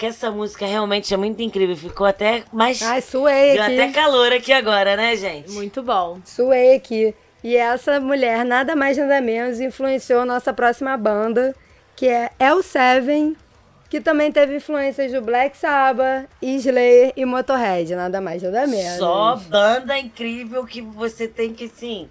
Caraca, 0.01 0.07
essa 0.07 0.30
música 0.30 0.64
realmente 0.66 1.12
é 1.12 1.16
muito 1.16 1.42
incrível. 1.42 1.76
Ficou 1.76 2.07
até 2.07 2.42
mais. 2.53 2.80
Ai, 2.82 3.03
suei 3.03 3.53
Deu 3.53 3.62
aqui. 3.62 3.80
até 3.80 3.92
calor 3.92 4.32
aqui 4.32 4.53
agora, 4.53 4.96
né, 4.96 5.14
gente? 5.16 5.51
Muito 5.53 5.82
bom. 5.82 6.18
Suei 6.24 6.74
aqui. 6.74 7.14
E 7.44 7.57
essa 7.57 8.01
mulher, 8.01 8.44
nada 8.44 8.74
mais 8.74 8.96
nada 8.96 9.20
menos, 9.20 9.61
influenciou 9.61 10.24
nossa 10.24 10.53
próxima 10.53 10.96
banda, 10.96 11.55
que 11.96 12.07
é 12.07 12.30
L7, 12.38 13.34
que 13.88 14.01
também 14.01 14.30
teve 14.32 14.57
influências 14.57 15.12
do 15.12 15.20
Black 15.22 15.57
Sabbath, 15.57 16.28
Slayer 16.42 17.12
e 17.16 17.24
Motorhead, 17.24 17.94
nada 17.94 18.20
mais 18.20 18.42
nada 18.42 18.66
menos. 18.66 18.98
Só 18.98 19.36
banda 19.36 19.98
incrível 19.98 20.64
que 20.66 20.80
você 20.82 21.26
tem 21.28 21.53
que, 21.55 21.64
assim. 21.64 22.09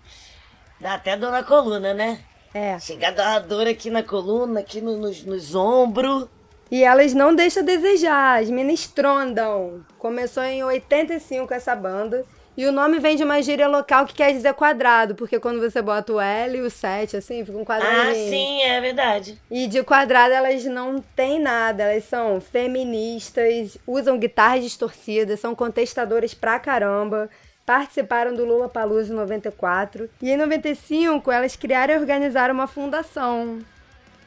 Dá 0.79 0.93
até 0.95 1.15
dor 1.17 1.31
na 1.31 1.43
coluna, 1.43 1.93
né? 1.93 2.19
É. 2.53 2.79
Chega 2.79 3.09
a 3.09 3.11
dar 3.11 3.39
dor 3.39 3.67
aqui 3.67 3.89
na 3.91 4.01
coluna, 4.01 4.59
aqui 4.61 4.81
no- 4.81 4.97
nos, 4.97 5.23
nos 5.23 5.53
ombros. 5.53 6.27
E 6.72 6.84
elas 6.84 7.13
não 7.13 7.34
deixam 7.34 7.63
a 7.63 7.65
desejar, 7.65 8.39
as 8.39 8.49
minas 8.49 8.82
estrondam. 8.82 9.84
Começou 9.97 10.43
em 10.43 10.63
85 10.63 11.53
essa 11.53 11.76
banda. 11.76 12.26
E 12.59 12.65
o 12.65 12.74
nome 12.74 12.99
vem 12.99 13.15
de 13.15 13.24
uma 13.24 13.41
gíria 13.41 13.70
local 13.70 14.05
que 14.05 14.13
quer 14.13 14.34
dizer 14.34 14.53
quadrado, 14.53 15.15
porque 15.15 15.39
quando 15.39 15.61
você 15.61 15.82
bota 15.82 16.11
o 16.11 16.20
L 16.20 16.57
e 16.57 16.61
o 16.61 16.70
7, 16.70 17.15
assim, 17.15 17.45
fica 17.45 17.57
um 17.57 17.63
quadradinho. 17.63 18.11
Ah, 18.11 18.13
sim, 18.13 18.61
é 18.63 18.82
verdade. 18.82 19.41
E 19.49 19.65
de 19.65 19.82
quadrado 19.82 20.34
elas 20.34 20.65
não 20.65 20.99
têm 21.15 21.39
nada, 21.39 21.84
elas 21.84 22.03
são 22.03 22.41
feministas, 22.41 23.78
usam 23.88 24.20
guitarras 24.20 24.63
distorcidas, 24.63 25.39
são 25.39 25.55
contestadoras 25.55 26.34
pra 26.34 26.59
caramba, 26.59 27.30
participaram 27.65 28.36
do 28.36 28.43
Lula 28.43 28.67
Palusa 28.67 29.13
em 29.13 29.15
94. 29.15 30.09
E 30.22 30.30
em 30.30 30.36
95 30.36 31.32
elas 31.32 31.55
criaram 31.55 31.93
e 31.93 31.97
organizaram 31.97 32.53
uma 32.53 32.67
fundação, 32.67 33.59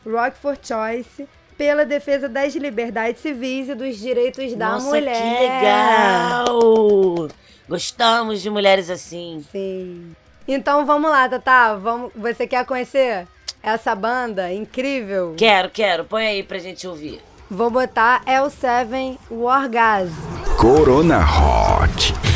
Rock 0.07 0.38
for 0.38 0.57
Choice, 0.57 1.28
pela 1.57 1.84
defesa 1.84 2.28
das 2.28 2.55
liberdades 2.55 3.20
civis 3.20 3.68
e 3.68 3.74
dos 3.74 3.98
direitos 3.98 4.55
da 4.55 4.72
Nossa, 4.72 4.88
mulher. 4.88 5.16
que 5.16 5.42
legal! 5.42 7.28
Gostamos 7.68 8.42
de 8.42 8.50
mulheres 8.50 8.90
assim. 8.90 9.44
Sim. 9.50 10.14
Então 10.46 10.84
vamos 10.84 11.11
lá, 11.11 11.28
Tata. 11.28 11.76
Vamos... 11.76 12.11
Você 12.16 12.46
quer 12.46 12.64
conhecer 12.66 13.26
essa 13.62 13.94
banda 13.94 14.53
incrível? 14.53 15.34
Quero, 15.36 15.70
quero. 15.70 16.05
Põe 16.05 16.26
aí 16.26 16.42
pra 16.42 16.59
gente 16.59 16.86
ouvir. 16.86 17.20
Vou 17.50 17.70
botar 17.70 18.24
L7 18.24 19.18
Wargasm. 19.30 20.12
Corona 20.59 21.20
Hot. 21.20 22.32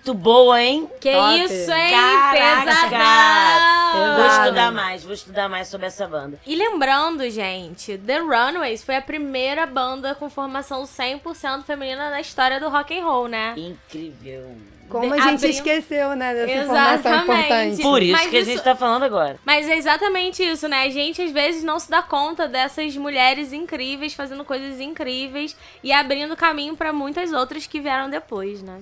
Muito 0.00 0.14
boa, 0.14 0.60
hein? 0.62 0.88
Que 0.98 1.12
Top. 1.12 1.38
isso, 1.44 1.70
hein? 1.70 1.90
Caraca! 1.90 2.64
Pesadão! 2.64 4.16
Vou 4.16 4.26
estudar 4.26 4.72
mais, 4.72 5.04
vou 5.04 5.12
estudar 5.12 5.48
mais 5.48 5.68
sobre 5.68 5.86
essa 5.88 6.06
banda. 6.08 6.38
E 6.46 6.54
lembrando, 6.56 7.28
gente, 7.28 7.98
The 7.98 8.18
Runaways 8.18 8.82
foi 8.82 8.96
a 8.96 9.02
primeira 9.02 9.66
banda 9.66 10.14
com 10.14 10.30
formação 10.30 10.84
100% 10.84 11.64
feminina 11.64 12.08
na 12.10 12.20
história 12.20 12.58
do 12.58 12.68
rock 12.70 12.98
and 12.98 13.04
roll, 13.04 13.28
né? 13.28 13.54
Incrível. 13.56 14.56
Como 14.88 15.12
a 15.14 15.18
gente 15.18 15.34
abrindo- 15.34 15.44
esqueceu, 15.50 16.16
né, 16.16 16.34
dessa 16.34 16.64
informação 16.64 16.94
Exatamente. 17.12 17.22
importante. 17.44 17.82
Por 17.82 18.02
isso 18.02 18.12
Mas 18.12 18.30
que 18.30 18.36
a 18.36 18.40
isso- 18.40 18.50
gente 18.50 18.62
tá 18.62 18.74
falando 18.74 19.04
agora. 19.04 19.38
Mas 19.44 19.68
é 19.68 19.76
exatamente 19.76 20.42
isso, 20.42 20.66
né? 20.66 20.82
A 20.82 20.88
gente 20.90 21.22
às 21.22 21.30
vezes 21.30 21.62
não 21.62 21.78
se 21.78 21.88
dá 21.88 22.02
conta 22.02 22.48
dessas 22.48 22.96
mulheres 22.96 23.52
incríveis 23.52 24.14
fazendo 24.14 24.44
coisas 24.44 24.80
incríveis 24.80 25.56
e 25.84 25.92
abrindo 25.92 26.34
caminho 26.36 26.74
pra 26.76 26.92
muitas 26.92 27.32
outras 27.32 27.66
que 27.68 27.78
vieram 27.80 28.10
depois, 28.10 28.62
né? 28.62 28.80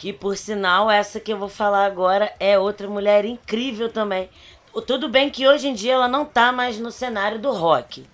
Que 0.00 0.14
por 0.14 0.34
sinal, 0.34 0.90
essa 0.90 1.20
que 1.20 1.30
eu 1.30 1.36
vou 1.36 1.50
falar 1.50 1.84
agora 1.84 2.32
é 2.40 2.58
outra 2.58 2.88
mulher 2.88 3.26
incrível 3.26 3.92
também. 3.92 4.30
Tudo 4.86 5.10
bem 5.10 5.28
que 5.28 5.46
hoje 5.46 5.68
em 5.68 5.74
dia 5.74 5.92
ela 5.92 6.08
não 6.08 6.24
tá 6.24 6.50
mais 6.50 6.78
no 6.78 6.90
cenário 6.90 7.38
do 7.38 7.50
rock. 7.52 8.08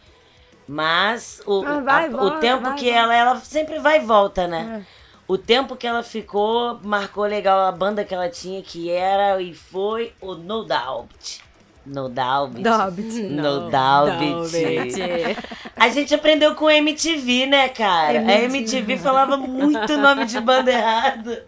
Mas 0.66 1.40
o, 1.46 1.62
Ah, 1.64 1.78
vai, 1.78 2.06
a- 2.06 2.08
volta, 2.08 2.26
o 2.36 2.40
tempo 2.40 2.62
vai, 2.64 2.74
que 2.76 2.90
ela, 2.90 3.14
ela 3.14 3.36
sempre 3.36 3.78
vai 3.78 3.98
e 3.98 4.04
volta, 4.04 4.48
né? 4.48 4.84
O 5.28 5.38
tempo 5.38 5.76
que 5.76 5.86
ela 5.86 6.02
ficou 6.02 6.80
marcou 6.82 7.22
legal 7.24 7.60
a 7.60 7.70
banda 7.70 8.04
que 8.04 8.12
ela 8.12 8.28
tinha, 8.28 8.60
que 8.62 8.90
era 8.90 9.40
e 9.40 9.54
foi 9.54 10.12
o 10.20 10.34
No 10.34 10.64
Doubt. 10.64 11.40
No 11.86 12.08
Doubt. 12.08 12.60
Dobbit. 12.60 13.22
No 13.30 13.70
Doubt. 13.70 14.20
A 15.76 15.88
gente 15.90 16.14
aprendeu 16.14 16.54
com 16.54 16.68
MTV, 16.68 17.46
né, 17.46 17.68
cara? 17.68 18.18
A 18.18 18.42
MTV 18.44 18.96
falava 18.96 19.36
muito 19.36 19.96
nome 19.98 20.24
de 20.24 20.40
banda 20.40 20.72
errado. 20.72 21.38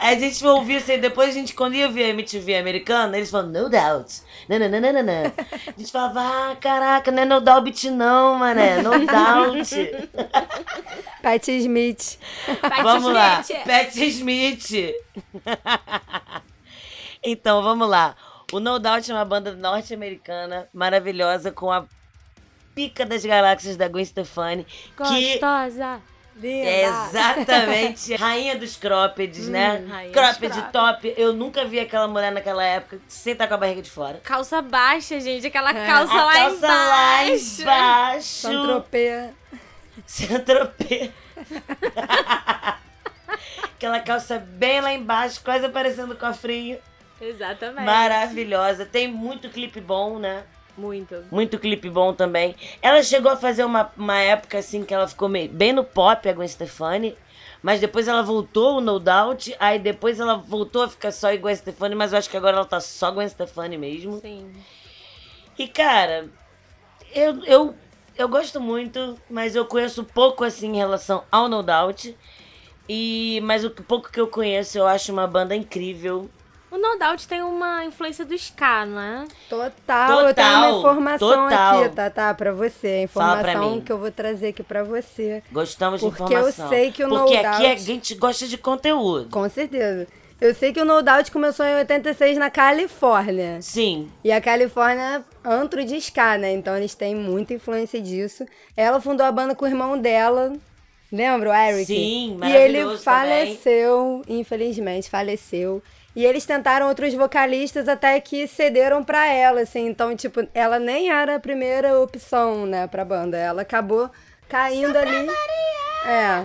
Aí 0.00 0.16
a 0.16 0.18
gente 0.18 0.44
ouvia 0.46 0.82
aí. 0.88 0.98
Depois 0.98 1.28
a 1.28 1.32
gente, 1.32 1.54
quando 1.54 1.74
ia 1.74 1.88
ver 1.88 2.04
a 2.04 2.08
MTV 2.08 2.56
americana, 2.56 3.16
eles 3.16 3.30
falavam, 3.30 3.52
no 3.52 3.68
doubt. 3.68 4.22
Nananana. 4.48 5.32
A 5.66 5.78
gente 5.78 5.92
falava, 5.92 6.20
ah, 6.20 6.56
caraca, 6.56 7.10
não 7.12 7.22
é 7.22 7.26
no 7.26 7.40
doubt 7.40 7.90
não, 7.90 8.38
mané. 8.38 8.82
No 8.82 8.90
doubt. 8.90 9.70
Pat 11.22 11.46
Smith. 11.46 12.18
vamos 12.82 13.12
lá. 13.12 13.40
Smith. 13.40 13.64
Pat 13.64 13.96
Smith. 13.96 14.94
então, 17.22 17.62
vamos 17.62 17.88
lá. 17.88 18.16
O 18.52 18.60
No 18.60 18.78
Doubt 18.78 19.10
é 19.10 19.14
uma 19.14 19.24
banda 19.24 19.52
norte-americana 19.52 20.68
maravilhosa 20.72 21.50
com 21.50 21.70
a 21.70 21.84
pica 22.74 23.04
das 23.04 23.24
galáxias 23.24 23.76
da 23.76 23.88
Gwen 23.88 24.04
Stefani. 24.04 24.64
Que 24.64 25.38
Gostosa! 25.38 26.00
é 26.42 26.84
exatamente 26.84 28.14
rainha 28.16 28.56
dos 28.56 28.76
croppeds, 28.76 29.48
né? 29.48 29.84
rainha 29.88 30.12
dos 30.12 30.20
Cropped 30.20 30.50
cropped. 30.50 30.72
top. 30.72 31.14
Eu 31.16 31.32
nunca 31.32 31.64
vi 31.64 31.80
aquela 31.80 32.06
mulher 32.06 32.30
naquela 32.30 32.62
época 32.62 33.00
sem 33.08 33.32
estar 33.32 33.48
com 33.48 33.54
a 33.54 33.56
barriga 33.56 33.80
de 33.82 33.90
fora. 33.90 34.20
Calça 34.22 34.60
baixa, 34.60 35.18
gente. 35.18 35.46
Aquela 35.46 35.72
calça 35.72 36.12
a 36.12 36.24
lá 36.24 36.32
calça 36.34 36.66
lá 36.66 37.24
embaixo. 37.24 37.62
embaixo. 37.62 38.22
Santropê. 38.22 39.30
Saint-Tropez. 40.06 41.10
Aquela 43.76 44.00
calça 44.00 44.38
bem 44.38 44.80
lá 44.80 44.92
embaixo, 44.92 45.40
quase 45.42 45.64
aparecendo 45.64 46.12
o 46.12 46.16
cofrinho. 46.16 46.78
Exatamente. 47.20 47.84
Maravilhosa. 47.84 48.84
Tem 48.84 49.08
muito 49.08 49.48
clipe 49.48 49.80
bom, 49.80 50.18
né? 50.18 50.44
Muito. 50.76 51.24
Muito 51.30 51.58
clipe 51.58 51.88
bom 51.88 52.12
também. 52.12 52.54
Ela 52.82 53.02
chegou 53.02 53.30
a 53.30 53.36
fazer 53.36 53.64
uma, 53.64 53.90
uma 53.96 54.18
época 54.18 54.58
assim 54.58 54.84
que 54.84 54.92
ela 54.92 55.08
ficou 55.08 55.28
meio, 55.28 55.48
bem 55.48 55.72
no 55.72 55.84
pop, 55.84 56.28
a 56.28 56.32
Gwen 56.32 56.48
Stefani. 56.48 57.16
Mas 57.62 57.80
depois 57.80 58.06
ela 58.06 58.22
voltou, 58.22 58.76
o 58.76 58.80
No 58.80 58.98
Doubt. 58.98 59.56
Aí 59.58 59.78
depois 59.78 60.20
ela 60.20 60.36
voltou 60.36 60.82
a 60.82 60.88
ficar 60.88 61.10
só 61.10 61.34
Gwen 61.36 61.56
Stefani. 61.56 61.94
Mas 61.94 62.12
eu 62.12 62.18
acho 62.18 62.28
que 62.28 62.36
agora 62.36 62.56
ela 62.56 62.66
tá 62.66 62.80
só 62.80 63.10
Gwen 63.10 63.28
Stefani 63.28 63.78
mesmo. 63.78 64.20
Sim. 64.20 64.52
E 65.58 65.66
cara, 65.66 66.28
eu, 67.14 67.42
eu, 67.44 67.74
eu 68.16 68.28
gosto 68.28 68.60
muito, 68.60 69.18
mas 69.30 69.56
eu 69.56 69.64
conheço 69.64 70.04
pouco 70.04 70.44
assim 70.44 70.74
em 70.74 70.76
relação 70.76 71.24
ao 71.32 71.48
No 71.48 71.62
Doubt. 71.62 72.14
E, 72.88 73.40
mas 73.42 73.64
o 73.64 73.70
pouco 73.70 74.12
que 74.12 74.20
eu 74.20 74.28
conheço, 74.28 74.78
eu 74.78 74.86
acho 74.86 75.10
uma 75.10 75.26
banda 75.26 75.56
incrível. 75.56 76.30
O 76.70 76.76
No 76.78 76.98
Doubt 76.98 77.28
tem 77.28 77.42
uma 77.42 77.84
influência 77.84 78.24
do 78.24 78.34
ska, 78.34 78.84
né? 78.84 79.24
Total, 79.48 80.20
eu 80.26 80.34
tenho 80.34 80.48
uma 80.48 80.60
Total, 80.66 80.78
informação 80.80 81.28
total. 81.44 81.84
aqui, 81.84 81.94
tá, 81.94 82.10
tá, 82.10 82.34
pra 82.34 82.52
você. 82.52 82.86
A 82.88 83.02
informação 83.02 83.80
que 83.80 83.92
eu 83.92 83.98
vou 83.98 84.10
trazer 84.10 84.48
aqui 84.48 84.62
pra 84.62 84.82
você. 84.82 85.42
Gostamos 85.52 86.00
Porque 86.00 86.24
de 86.24 86.32
eu 86.34 86.40
informação. 86.40 86.68
sei 86.68 86.90
que 86.90 87.04
o 87.04 87.08
No 87.08 87.18
Porque 87.20 87.36
aqui 87.36 87.46
a 87.46 87.68
Doubt- 87.68 87.78
gente 87.82 88.14
gosta 88.16 88.46
de 88.48 88.58
conteúdo. 88.58 89.28
Com 89.30 89.48
certeza. 89.48 90.06
Eu 90.40 90.54
sei 90.54 90.70
que 90.72 90.80
o 90.80 90.84
No 90.84 91.02
Doubt 91.02 91.30
começou 91.30 91.64
em 91.64 91.76
86 91.76 92.36
na 92.36 92.50
Califórnia. 92.50 93.62
Sim. 93.62 94.10
E 94.22 94.30
a 94.32 94.40
Califórnia 94.40 95.24
é 95.44 95.48
antro 95.48 95.82
de 95.84 95.96
ska, 95.96 96.36
né? 96.36 96.52
Então 96.52 96.76
eles 96.76 96.94
têm 96.94 97.14
muita 97.14 97.54
influência 97.54 98.00
disso. 98.02 98.44
Ela 98.76 99.00
fundou 99.00 99.24
a 99.24 99.32
banda 99.32 99.54
com 99.54 99.64
o 99.64 99.68
irmão 99.68 99.96
dela. 99.96 100.52
Lembra 101.10 101.50
o 101.50 101.54
Eric? 101.54 101.86
Sim, 101.86 102.38
E 102.44 102.52
ele 102.52 102.98
faleceu, 102.98 104.22
infelizmente, 104.28 105.08
faleceu. 105.08 105.80
E 106.16 106.24
eles 106.24 106.46
tentaram 106.46 106.88
outros 106.88 107.12
vocalistas 107.12 107.86
até 107.88 108.18
que 108.20 108.46
cederam 108.48 109.04
pra 109.04 109.26
ela, 109.26 109.60
assim. 109.60 109.86
Então, 109.86 110.16
tipo, 110.16 110.48
ela 110.54 110.78
nem 110.78 111.10
era 111.10 111.36
a 111.36 111.40
primeira 111.40 112.00
opção, 112.00 112.64
né, 112.64 112.86
pra 112.86 113.04
banda. 113.04 113.36
Ela 113.36 113.60
acabou 113.62 114.10
caindo 114.48 114.96
ali. 114.96 115.28
É. 116.06 116.44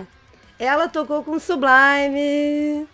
Ela 0.58 0.88
tocou 0.88 1.22
com 1.24 1.38
Sublime. 1.38 2.86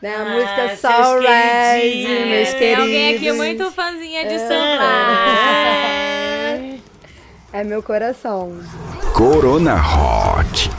Né, 0.00 0.16
a 0.16 0.22
Ah, 0.22 0.24
música 0.24 0.76
Soul 0.76 1.20
Red, 1.20 1.80
queridinhos. 1.80 2.26
meus 2.28 2.48
Tem 2.50 2.58
queridos. 2.58 2.82
alguém 2.84 3.14
aqui 3.16 3.32
muito 3.32 3.70
fãzinha 3.70 4.24
de 4.26 4.38
Sublime. 4.38 4.54
É. 7.52 7.60
É 7.60 7.64
meu 7.64 7.82
coração. 7.82 8.58
Corona 9.14 9.74
Hot. 9.76 10.70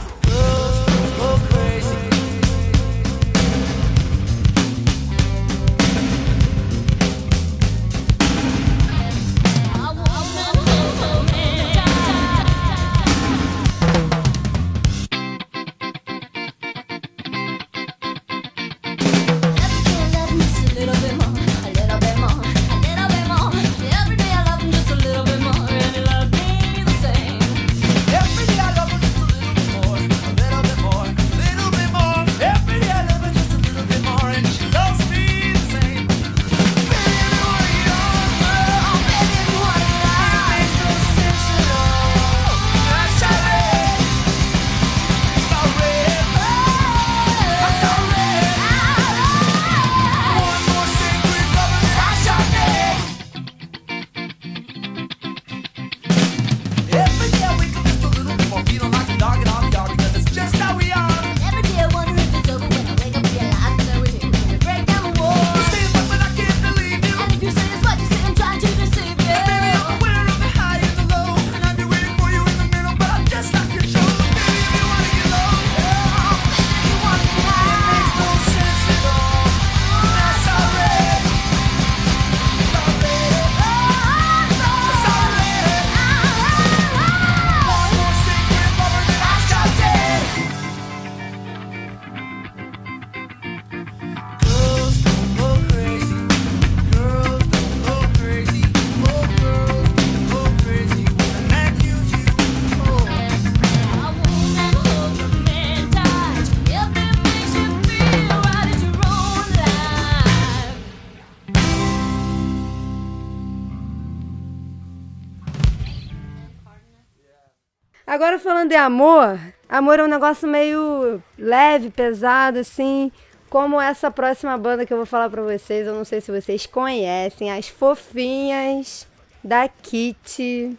Falando 118.66 118.68
de 118.68 118.74
amor, 118.74 119.38
amor 119.68 120.00
é 120.00 120.02
um 120.02 120.08
negócio 120.08 120.48
meio 120.48 121.22
leve, 121.38 121.88
pesado, 121.88 122.58
assim. 122.58 123.12
Como 123.48 123.80
essa 123.80 124.10
próxima 124.10 124.58
banda 124.58 124.84
que 124.84 124.92
eu 124.92 124.96
vou 124.96 125.06
falar 125.06 125.30
pra 125.30 125.40
vocês, 125.40 125.86
eu 125.86 125.94
não 125.94 126.04
sei 126.04 126.20
se 126.20 126.32
vocês 126.32 126.66
conhecem, 126.66 127.52
as 127.52 127.68
fofinhas 127.68 129.06
da 129.42 129.68
Kitty. 129.68 130.76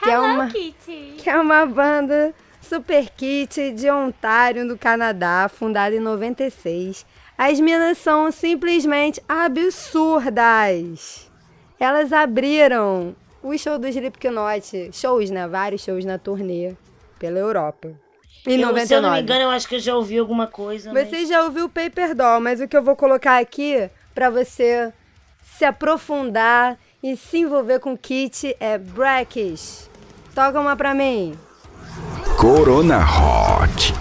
Que 0.00 0.08
é 0.08 0.12
Hello, 0.12 0.24
uma, 0.24 0.46
Kitty. 0.46 1.14
que 1.18 1.28
é 1.28 1.36
uma 1.36 1.66
banda 1.66 2.32
super 2.60 3.10
kit 3.10 3.72
de 3.72 3.90
Ontário, 3.90 4.64
no 4.64 4.78
Canadá, 4.78 5.50
fundada 5.52 5.96
em 5.96 6.00
96. 6.00 7.04
As 7.36 7.58
minas 7.58 7.98
são 7.98 8.30
simplesmente 8.30 9.20
absurdas. 9.28 11.28
Elas 11.80 12.12
abriram 12.12 13.16
o 13.42 13.58
show 13.58 13.78
do 13.78 13.88
Slipknot, 13.88 14.90
shows, 14.92 15.30
né? 15.30 15.48
Vários 15.48 15.82
shows 15.82 16.04
na 16.04 16.18
turnê 16.18 16.76
pela 17.18 17.38
Europa. 17.38 17.88
Em 18.46 18.60
Eu, 18.60 18.68
99. 18.68 18.86
se 18.86 18.94
eu 18.94 19.02
não 19.02 19.10
me 19.12 19.20
engano, 19.22 19.40
eu 19.42 19.50
acho 19.50 19.68
que 19.68 19.74
eu 19.76 19.80
já 19.80 19.94
ouvi 19.96 20.18
alguma 20.18 20.46
coisa. 20.46 20.92
mas- 20.92 21.08
Você 21.08 21.26
já 21.26 21.42
ouviu 21.42 21.68
Paper 21.68 22.14
Doll, 22.14 22.40
mas 22.40 22.60
o 22.60 22.68
que 22.68 22.76
eu 22.76 22.82
vou 22.82 22.94
colocar 22.94 23.38
aqui 23.38 23.90
pra 24.14 24.30
você 24.30 24.92
se 25.56 25.64
aprofundar 25.64 26.78
e 27.02 27.16
se 27.16 27.38
envolver 27.38 27.80
com 27.80 27.96
Kit 27.96 28.54
é 28.60 28.78
Brackish. 28.78 29.90
Toca 30.34 30.60
uma 30.60 30.76
pra 30.76 30.94
mim. 30.94 31.36
Corona 32.38 32.98
Hot. 33.00 33.92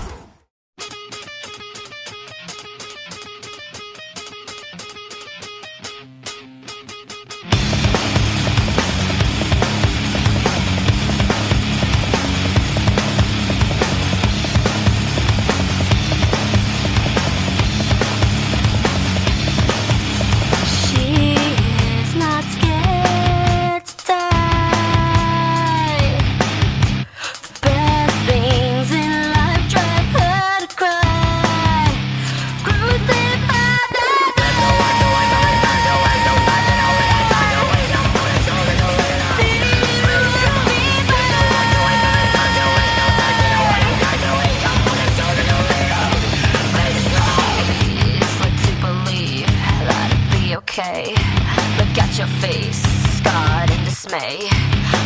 Face, 52.55 52.83
scarred 53.17 53.69
in 53.69 53.83
dismay. 53.83 54.47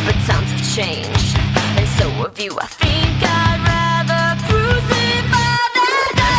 But 0.04 0.14
times 0.26 0.50
have 0.52 0.64
changed, 0.76 1.36
and 1.76 1.86
so 1.98 2.08
have 2.20 2.38
you. 2.40 2.52
I 2.60 2.66
think 2.66 3.22
I'd 3.22 3.60
rather 3.70 4.24
crucify 4.46 5.58
that 5.68 6.36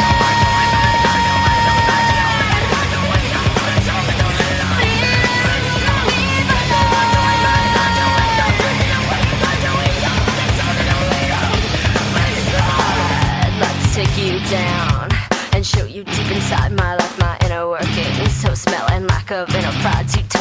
I'd 13.43 13.57
like 13.59 13.80
to 13.84 13.89
take 13.93 14.16
you 14.18 14.34
down 14.49 15.05
and 15.53 15.62
show 15.66 15.86
you 15.86 16.03
deep 16.03 16.32
inside 16.32 16.72
my 16.74 16.95
life, 16.95 17.20
my 17.20 17.38
inner 17.45 17.68
workings. 17.68 18.34
So 18.41 18.53
smelling 18.53 19.07
lack 19.07 19.32
of 19.32 19.53
inner 19.55 19.72
pride 19.82 20.07
to 20.09 20.40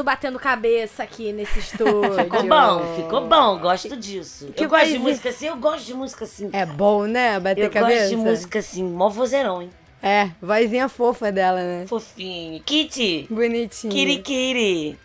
mundo 0.00 0.04
batendo 0.04 0.38
cabeça 0.38 1.02
aqui 1.02 1.32
nesse 1.32 1.58
estúdio. 1.58 2.14
Ficou 2.14 2.42
bom, 2.44 2.96
ficou 2.96 3.28
bom, 3.28 3.58
gosto 3.58 3.96
disso. 3.96 4.52
Que 4.56 4.64
eu 4.64 4.68
gosto 4.68 4.88
de 4.88 4.98
música 4.98 5.28
assim, 5.28 5.46
eu 5.46 5.56
gosto 5.56 5.86
de 5.86 5.94
música 5.94 6.24
assim. 6.24 6.50
É 6.52 6.66
bom, 6.66 7.04
né? 7.04 7.38
Bater 7.38 7.64
eu 7.64 7.70
cabeça. 7.70 8.00
gosto 8.00 8.08
de 8.10 8.16
música 8.16 8.58
assim, 8.58 8.82
mó 8.82 9.08
vozeirão, 9.08 9.62
hein? 9.62 9.70
É, 10.02 10.30
vozinha 10.40 10.88
fofa 10.88 11.30
dela, 11.30 11.60
né? 11.60 11.86
Fofinho. 11.86 12.62
Kitty, 12.62 13.26
Bonitinho. 13.30 13.92
Kirikiri. 13.92 14.98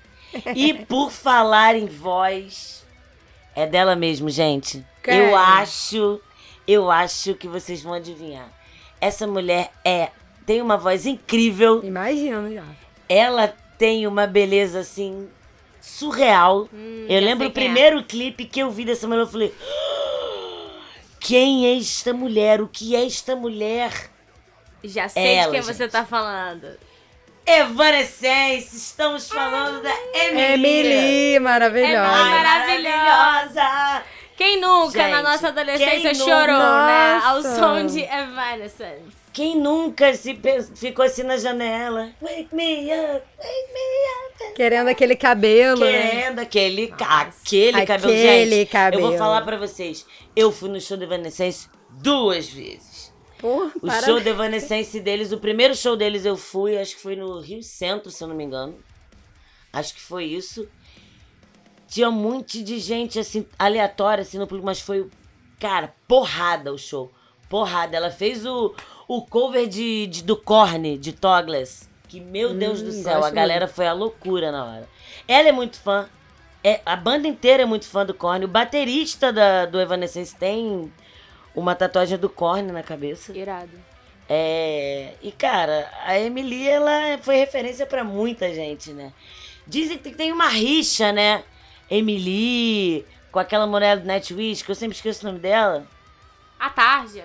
E 0.56 0.74
por 0.86 1.12
falar 1.12 1.76
em 1.76 1.86
voz, 1.86 2.86
é 3.54 3.68
dela 3.68 3.96
mesmo, 3.96 4.30
gente. 4.30 4.86
Eu 5.06 5.36
acho, 5.36 6.22
eu 6.68 6.90
acho 6.90 7.36
que 7.36 7.48
vocês 7.48 7.82
vão 7.82 7.94
adivinhar. 7.94 8.50
Essa 9.02 9.28
mulher 9.28 9.72
é 9.84 10.10
tem 10.46 10.62
uma 10.62 10.78
voz 10.78 11.06
incrível. 11.06 11.84
Imagino 11.84 12.54
já. 12.54 12.64
Ela 13.10 13.54
tem 13.78 14.08
uma 14.08 14.26
beleza 14.28 14.80
assim 14.80 15.28
surreal. 15.82 16.68
eu 17.08 17.20
já 17.22 17.26
lembro 17.26 17.46
o 17.48 17.50
é. 17.50 17.54
primeiro 17.54 18.04
clipe 18.04 18.46
que 18.46 18.60
eu 18.60 18.72
vi 18.72 18.86
dessa 18.86 19.08
mulher, 19.08 19.22
eu 19.22 19.28
falei: 19.28 19.54
"Ah, 19.62 20.80
quem 21.20 21.68
é 21.68 21.78
esta 21.78 22.14
mulher? 22.14 22.62
O 22.62 22.68
que 22.68 22.96
é 22.96 23.06
esta 23.06 23.36
mulher? 23.36 23.92
Já 24.84 25.10
sei 25.10 25.36
Ela, 25.36 25.46
de 25.48 25.52
quem 25.52 25.62
gente. 25.64 25.76
você 25.76 25.88
tá 25.88 26.06
falando. 26.06 26.68
Evanescence, 27.48 28.76
estamos 28.76 29.30
falando 29.30 29.82
da 29.82 29.92
Emily. 30.14 30.42
Emily, 30.54 31.36
É 31.36 31.40
maravilhosa. 31.40 32.08
maravilhosa. 32.08 32.90
Maravilhosa. 32.98 34.04
Quem 34.36 34.60
nunca 34.60 35.08
na 35.08 35.18
Gente, 35.18 35.24
nossa 35.24 35.48
adolescência 35.50 36.14
chorou, 36.16 36.58
né? 36.58 37.22
Ao 37.24 37.42
som 37.42 37.86
de 37.86 38.02
Evanescence. 38.02 39.25
Quem 39.36 39.58
nunca 39.60 40.14
se 40.14 40.40
ficou 40.76 41.04
assim 41.04 41.24
na 41.24 41.36
janela? 41.36 42.10
Wake 42.22 42.56
me 42.56 42.86
up, 42.86 43.22
wake 43.38 43.74
me 43.74 44.46
up. 44.48 44.54
Querendo 44.56 44.88
aquele 44.88 45.14
cabelo, 45.18 45.82
né? 45.82 45.92
Querendo 45.92 46.40
aquele, 46.40 46.94
aquele 47.02 47.86
cabelo. 47.86 48.14
Aquele 48.14 48.50
Gente, 48.56 48.66
cabelo. 48.72 49.04
eu 49.04 49.10
vou 49.10 49.18
falar 49.18 49.42
pra 49.42 49.58
vocês. 49.58 50.06
Eu 50.34 50.54
fui 50.54 50.70
no 50.70 50.80
show 50.80 50.96
do 50.96 51.04
Evanescence 51.04 51.68
duas 51.90 52.48
vezes. 52.50 53.14
Pô, 53.38 53.66
O 53.76 53.82
para- 53.82 54.04
show 54.06 54.22
do 54.22 54.30
Evanescence 54.30 54.98
deles, 55.02 55.34
o 55.34 55.38
primeiro 55.38 55.76
show 55.76 55.98
deles 55.98 56.24
eu 56.24 56.38
fui, 56.38 56.78
acho 56.78 56.96
que 56.96 57.02
foi 57.02 57.18
no 57.18 57.42
Rio 57.42 57.62
Centro, 57.62 58.10
se 58.10 58.24
eu 58.24 58.30
não 58.30 58.36
me 58.38 58.46
engano. 58.46 58.80
Acho 59.74 59.94
que 59.96 60.02
foi 60.02 60.24
isso. 60.24 60.66
Tinha 61.90 62.08
um 62.08 62.14
monte 62.14 62.64
de 62.64 62.80
gente, 62.80 63.20
assim, 63.20 63.46
aleatória, 63.60 64.22
assim, 64.22 64.38
no 64.38 64.48
público, 64.48 64.66
mas 64.66 64.80
foi, 64.80 65.10
cara, 65.60 65.94
porrada 66.08 66.72
o 66.72 66.78
show. 66.78 67.12
Porrada. 67.50 67.96
Ela 67.98 68.12
fez 68.12 68.46
o, 68.46 68.74
o 69.08 69.22
cover 69.22 69.68
de, 69.68 70.08
de- 70.08 70.24
do 70.24 70.36
Korn, 70.36 70.98
de 70.98 71.12
Togless. 71.14 71.88
Que, 72.08 72.20
meu 72.20 72.54
Deus 72.54 72.82
do 72.82 72.90
Hum, 72.90 73.04
céu, 73.04 73.24
a 73.24 73.30
galera 73.32 73.68
foi 73.68 73.88
a 73.88 73.94
loucura 73.94 74.52
na 74.52 74.64
hora. 74.66 74.90
Ela 75.28 75.50
é 75.50 75.52
muito 75.52 75.80
fã. 75.80 76.08
É, 76.64 76.82
a 76.86 76.96
banda 76.96 77.28
inteira 77.28 77.64
é 77.64 77.66
muito 77.66 77.86
fã 77.88 78.06
do 78.06 78.14
Korn. 78.14 78.46
O 78.46 78.48
baterista 78.48 79.32
da, 79.34 79.66
do 79.66 79.80
Evanescence 79.80 80.36
tem 80.36 80.92
uma 81.56 81.76
tatuagem 81.76 82.18
do 82.18 82.30
Korn 82.30 82.72
na 82.72 82.84
cabeça. 82.84 83.36
Irado. 83.38 83.72
É, 84.28 85.14
e 85.22 85.32
cara, 85.32 85.88
a 86.04 86.20
Emily 86.20 86.68
ela 86.68 87.18
foi 87.22 87.36
referência 87.38 87.86
pra 87.86 88.04
muita 88.04 88.52
gente, 88.54 88.92
né? 88.92 89.14
Dizem 89.68 89.98
que 90.00 90.10
tem 90.12 90.32
uma 90.32 90.48
rixa, 90.48 91.12
né? 91.12 91.44
Emily 91.90 93.06
com 93.32 93.40
aquela 93.40 93.68
mulher 93.68 94.00
do 94.00 94.06
Nightwish, 94.08 94.64
que 94.64 94.72
eu 94.72 94.76
sempre 94.76 94.96
esqueço 94.96 95.22
o 95.26 95.28
nome 95.30 95.40
dela. 95.40 95.86
A 96.66 96.70
Tarja. 96.72 97.24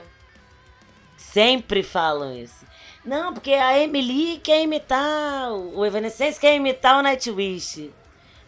Sempre 1.17 1.83
falam 1.83 2.37
isso. 2.37 2.67
Não, 3.05 3.33
porque 3.33 3.53
a 3.53 3.79
Emily 3.79 4.39
quer 4.43 4.63
imitar, 4.63 5.51
o 5.53 5.85
Evanescence 5.87 6.39
quer 6.39 6.55
imitar 6.57 6.99
o 6.99 7.03
Nightwish. 7.03 7.91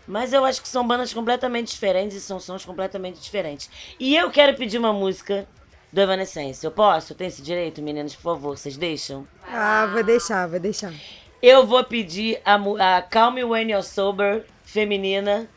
Mas 0.07 0.33
eu 0.35 0.45
acho 0.45 0.61
que 0.61 0.69
são 0.69 0.87
bandas 0.87 1.15
completamente 1.15 1.71
diferentes 1.71 2.17
e 2.17 2.21
são 2.21 2.39
sons 2.39 2.65
completamente 2.65 3.21
diferentes. 3.21 3.71
E 3.99 4.15
eu 4.17 4.31
quero 4.31 4.55
pedir 4.57 4.77
uma 4.77 4.93
música 4.93 5.47
do 5.91 6.01
Evanescence. 6.01 6.63
Eu 6.63 6.71
posso? 6.73 7.13
Eu 7.13 7.17
tenho 7.17 7.29
esse 7.29 7.41
direito, 7.41 7.81
meninas, 7.81 8.15
por 8.15 8.35
favor, 8.35 8.59
vocês 8.59 8.77
deixam? 8.77 9.27
Ah, 9.49 9.89
vou 9.91 10.03
deixar, 10.03 10.47
vou 10.49 10.61
deixar. 10.61 10.93
Eu 11.41 11.67
vou 11.67 11.83
pedir 11.85 12.39
a, 12.45 12.59
mu- 12.59 12.77
a 12.81 13.01
Calm 13.01 13.35
Me 13.35 13.45
When 13.45 13.71
You're 13.71 13.83
Sober, 13.87 14.45
feminina. 14.65 15.49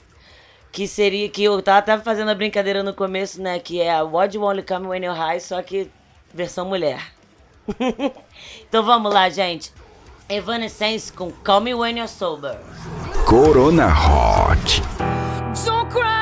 Que 0.76 0.90
seria, 0.90 1.30
que 1.30 1.42
eu 1.42 1.62
tava, 1.62 1.82
tava 1.82 2.04
fazendo 2.04 2.32
a 2.32 2.36
brincadeira 2.36 2.84
no 2.84 2.94
começo, 2.94 3.42
né? 3.42 3.60
Que 3.60 3.80
é 3.80 3.96
a 3.96 4.04
What 4.04 4.36
You 4.36 4.44
Only 4.44 4.62
Come 4.62 4.88
When 4.88 5.06
You're 5.06 5.18
High, 5.18 5.40
só 5.40 5.62
que 5.62 5.90
versão 6.34 6.66
mulher. 6.66 7.14
então 8.68 8.84
vamos 8.84 9.14
lá, 9.14 9.30
gente. 9.30 9.72
Evanescence 10.28 11.14
com 11.14 11.32
Calm 11.32 11.64
Me 11.64 11.74
When 11.74 11.96
You're 11.96 12.10
Sober. 12.10 12.60
Corona 13.26 13.88
Hot. 13.88 14.82
Don't 15.64 15.90
cry 15.90 16.15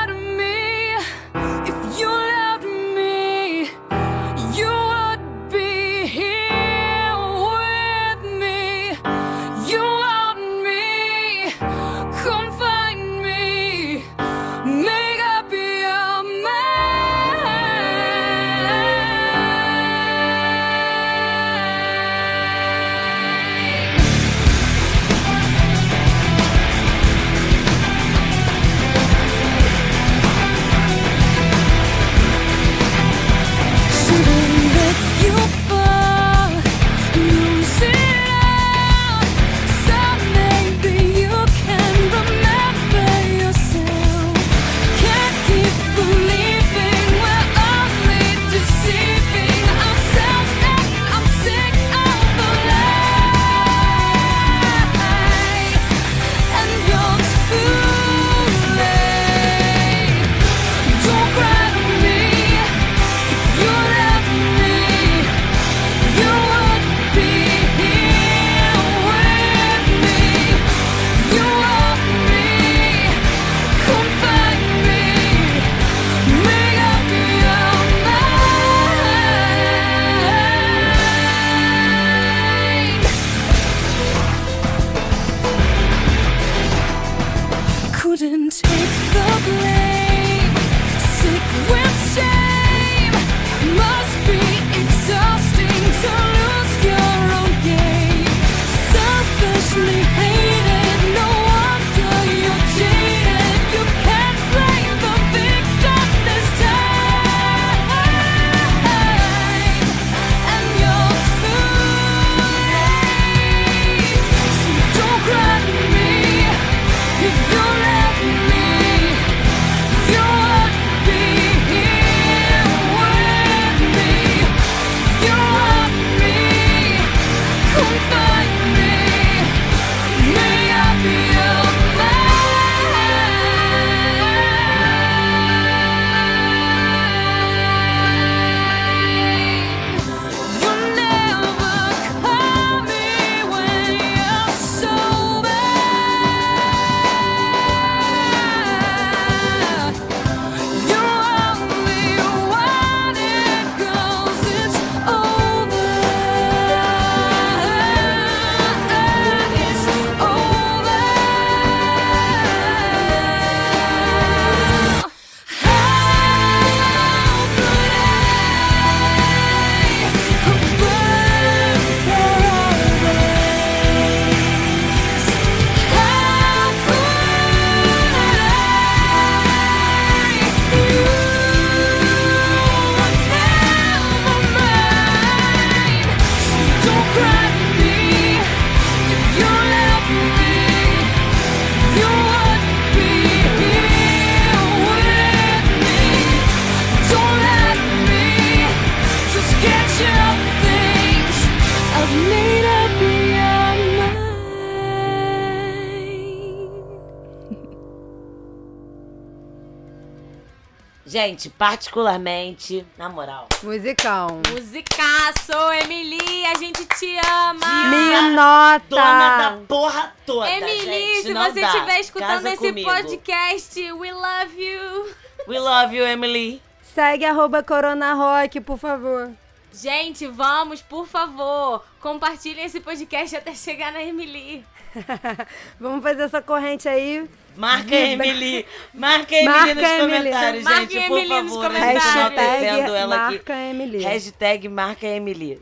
Gente, 211.26 211.48
particularmente, 211.48 212.86
na 212.98 213.08
moral. 213.08 213.48
Musicão. 213.62 214.42
Musicaço, 214.52 215.72
Emily, 215.82 216.44
a 216.44 216.54
gente 216.58 216.84
te 216.84 217.16
ama. 217.16 217.88
Me 217.88 218.30
nota. 218.34 218.84
Dona 218.90 219.38
da 219.38 219.58
porra 219.66 220.14
toda, 220.26 220.50
Emily, 220.50 220.80
gente, 220.80 221.22
se 221.22 221.32
você 221.32 221.60
dá. 221.62 221.66
estiver 221.68 222.00
escutando 222.00 222.28
Casa 222.28 222.48
esse 222.50 222.68
comigo. 222.68 222.90
podcast, 222.90 223.92
we 223.92 224.12
love 224.12 224.62
you. 224.62 225.14
We 225.48 225.58
love 225.58 225.96
you, 225.96 226.04
Emily. 226.04 226.60
Segue 226.94 227.24
arroba 227.24 227.62
Corona 227.62 228.12
Rock, 228.12 228.60
por 228.60 228.76
favor. 228.76 229.32
Gente, 229.72 230.26
vamos, 230.26 230.82
por 230.82 231.06
favor, 231.06 231.82
compartilhem 232.02 232.66
esse 232.66 232.80
podcast 232.80 233.34
até 233.34 233.54
chegar 233.54 233.92
na 233.92 234.02
Emily. 234.02 234.62
Vamos 235.80 236.02
fazer 236.02 236.22
essa 236.22 236.40
corrente 236.40 236.88
aí. 236.88 237.28
Marca 237.56 237.94
a 237.94 237.98
Emily. 238.00 238.66
Marca 238.92 239.34
a 239.34 239.38
Emily 239.38 239.48
Marca 239.58 239.74
nos 239.74 239.84
Emily. 239.84 240.18
comentários, 240.30 240.64
Marca 240.64 240.80
gente, 240.92 241.08
por 241.08 241.18
Emily 241.18 241.42
nos 241.42 241.52
favor. 241.54 241.70
tá 241.72 241.78
Hashtag 241.78 242.66
ela 242.92 243.16
aqui. 243.26 243.34
marca 243.34 243.52
Emily. 243.54 244.02
Hashtag 244.02 244.68
marca 244.68 245.06
Emily. 245.06 245.60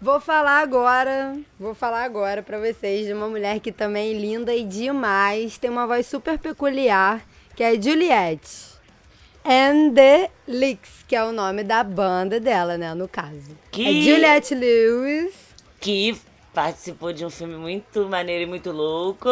Vou 0.00 0.20
falar 0.20 0.60
agora, 0.60 1.36
vou 1.58 1.74
falar 1.74 2.04
agora 2.04 2.42
pra 2.42 2.58
vocês 2.58 3.06
de 3.06 3.12
uma 3.14 3.28
mulher 3.28 3.60
que 3.60 3.72
também 3.72 4.14
é 4.14 4.18
linda 4.18 4.54
e 4.54 4.62
demais, 4.62 5.56
tem 5.56 5.70
uma 5.70 5.86
voz 5.86 6.06
super 6.06 6.38
peculiar, 6.38 7.22
que 7.56 7.62
é 7.62 7.80
Juliette. 7.80 8.76
And 9.42 9.94
the 9.94 10.30
Licks, 10.46 11.04
que 11.08 11.16
é 11.16 11.24
o 11.24 11.32
nome 11.32 11.62
da 11.64 11.82
banda 11.82 12.38
dela, 12.38 12.76
né, 12.76 12.92
no 12.94 13.08
caso. 13.08 13.56
Que- 13.70 13.86
É 13.86 14.02
Juliette 14.12 14.54
Lewis. 14.54 15.32
Que 15.80 16.14
participou 16.52 17.12
de 17.12 17.24
um 17.24 17.30
filme 17.30 17.54
muito 17.56 18.06
maneiro 18.08 18.42
e 18.42 18.46
muito 18.46 18.72
louco. 18.72 19.28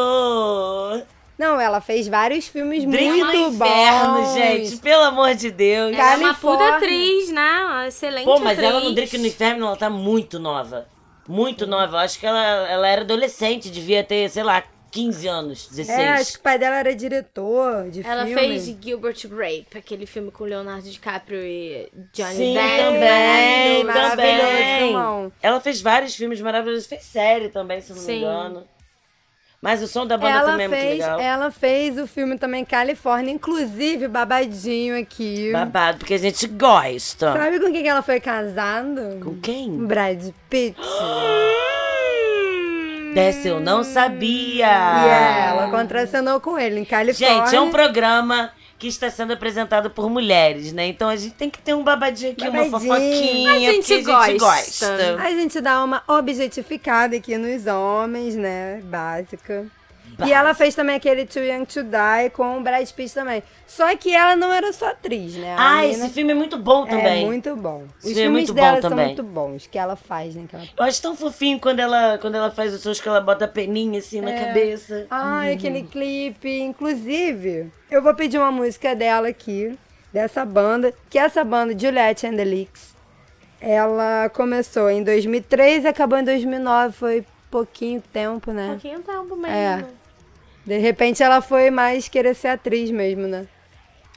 Não, 1.39 1.61
ela 1.61 1.81
fez 1.81 2.07
vários 2.07 2.47
filmes 2.47 2.85
Drink 2.85 3.09
no 3.19 3.25
muito 3.27 3.55
Inferno, 3.55 4.15
bons. 4.23 4.35
gente. 4.35 4.77
Pelo 4.77 5.03
amor 5.03 5.35
de 5.35 5.51
Deus. 5.51 5.93
Ela 5.97 6.13
é 6.13 6.17
uma 6.17 6.35
puta 6.35 6.59
Califórnia. 6.59 6.77
atriz, 6.77 7.31
né? 7.31 7.65
Uma 7.65 7.87
excelente 7.89 8.25
Pô, 8.25 8.39
mas 8.39 8.59
atriz. 8.59 8.71
ela 8.71 8.81
no 8.81 8.95
Drink 8.95 9.19
no 9.19 9.27
Inferno, 9.27 9.67
ela 9.67 9.77
tá 9.77 9.91
muito 9.91 10.39
nova. 10.39 10.87
Muito 11.27 11.67
nova. 11.67 11.97
Eu 11.97 12.01
acho 12.01 12.19
que 12.21 12.27
ela, 12.27 12.69
ela 12.71 12.87
era 12.87 13.01
adolescente, 13.03 13.71
devia 13.71 14.05
ter, 14.05 14.29
sei 14.31 14.43
lá, 14.45 14.63
15 14.93 15.27
anos, 15.27 15.67
16. 15.71 15.99
É, 15.99 16.09
acho 16.11 16.33
que 16.35 16.39
o 16.39 16.43
pai 16.43 16.57
dela 16.57 16.77
era 16.77 16.95
diretor 16.95 17.91
de 17.91 18.07
Ela 18.07 18.27
filme. 18.27 18.41
fez 18.41 18.77
Gilbert 18.81 19.27
Grape, 19.29 19.67
aquele 19.77 20.07
filme 20.07 20.31
com 20.31 20.45
Leonardo 20.45 20.89
DiCaprio 20.89 21.41
e 21.43 21.91
Johnny 22.13 22.35
Sim, 22.37 22.55
Depp. 22.55 22.77
também, 22.79 23.87
também. 23.87 24.87
irmão. 24.89 25.33
Ela 25.43 25.61
fez 25.61 25.81
vários 25.81 26.15
filmes 26.15 26.41
maravilhosos, 26.41 26.87
fez 26.87 27.03
série 27.03 27.49
também, 27.49 27.81
se 27.81 27.91
não 27.91 27.99
me 27.99 28.05
Sim. 28.05 28.19
engano. 28.19 28.69
Mas 29.65 29.83
o 29.83 29.89
som 29.89 30.07
da 30.07 30.19
banda 30.19 30.31
Ela 30.31 30.51
também 30.51 30.67
é 30.67 30.69
muito 30.69 30.79
fez, 30.79 30.99
legal. 30.99 31.19
ela 31.19 31.51
fez 31.51 31.99
o 31.99 32.07
filme 32.07 32.37
também 32.37 32.67
Califórnia, 32.67 33.33
inclusive 33.33 34.07
babadinho 34.09 34.95
aqui. 35.01 35.51
Babado, 35.53 36.01
porque 36.01 36.13
a 36.13 36.19
gente 36.19 36.47
gosta. 36.47 37.33
Sabe 37.33 37.59
com 37.59 37.73
quem 37.73 37.83
que 37.83 37.89
ela 37.89 38.03
foi 38.03 38.21
casada? 38.21 39.17
Com 39.25 39.41
quem? 39.41 39.71
Brad 39.87 40.23
Pitt. 40.51 40.77
Dessa 43.15 43.49
eu 43.49 43.59
não 43.59 43.83
sabia. 43.83 44.67
E 44.67 45.09
é, 45.09 45.47
ela 45.49 45.71
contracenou 45.71 46.39
com 46.41 46.59
ele 46.59 46.81
em 46.81 46.85
Califórnia. 46.85 47.47
Gente, 47.47 47.57
é 47.57 47.61
um 47.63 47.71
programa 47.71 48.51
que 48.79 48.89
está 48.89 49.09
sendo 49.11 49.33
apresentado 49.33 49.89
por 49.91 50.11
mulheres, 50.11 50.73
né? 50.73 50.87
Então 50.87 51.09
a 51.09 51.17
gente 51.17 51.35
tem 51.35 51.49
que 51.49 51.59
ter 51.59 51.75
um 51.75 51.83
babadinho 51.85 52.33
aqui, 52.33 52.43
uma 52.49 52.65
Babadinho. 52.65 52.93
fofoquinha, 52.95 53.53
A 53.53 53.59
gente 53.59 53.77
porque 53.95 54.11
a 54.13 54.27
gente 54.27 54.39
gosta. 54.39 54.89
gosta. 54.97 55.23
A 55.23 55.31
gente 55.31 55.61
dá 55.61 55.83
uma 55.85 56.03
objetificada 56.09 57.17
aqui 57.17 57.37
nos 57.39 57.67
homens, 57.67 58.35
né? 58.37 58.81
Básica. 58.85 59.67
E 60.27 60.33
ela 60.33 60.55
fez 60.55 60.75
também 60.75 60.97
aquele 60.97 61.25
Too 61.27 61.43
Young 61.43 61.65
to 61.65 61.83
Die 61.83 62.31
com 62.33 62.59
o 62.59 62.61
Brad 62.61 62.89
Pitt 62.91 63.15
também. 63.15 63.43
Só 63.67 63.97
que 63.97 64.15
ela 64.15 64.37
não 64.37 64.53
era 64.53 64.73
só 64.73 64.89
atriz, 64.91 65.35
né? 65.35 65.55
A 65.57 65.71
Ah, 65.71 65.81
menina 65.83 66.05
esse 66.07 66.15
filme 66.15 66.33
é 66.33 66.35
muito 66.35 66.57
bom 66.59 66.85
também. 66.87 67.23
É 67.25 67.27
muito 67.27 67.57
bom. 67.57 67.85
Os 67.99 68.05
Esse 68.11 68.21
é 68.21 68.23
filmes 68.25 68.49
muito 68.51 68.55
bom 68.55 68.61
dela 68.63 68.81
são 68.81 68.91
também. 68.91 69.07
muito 69.07 69.23
bons, 69.23 69.67
que 69.67 69.79
ela 69.79 69.97
faz, 69.97 70.35
né? 70.35 70.45
Que 70.49 70.55
ela... 70.57 70.65
Eu 70.77 70.85
acho 70.85 71.03
tão 71.03 71.17
fofinho 71.17 71.59
quando 71.59 71.81
ela, 71.81 72.19
quando 72.19 72.35
ela 72.37 72.51
faz 72.51 72.73
os 72.75 72.81
sons 72.83 73.01
que 73.01 73.09
ela 73.09 73.21
bota 73.21 73.47
a 73.47 73.49
peninha 73.49 73.99
assim 73.99 74.21
na 74.21 74.31
É. 74.31 74.45
cabeça. 74.47 75.07
Ai, 75.11 75.55
aquele 75.55 75.83
clipe. 75.83 76.61
Inclusive, 76.61 77.73
eu 77.91 78.03
vou 78.03 78.15
pedir 78.15 78.39
uma 78.39 78.53
música 78.53 78.95
dela 78.95 79.29
aqui, 79.29 79.77
dessa 80.13 80.45
banda, 80.45 80.93
que 81.11 81.19
essa 81.19 81.43
banda, 81.43 81.77
Juliette 81.77 82.27
and 82.27 82.37
the 82.37 82.45
Leaks, 82.45 82.95
ela 83.61 84.29
começou 84.31 84.91
em 84.91 85.03
2003 85.03 85.85
e 85.85 85.89
acabou 85.89 86.19
em 86.19 86.25
2009. 86.25 86.93
Foi 86.93 87.25
pouquinho 87.51 88.03
tempo, 88.13 88.53
né? 88.53 88.69
Pouquinho 88.71 89.01
tempo 89.01 89.35
mesmo. 89.37 89.49
É. 89.57 89.85
De 90.65 90.79
repente 90.79 91.23
ela 91.23 91.41
foi 91.41 91.71
mais 91.71 92.09
querer 92.09 92.35
ser 92.35 92.49
atriz 92.49 92.91
mesmo, 92.91 93.27
né? 93.27 93.47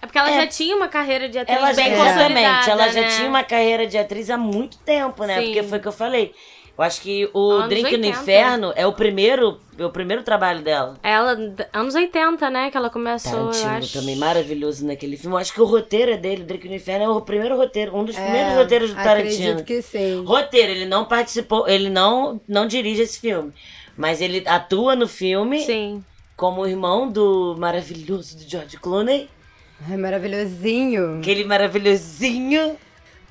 É 0.01 0.05
porque 0.05 0.17
ela 0.17 0.29
É. 0.31 0.41
já 0.41 0.47
tinha 0.47 0.75
uma 0.75 0.87
carreira 0.87 1.27
de 1.27 1.39
atriz 1.39 1.57
Ela 1.57 1.73
já, 1.73 1.75
bem 1.83 1.91
exatamente, 1.93 2.13
consolidada, 2.19 2.71
ela 2.71 2.87
já 2.91 3.01
né? 3.01 3.07
tinha 3.09 3.27
uma 3.29 3.43
carreira 3.43 3.87
de 3.87 3.97
atriz 3.97 4.29
há 4.29 4.37
muito 4.37 4.77
tempo, 4.79 5.23
né? 5.25 5.39
Sim. 5.39 5.45
Porque 5.47 5.63
foi 5.63 5.77
o 5.77 5.81
que 5.81 5.87
eu 5.87 5.91
falei. 5.91 6.33
Eu 6.77 6.83
acho 6.83 7.01
que 7.01 7.27
o 7.33 7.49
Anos 7.53 7.69
Drink 7.69 7.97
no 7.97 8.05
80. 8.05 8.07
Inferno 8.21 8.73
é 8.75 8.85
o 8.85 8.93
primeiro, 8.93 9.59
é 9.79 9.83
o 9.83 9.89
primeiro 9.89 10.21
trabalho 10.21 10.61
dela. 10.61 10.95
Ela, 11.01 11.35
anos 11.73 11.95
80, 11.95 12.51
né, 12.51 12.69
que 12.69 12.77
ela 12.77 12.91
começou, 12.91 13.31
eu 13.33 13.45
Tarantino 13.49 13.71
acho. 13.77 13.99
também, 13.99 14.15
maravilhoso 14.15 14.85
naquele 14.85 15.17
filme. 15.17 15.35
Eu 15.35 15.39
acho 15.39 15.51
que 15.55 15.59
o 15.59 15.65
roteiro 15.65 16.11
é 16.11 16.17
dele, 16.17 16.43
Drink 16.43 16.69
no 16.69 16.75
Inferno 16.75 17.05
é 17.05 17.09
o 17.09 17.19
primeiro 17.21 17.57
roteiro, 17.57 17.97
um 17.97 18.05
dos 18.05 18.15
primeiros 18.15 18.53
É, 18.53 18.55
roteiros 18.57 18.91
do 18.91 18.95
Tarantino. 18.95 19.33
Acredito 19.53 19.63
que 19.65 19.81
sim. 19.81 20.23
Roteiro, 20.23 20.71
ele 20.71 20.85
não 20.85 21.05
participou, 21.05 21.67
ele 21.67 21.89
não, 21.89 22.39
não 22.47 22.67
dirige 22.67 23.01
esse 23.01 23.19
filme. 23.19 23.51
Mas 23.97 24.21
ele 24.21 24.43
atua 24.45 24.95
no 24.95 25.07
filme 25.07 25.61
Sim. 25.61 26.03
Como 26.37 26.61
o 26.61 26.67
irmão 26.67 27.11
do 27.11 27.55
maravilhoso 27.57 28.37
do 28.37 28.47
George 28.47 28.77
Clooney. 28.77 29.27
É 29.91 29.97
maravilhosinho. 29.97 31.17
Aquele 31.17 31.43
maravilhosinho. 31.43 32.77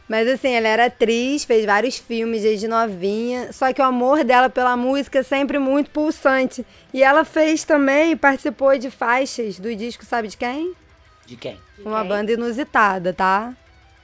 Mas 0.09 0.29
assim, 0.29 0.51
ela 0.51 0.69
era 0.69 0.87
atriz, 0.87 1.45
fez 1.45 1.65
vários 1.65 1.99
filmes 1.99 2.43
desde 2.43 2.69
novinha. 2.69 3.53
Só 3.53 3.73
que 3.73 3.81
o 3.81 3.85
amor 3.85 4.25
dela 4.25 4.51
pela 4.51 4.77
música 4.77 5.21
é 5.21 5.23
sempre 5.23 5.59
muito 5.59 5.91
pulsante. 5.91 6.67
E 6.93 7.03
ela 7.03 7.25
fez 7.25 7.65
também, 7.65 8.17
participou 8.17 8.77
de 8.77 8.91
faixas 8.91 9.59
do 9.59 9.75
disco, 9.75 10.05
sabe 10.05 10.29
de 10.29 10.37
quem? 10.37 10.75
De 11.27 11.37
quem? 11.37 11.59
Uma 11.85 12.01
quem? 12.01 12.09
banda 12.09 12.33
inusitada, 12.33 13.13
tá? 13.13 13.53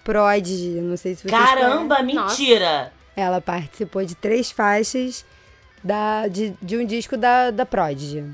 Prodigy, 0.05 0.81
não 0.81 0.97
sei 0.97 1.15
se 1.15 1.23
vocês 1.23 1.33
Caramba, 1.33 1.97
conhecem. 1.97 2.21
mentira! 2.21 2.93
Ela 3.15 3.41
participou 3.41 4.05
de 4.05 4.17
três 4.17 4.51
faixas 4.51 5.25
da, 5.83 6.27
de, 6.27 6.55
de 6.61 6.77
um 6.77 6.85
disco 6.85 7.17
da, 7.17 7.53
da 7.53 7.65
Prodigy. 7.65 8.25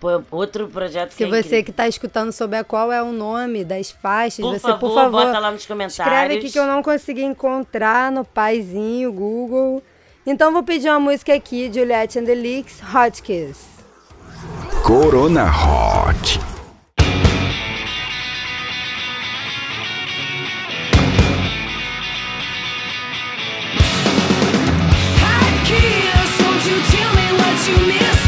Pô, 0.00 0.22
outro 0.30 0.66
projeto 0.68 1.10
Se 1.10 1.18
que 1.18 1.24
é 1.24 1.26
você 1.42 1.62
que 1.62 1.70
tá 1.70 1.86
escutando 1.86 2.32
souber 2.32 2.64
qual 2.64 2.90
é 2.90 3.02
o 3.02 3.12
nome 3.12 3.64
das 3.64 3.90
faixas, 3.90 4.42
Por 4.44 4.54
você, 4.54 4.60
favor, 4.60 4.78
por 4.78 4.94
favor, 4.94 5.26
bota 5.26 5.38
lá 5.38 5.50
nos 5.50 5.66
comentários. 5.66 6.14
escreve 6.14 6.38
aqui 6.38 6.50
que 6.50 6.58
eu 6.58 6.66
não 6.66 6.82
consegui 6.82 7.22
encontrar 7.22 8.10
no 8.10 8.24
paizinho, 8.24 9.12
Google. 9.12 9.82
Então 10.26 10.52
vou 10.52 10.62
pedir 10.62 10.88
uma 10.88 11.00
música 11.00 11.34
aqui, 11.34 11.70
Juliette 11.72 12.18
and 12.18 12.24
the 12.24 12.34
Leaks, 12.34 12.80
Hot 12.94 13.22
Kiss. 13.22 13.60
Corona 14.84 15.44
Hot. 15.44 16.40
Hot 25.22 25.54
kiss, 25.68 26.30
won't 26.42 26.64
you 26.70 26.78
tell 26.92 27.12
me 27.20 27.26
what 27.40 27.58
you 27.68 27.78
miss, 27.90 28.20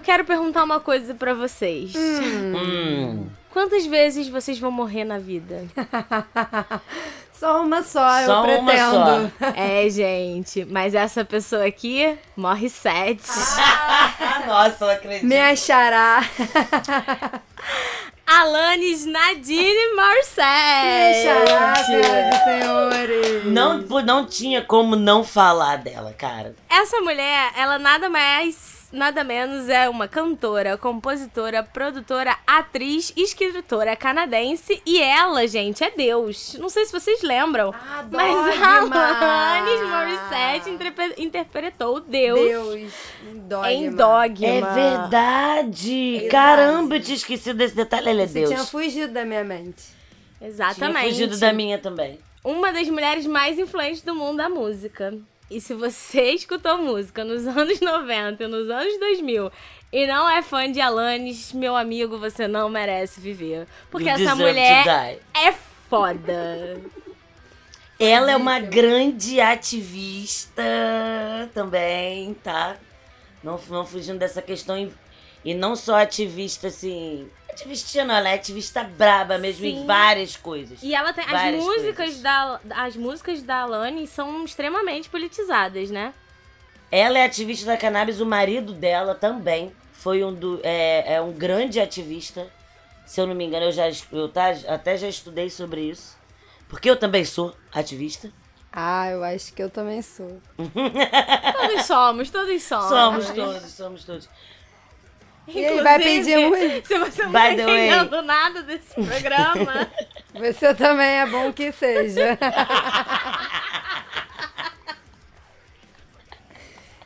eu 0.00 0.02
quero 0.02 0.24
perguntar 0.24 0.64
uma 0.64 0.80
coisa 0.80 1.14
pra 1.14 1.34
vocês. 1.34 1.92
Hum. 1.94 3.28
Quantas 3.52 3.84
vezes 3.84 4.28
vocês 4.28 4.58
vão 4.58 4.70
morrer 4.70 5.04
na 5.04 5.18
vida? 5.18 5.66
Só 7.38 7.62
uma 7.62 7.82
só, 7.82 8.00
Só 8.00 8.20
eu 8.20 8.30
uma 8.32 8.42
pretendo. 8.42 9.32
é, 9.56 9.88
gente, 9.88 10.66
mas 10.66 10.94
essa 10.94 11.24
pessoa 11.24 11.64
aqui 11.66 12.18
morre 12.36 12.68
sete. 12.68 13.22
Ah, 13.58 14.42
nossa, 14.46 14.84
eu 14.84 14.90
acredito. 14.90 15.26
Me 15.26 15.38
achará. 15.38 16.20
Alanis 18.26 19.06
Nadine 19.06 19.74
Me 19.74 19.96
Morissette. 19.96 21.28
achará, 21.28 21.74
senhoras 21.76 22.34
e 22.34 22.44
senhores. 22.44 23.44
Não, 23.46 23.78
não 24.02 24.26
tinha 24.26 24.62
como 24.62 24.94
não 24.94 25.24
falar 25.24 25.76
dela, 25.78 26.12
cara. 26.12 26.54
Essa 26.68 27.00
mulher, 27.00 27.52
ela 27.56 27.78
nada 27.78 28.10
mais, 28.10 28.79
nada 28.92 29.22
menos 29.24 29.68
é 29.68 29.88
uma 29.88 30.08
cantora, 30.08 30.76
compositora, 30.76 31.62
produtora, 31.62 32.36
atriz, 32.46 33.12
escritora 33.16 33.94
canadense 33.96 34.82
e 34.84 35.00
ela, 35.00 35.46
gente, 35.46 35.82
é 35.84 35.90
Deus. 35.90 36.54
Não 36.58 36.68
sei 36.68 36.84
se 36.86 36.92
vocês 36.92 37.22
lembram, 37.22 37.72
Ah, 37.74 38.04
mas 38.10 38.60
a 38.60 38.78
Alanis 38.80 39.88
Morissette 39.88 40.70
interpre- 40.70 41.14
interpretou 41.18 42.00
Deus, 42.00 42.40
Deus. 42.40 42.92
Dogma. 43.48 43.72
em 43.72 43.90
Dogma. 43.90 44.46
É 44.46 44.60
verdade. 44.60 46.14
Exato. 46.16 46.30
Caramba, 46.30 46.96
eu 46.96 47.00
tinha 47.02 47.16
esquecido 47.16 47.56
desse 47.56 47.74
detalhe. 47.74 48.08
Ela 48.08 48.22
é 48.22 48.26
Você 48.26 48.34
Deus. 48.40 48.50
tinha 48.50 48.64
fugido 48.64 49.12
da 49.12 49.24
minha 49.24 49.44
mente. 49.44 49.82
Exatamente. 50.40 50.98
Tinha 51.00 51.10
fugido 51.10 51.38
da 51.38 51.52
minha 51.52 51.78
também. 51.78 52.18
uma 52.42 52.72
das 52.72 52.88
mulheres 52.88 53.26
mais 53.26 53.58
influentes 53.58 54.02
do 54.02 54.14
mundo 54.14 54.38
da 54.38 54.48
música. 54.48 55.14
E 55.50 55.60
se 55.60 55.74
você 55.74 56.30
escutou 56.32 56.78
música 56.78 57.24
nos 57.24 57.46
anos 57.46 57.80
90 57.80 58.44
e 58.44 58.46
nos 58.46 58.70
anos 58.70 58.98
2000 58.98 59.50
e 59.92 60.06
não 60.06 60.30
é 60.30 60.40
fã 60.40 60.70
de 60.70 60.80
Alanis, 60.80 61.52
meu 61.52 61.74
amigo, 61.74 62.16
você 62.16 62.46
não 62.46 62.68
merece 62.68 63.20
viver. 63.20 63.66
Porque 63.90 64.08
You 64.08 64.14
essa 64.14 64.36
mulher 64.36 65.18
é 65.34 65.52
foda. 65.88 66.80
Ela 67.98 68.32
é 68.32 68.36
uma 68.36 68.60
grande 68.60 69.40
ativista 69.40 70.62
também, 71.52 72.32
tá? 72.34 72.76
Não, 73.42 73.60
não 73.68 73.84
fugindo 73.84 74.18
dessa 74.18 74.40
questão. 74.40 74.78
E, 74.78 74.90
e 75.44 75.52
não 75.52 75.76
só 75.76 75.96
ativista, 75.96 76.68
assim. 76.68 77.28
Ativista 77.52 78.04
não, 78.04 78.14
ela 78.14 78.28
é 78.28 78.34
ativista 78.34 78.84
braba 78.84 79.38
mesmo 79.38 79.62
Sim. 79.62 79.82
em 79.82 79.86
várias 79.86 80.36
coisas. 80.36 80.82
E 80.82 80.94
ela 80.94 81.12
tem. 81.12 81.24
As 81.24 81.54
músicas, 81.54 81.96
coisas. 81.96 82.22
da, 82.22 82.60
as 82.70 82.96
músicas 82.96 83.42
da 83.42 83.62
Alanis 83.62 84.10
são 84.10 84.44
extremamente 84.44 85.08
politizadas, 85.08 85.90
né? 85.90 86.14
Ela 86.90 87.18
é 87.18 87.24
ativista 87.24 87.66
da 87.66 87.76
cannabis, 87.76 88.20
o 88.20 88.26
marido 88.26 88.72
dela 88.72 89.14
também 89.14 89.72
foi 89.92 90.24
um 90.24 90.32
do, 90.32 90.60
é, 90.62 91.14
é 91.14 91.20
um 91.20 91.32
grande 91.32 91.78
ativista. 91.78 92.48
Se 93.04 93.20
eu 93.20 93.26
não 93.26 93.34
me 93.34 93.44
engano, 93.44 93.66
eu 93.66 93.72
já 93.72 93.90
eu 94.12 94.28
tá, 94.28 94.50
até 94.68 94.96
já 94.96 95.08
estudei 95.08 95.50
sobre 95.50 95.82
isso. 95.82 96.16
Porque 96.68 96.88
eu 96.88 96.96
também 96.96 97.24
sou 97.24 97.54
ativista. 97.72 98.32
Ah, 98.72 99.10
eu 99.10 99.24
acho 99.24 99.52
que 99.52 99.62
eu 99.62 99.68
também 99.68 100.00
sou. 100.00 100.40
Todos 100.56 101.86
somos, 101.86 102.30
todos 102.30 102.62
somos. 102.62 102.88
Somos 102.88 103.30
todos, 103.30 103.70
somos 103.72 104.04
todos. 104.04 104.28
E 105.48 105.64
aí, 105.66 105.80
vai 105.80 105.98
pedir 105.98 106.48
muito? 106.48 106.86
Se 106.86 106.98
você 106.98 107.22
não 107.24 107.32
By 107.32 107.38
tá 107.38 107.56
the 107.56 107.64
way. 107.64 107.88
entendendo 107.88 108.22
nada 108.22 108.62
desse 108.62 108.94
programa. 108.94 109.90
Você 110.32 110.72
também 110.74 111.18
é 111.18 111.26
bom 111.26 111.52
que 111.52 111.72
seja. 111.72 112.38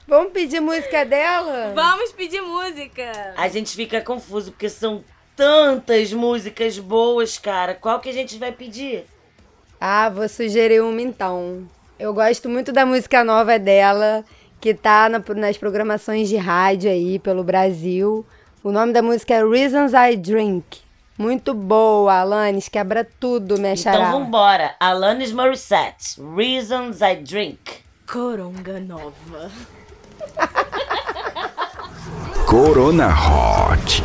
Vamos 0.06 0.32
pedir 0.32 0.60
música 0.60 1.04
dela? 1.06 1.72
Vamos 1.74 2.12
pedir 2.12 2.42
música. 2.42 3.32
A 3.36 3.48
gente 3.48 3.74
fica 3.74 4.02
confuso 4.02 4.52
porque 4.52 4.68
são 4.68 5.02
tantas 5.34 6.12
músicas 6.12 6.78
boas, 6.78 7.38
cara. 7.38 7.74
Qual 7.74 7.98
que 8.00 8.10
a 8.10 8.12
gente 8.12 8.38
vai 8.38 8.52
pedir? 8.52 9.06
Ah, 9.80 10.10
vou 10.10 10.28
sugerir 10.28 10.82
uma 10.82 11.00
então. 11.00 11.66
Eu 11.98 12.12
gosto 12.12 12.48
muito 12.48 12.70
da 12.72 12.84
música 12.84 13.24
nova 13.24 13.58
dela, 13.58 14.24
que 14.64 14.72
tá 14.72 15.10
na- 15.10 15.22
nas 15.36 15.58
programações 15.58 16.26
de 16.26 16.38
rádio 16.38 16.90
aí 16.90 17.18
pelo 17.18 17.44
Brasil. 17.44 18.24
O 18.62 18.72
nome 18.72 18.94
da 18.94 19.02
música 19.02 19.34
é 19.34 19.44
Reasons 19.46 19.92
I 19.92 20.16
Drink. 20.16 20.78
Muito 21.18 21.52
boa, 21.52 22.14
Alanis, 22.20 22.66
quebra 22.66 23.06
tudo, 23.20 23.58
me 23.58 23.72
achará. 23.72 24.08
Então 24.08 24.20
vambora. 24.20 24.74
Alanis 24.80 25.32
Morissette, 25.32 26.18
Reasons 26.34 27.02
I 27.02 27.16
Drink. 27.16 27.58
Coronga 28.10 28.80
nova. 28.80 29.50
Corona 32.48 33.08
Hot. 33.08 34.02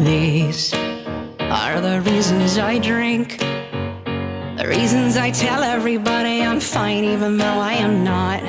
These 0.00 0.72
are 1.50 1.80
the 1.80 2.00
reasons 2.02 2.58
I 2.58 2.78
drink. 2.78 3.38
The 3.38 4.66
reasons 4.68 5.16
I 5.16 5.32
tell 5.32 5.64
everybody 5.64 6.42
I'm 6.42 6.60
fine 6.60 7.02
even 7.02 7.36
though 7.38 7.44
I 7.44 7.72
am 7.72 8.04
not. 8.04 8.40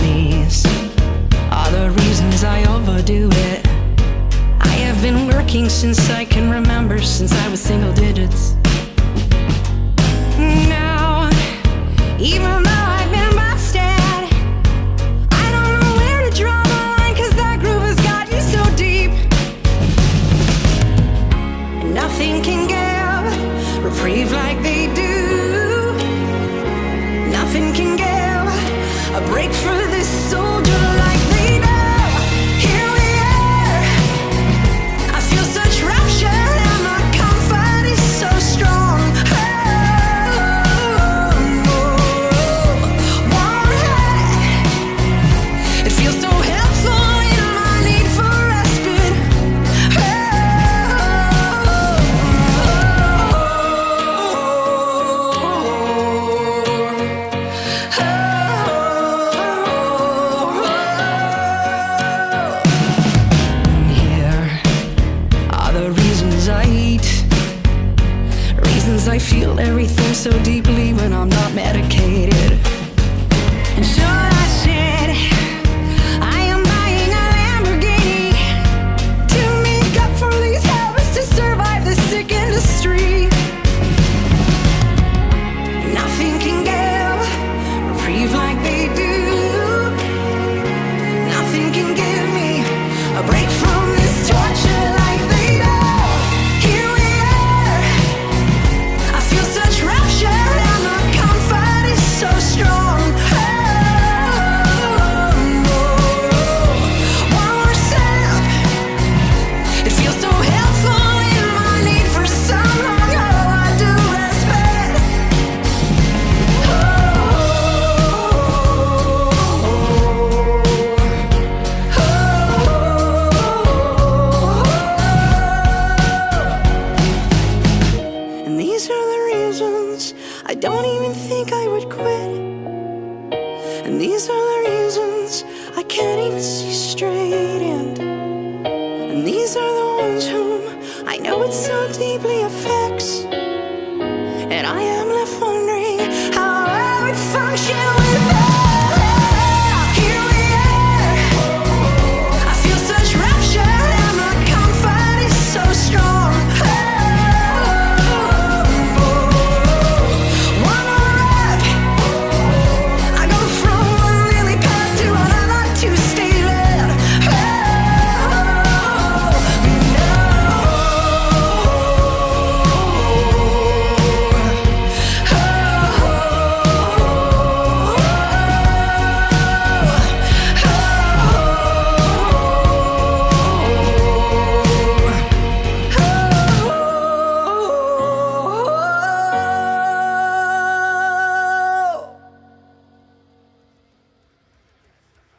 These 0.00 0.66
are 1.50 1.70
the 1.70 1.90
reasons 2.02 2.44
I 2.44 2.64
overdo 2.74 3.30
it. 3.32 3.66
I 4.60 4.74
have 4.84 5.00
been 5.00 5.28
working 5.28 5.70
since 5.70 6.10
I 6.10 6.26
can 6.26 6.50
remember, 6.50 7.00
since 7.00 7.32
I 7.32 7.48
was 7.48 7.60
single 7.60 7.94
digits. 7.94 8.55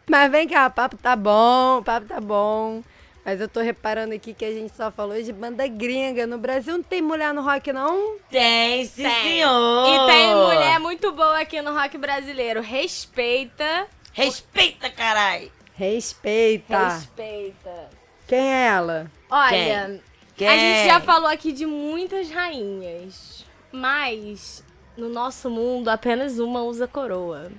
Mas 0.09 0.31
vem 0.31 0.47
cá, 0.47 0.67
o 0.67 0.71
papo 0.71 0.97
tá 0.97 1.15
bom, 1.15 1.79
o 1.79 1.83
papo 1.83 2.07
tá 2.07 2.21
bom. 2.21 2.81
Mas 3.25 3.41
eu 3.41 3.49
tô 3.49 3.59
reparando 3.59 4.13
aqui 4.13 4.33
que 4.33 4.45
a 4.45 4.51
gente 4.51 4.73
só 4.73 4.89
falou 4.89 5.21
de 5.21 5.33
banda 5.33 5.67
gringa. 5.67 6.25
No 6.25 6.37
Brasil 6.37 6.73
não 6.77 6.83
tem 6.83 7.01
mulher 7.01 7.33
no 7.33 7.41
rock, 7.41 7.73
não? 7.73 8.15
Tem, 8.31 8.85
sim, 8.85 9.03
Tem. 9.03 9.21
senhor. 9.23 9.85
E 9.85 10.05
tem 10.05 10.33
mulher 10.33 10.79
muito 10.79 11.11
boa 11.11 11.37
aqui 11.37 11.61
no 11.61 11.73
rock 11.73 11.97
brasileiro. 11.97 12.61
Respeita. 12.61 13.87
Respeita, 14.13 14.89
carai. 14.89 15.51
Respeita. 15.75 16.87
Respeita. 16.87 17.89
Quem 18.25 18.39
é 18.39 18.67
ela? 18.67 19.11
Olha, 19.29 20.01
Quem? 20.37 20.47
a 20.47 20.57
gente 20.57 20.87
já 20.87 21.01
falou 21.01 21.29
aqui 21.29 21.51
de 21.51 21.65
muitas 21.65 22.29
rainhas. 22.31 23.45
Mas 23.73 24.63
no 24.95 25.09
nosso 25.09 25.49
mundo 25.49 25.89
apenas 25.89 26.39
uma 26.39 26.61
usa 26.63 26.87
coroa. 26.87 27.51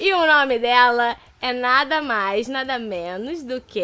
E 0.00 0.12
o 0.12 0.26
nome 0.26 0.58
dela 0.58 1.16
é 1.40 1.52
nada 1.52 2.00
mais, 2.00 2.46
nada 2.46 2.78
menos 2.78 3.42
do 3.42 3.60
que 3.60 3.82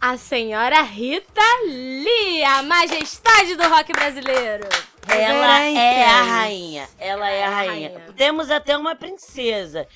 a 0.00 0.16
senhora 0.16 0.82
Rita 0.82 1.40
Lee, 1.66 2.42
a 2.44 2.62
majestade 2.62 3.54
do 3.54 3.62
rock 3.68 3.92
brasileiro. 3.92 4.68
Ela 5.08 5.60
é 5.62 6.04
a 6.04 6.22
rainha. 6.22 6.88
Ela 6.98 7.30
é 7.30 7.44
a 7.44 7.50
rainha. 7.50 7.88
rainha. 7.90 8.12
Temos 8.16 8.50
até 8.50 8.76
uma 8.76 8.96
princesa. 8.96 9.86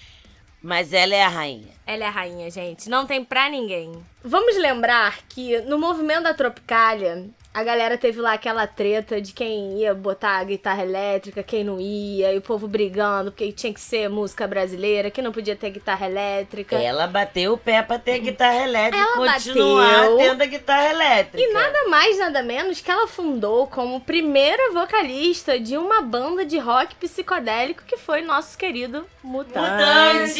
Mas 0.62 0.92
ela 0.92 1.14
é 1.14 1.22
a 1.22 1.28
rainha. 1.28 1.72
Ela 1.86 2.04
é 2.04 2.06
a 2.06 2.10
rainha, 2.10 2.50
gente. 2.50 2.88
Não 2.88 3.06
tem 3.06 3.24
pra 3.24 3.48
ninguém. 3.48 3.92
Vamos 4.22 4.56
lembrar 4.56 5.18
que 5.28 5.60
no 5.62 5.78
movimento 5.78 6.24
da 6.24 6.34
Tropicália, 6.34 7.28
a 7.58 7.62
galera 7.64 7.98
teve 7.98 8.20
lá 8.20 8.34
aquela 8.34 8.68
treta 8.68 9.20
de 9.20 9.32
quem 9.32 9.80
ia 9.80 9.92
botar 9.92 10.38
a 10.38 10.44
guitarra 10.44 10.84
elétrica, 10.84 11.42
quem 11.42 11.64
não 11.64 11.80
ia, 11.80 12.32
e 12.32 12.38
o 12.38 12.40
povo 12.40 12.68
brigando 12.68 13.32
porque 13.32 13.50
tinha 13.50 13.74
que 13.74 13.80
ser 13.80 14.08
música 14.08 14.46
brasileira, 14.46 15.10
que 15.10 15.20
não 15.20 15.32
podia 15.32 15.56
ter 15.56 15.70
guitarra 15.70 16.06
elétrica. 16.06 16.76
Ela 16.76 17.08
bateu 17.08 17.54
o 17.54 17.58
pé 17.58 17.82
pra 17.82 17.98
ter 17.98 18.20
guitarra 18.20 18.62
elétrica 18.62 18.96
Ela 18.96 19.26
e 19.26 19.32
continuar 19.32 20.00
bateu. 20.02 20.16
tendo 20.18 20.42
a 20.42 20.46
guitarra 20.46 20.90
elétrica. 20.90 21.50
E 21.50 21.52
nada 21.52 21.88
mais, 21.88 22.16
nada 22.18 22.42
menos 22.44 22.80
que 22.80 22.90
ela 22.92 23.08
fundou 23.08 23.66
como 23.66 24.00
primeira 24.00 24.72
vocalista 24.72 25.58
de 25.58 25.76
uma 25.76 26.00
banda 26.00 26.44
de 26.44 26.58
rock 26.58 26.94
psicodélico 26.94 27.82
que 27.84 27.96
foi 27.96 28.22
nosso 28.22 28.56
querido 28.56 29.04
Mutante. 29.20 29.58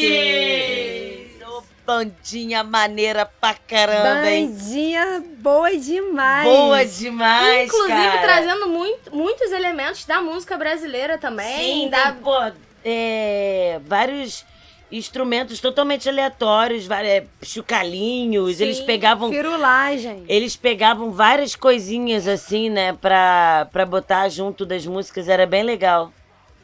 Mutantes! 0.00 1.37
Ô, 1.48 1.62
bandinha 1.86 2.62
maneira 2.62 3.24
pra 3.24 3.54
caramba, 3.54 4.30
hein? 4.30 4.48
Bandinha 4.48 5.24
boa 5.38 5.74
demais. 5.76 6.44
Boa 6.46 6.84
demais, 6.84 7.68
Inclusive 7.68 7.92
cara. 7.94 8.22
trazendo 8.22 8.68
muito, 8.68 9.14
muitos 9.14 9.50
elementos 9.50 10.04
da 10.04 10.20
música 10.20 10.56
brasileira 10.56 11.16
também. 11.16 11.82
Sim, 11.82 11.88
da... 11.88 12.12
tem, 12.12 12.22
pô, 12.22 12.52
é, 12.84 13.80
vários 13.86 14.44
instrumentos 14.90 15.60
totalmente 15.60 16.08
aleatórios, 16.08 16.88
é, 16.90 17.24
chucalinhos, 17.42 18.56
Sim. 18.56 18.64
eles 18.64 18.80
pegavam... 18.80 19.30
Firulagem. 19.30 20.24
Eles 20.28 20.56
pegavam 20.56 21.10
várias 21.10 21.54
coisinhas 21.54 22.26
assim, 22.26 22.70
né, 22.70 22.92
pra, 22.94 23.68
pra 23.72 23.84
botar 23.84 24.28
junto 24.28 24.64
das 24.64 24.86
músicas, 24.86 25.28
era 25.28 25.46
bem 25.46 25.62
legal. 25.62 26.12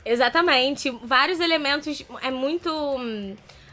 Exatamente. 0.05 0.91
Vários 1.03 1.41
elementos. 1.41 2.05
É 2.22 2.30
muito. 2.30 2.70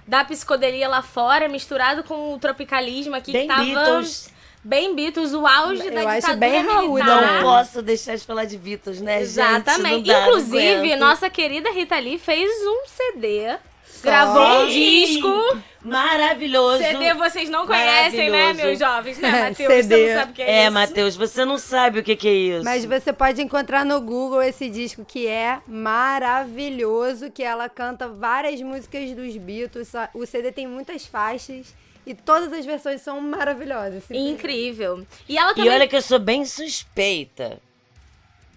Da 0.07 0.23
psicodelia 0.25 0.87
lá 0.87 1.01
fora, 1.01 1.47
misturado 1.47 2.03
com 2.03 2.33
o 2.33 2.39
tropicalismo 2.39 3.15
aqui 3.15 3.31
Bem 3.31 3.47
que 3.47 3.47
tava. 3.47 3.63
Beatles. 3.63 4.29
Bem 4.63 4.95
Beatles, 4.95 5.33
o 5.33 5.47
auge 5.47 5.87
Eu 5.87 5.91
da 5.91 6.01
acho 6.01 6.15
ditadura 6.17 6.37
bem 6.37 6.65
Raul? 6.65 6.99
Não 6.99 7.41
posso 7.41 7.81
deixar 7.81 8.15
de 8.15 8.23
falar 8.23 8.45
de 8.45 8.57
Beatles, 8.59 9.01
né, 9.01 9.19
Exatamente. 9.21 10.05
gente? 10.05 10.07
Não 10.07 10.21
Inclusive, 10.27 10.95
nossa 10.97 11.29
querida 11.31 11.71
Rita 11.71 11.97
Lee 11.97 12.19
fez 12.19 12.49
um 12.63 12.85
CD, 12.85 13.57
gravou 14.01 14.63
um 14.63 14.67
disco. 14.67 15.61
Maravilhoso. 15.83 16.83
CD 16.83 17.13
vocês 17.15 17.49
não 17.49 17.65
conhecem, 17.65 18.29
né, 18.29 18.53
meus 18.53 18.77
jovens, 18.77 19.17
né, 19.17 19.49
Matheus? 19.49 19.85
Você 19.87 19.97
não 19.97 20.15
sabe 20.15 20.31
o 20.31 20.33
que 20.35 20.41
é, 20.41 20.51
É, 20.51 20.63
isso. 20.63 20.71
Matheus, 20.73 21.15
você 21.15 21.45
não 21.45 21.57
sabe 21.57 21.99
o 21.99 22.03
que, 22.03 22.15
que 22.15 22.27
é 22.27 22.33
isso. 22.33 22.63
Mas 22.63 22.85
você 22.85 23.11
pode 23.11 23.41
encontrar 23.41 23.83
no 23.83 23.99
Google 23.99 24.43
esse 24.43 24.69
disco 24.69 25.03
que 25.03 25.27
é 25.27 25.59
maravilhoso, 25.67 27.31
que 27.31 27.41
ela 27.43 27.67
canta 27.67 28.07
várias 28.07 28.61
músicas 28.61 29.11
dos 29.11 29.35
Beatles. 29.37 29.91
O 30.13 30.25
CD 30.25 30.51
tem 30.51 30.67
muitas 30.67 31.05
faixas 31.05 31.73
e 32.05 32.13
todas 32.13 32.51
as 32.53 32.65
versões 32.65 33.01
são 33.01 33.19
maravilhosas. 33.19 34.03
Incrível. 34.11 35.05
E 35.27 35.37
ela 35.37 35.51
E 35.51 35.55
também 35.55 35.71
olha 35.71 35.87
que 35.87 35.95
eu 35.95 36.01
sou 36.01 36.19
bem 36.19 36.45
suspeita 36.45 37.59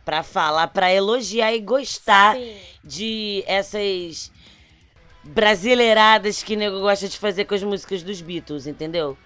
pra 0.04 0.22
falar, 0.22 0.68
pra 0.68 0.92
elogiar 0.92 1.54
e 1.54 1.60
gostar 1.60 2.36
Sim. 2.36 2.56
de 2.82 3.42
essas 3.46 4.30
brasileiradas 5.24 6.42
que 6.42 6.56
nego 6.56 6.80
gosta 6.80 7.08
de 7.08 7.18
fazer 7.18 7.44
com 7.44 7.54
as 7.54 7.62
músicas 7.62 8.02
dos 8.02 8.20
Beatles, 8.20 8.66
entendeu? 8.66 9.16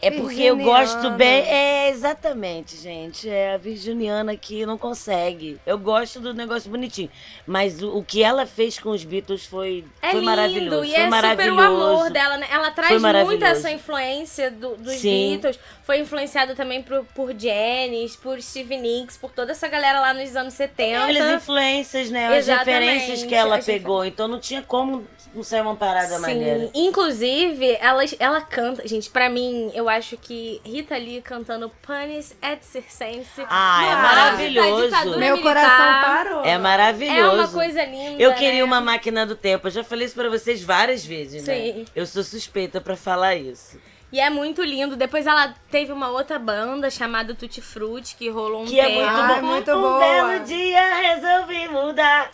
É 0.00 0.10
porque 0.12 0.40
eu 0.42 0.56
gosto 0.56 1.10
bem. 1.10 1.42
É, 1.48 1.88
exatamente, 1.90 2.76
gente. 2.76 3.28
É 3.28 3.54
a 3.54 3.56
Virginiana 3.58 4.36
que 4.36 4.64
não 4.64 4.78
consegue. 4.78 5.58
Eu 5.66 5.76
gosto 5.76 6.20
do 6.20 6.32
negócio 6.32 6.70
bonitinho. 6.70 7.10
Mas 7.46 7.82
o, 7.82 7.98
o 7.98 8.04
que 8.04 8.22
ela 8.22 8.46
fez 8.46 8.78
com 8.78 8.90
os 8.90 9.02
Beatles 9.04 9.44
foi, 9.44 9.84
É 10.00 10.10
foi 10.10 10.20
lindo 10.20 10.24
maravilhoso. 10.30 10.84
e 10.84 10.90
foi 10.90 11.00
é 11.00 11.04
super 11.04 11.10
maravilhoso. 11.10 11.56
o 11.56 11.60
amor 11.62 12.10
dela, 12.10 12.36
né? 12.36 12.46
Ela 12.50 12.70
traz 12.70 13.02
muito 13.24 13.44
essa 13.44 13.70
influência 13.70 14.50
do- 14.50 14.76
dos 14.76 14.94
Sim. 14.94 15.30
Beatles. 15.32 15.58
Foi 15.82 15.98
influenciada 15.98 16.54
também 16.54 16.82
por, 16.82 17.04
por 17.14 17.32
Janis, 17.36 18.14
por 18.14 18.40
Steve 18.42 18.76
Nicks, 18.76 19.16
por 19.16 19.30
toda 19.32 19.52
essa 19.52 19.66
galera 19.68 20.00
lá 20.00 20.12
nos 20.14 20.36
anos 20.36 20.54
70. 20.54 21.06
As 21.06 21.42
influências, 21.42 22.10
né? 22.10 22.26
As 22.28 22.36
Exatamente, 22.48 22.68
referências 22.84 23.22
que 23.24 23.34
ela 23.34 23.58
pegou. 23.58 24.04
Então 24.04 24.28
não 24.28 24.38
tinha 24.38 24.62
como 24.62 25.04
não 25.38 25.44
sair 25.44 25.60
uma 25.62 25.74
parada 25.76 26.16
Sim, 26.16 26.20
maneira. 26.20 26.70
inclusive, 26.74 27.76
ela, 27.80 28.02
ela 28.18 28.40
canta. 28.40 28.86
Gente, 28.86 29.08
pra 29.10 29.28
mim, 29.30 29.70
eu 29.74 29.88
acho 29.88 30.16
que 30.16 30.60
Rita 30.64 30.96
Lee 30.96 31.22
cantando 31.22 31.70
Panis 31.86 32.36
et 32.42 32.62
Circense. 32.62 33.46
Ah, 33.48 33.84
é 33.84 33.90
da 33.90 34.02
maravilhoso. 34.02 35.18
Meu 35.18 35.36
militar, 35.36 35.42
coração 35.42 36.02
parou. 36.02 36.44
É 36.44 36.58
maravilhoso. 36.58 37.18
É 37.20 37.28
uma 37.30 37.48
coisa 37.48 37.84
linda. 37.84 38.22
Eu 38.22 38.34
queria 38.34 38.58
né? 38.58 38.64
uma 38.64 38.80
máquina 38.80 39.24
do 39.24 39.34
tempo. 39.34 39.66
Eu 39.66 39.70
já 39.70 39.84
falei 39.84 40.06
isso 40.06 40.14
pra 40.14 40.28
vocês 40.28 40.62
várias 40.62 41.04
vezes, 41.04 41.42
Sim. 41.42 41.72
né? 41.80 41.84
Eu 41.94 42.04
sou 42.06 42.22
suspeita 42.22 42.80
pra 42.80 42.96
falar 42.96 43.34
isso. 43.36 43.78
E 44.10 44.18
é 44.20 44.30
muito 44.30 44.62
lindo. 44.62 44.96
Depois 44.96 45.26
ela 45.26 45.54
teve 45.70 45.92
uma 45.92 46.08
outra 46.08 46.38
banda 46.38 46.90
chamada 46.90 47.34
Tutti 47.34 47.60
Frutti, 47.60 48.16
que 48.16 48.28
rolou 48.30 48.62
um 48.62 48.66
Que 48.66 48.80
é 48.80 48.84
tempo. 48.86 49.00
muito 49.00 49.10
Ah, 49.20 49.34
bom. 49.40 49.46
muito 49.46 49.70
um 49.70 49.80
boa. 49.80 49.98
belo 49.98 50.44
dia 50.44 50.94
resolvi 50.94 51.68
mudar. 51.68 52.30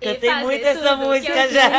E 0.00 0.06
Cantei 0.12 0.34
muito 0.36 0.64
essa 0.66 0.94
música 0.96 1.48
já. 1.48 1.70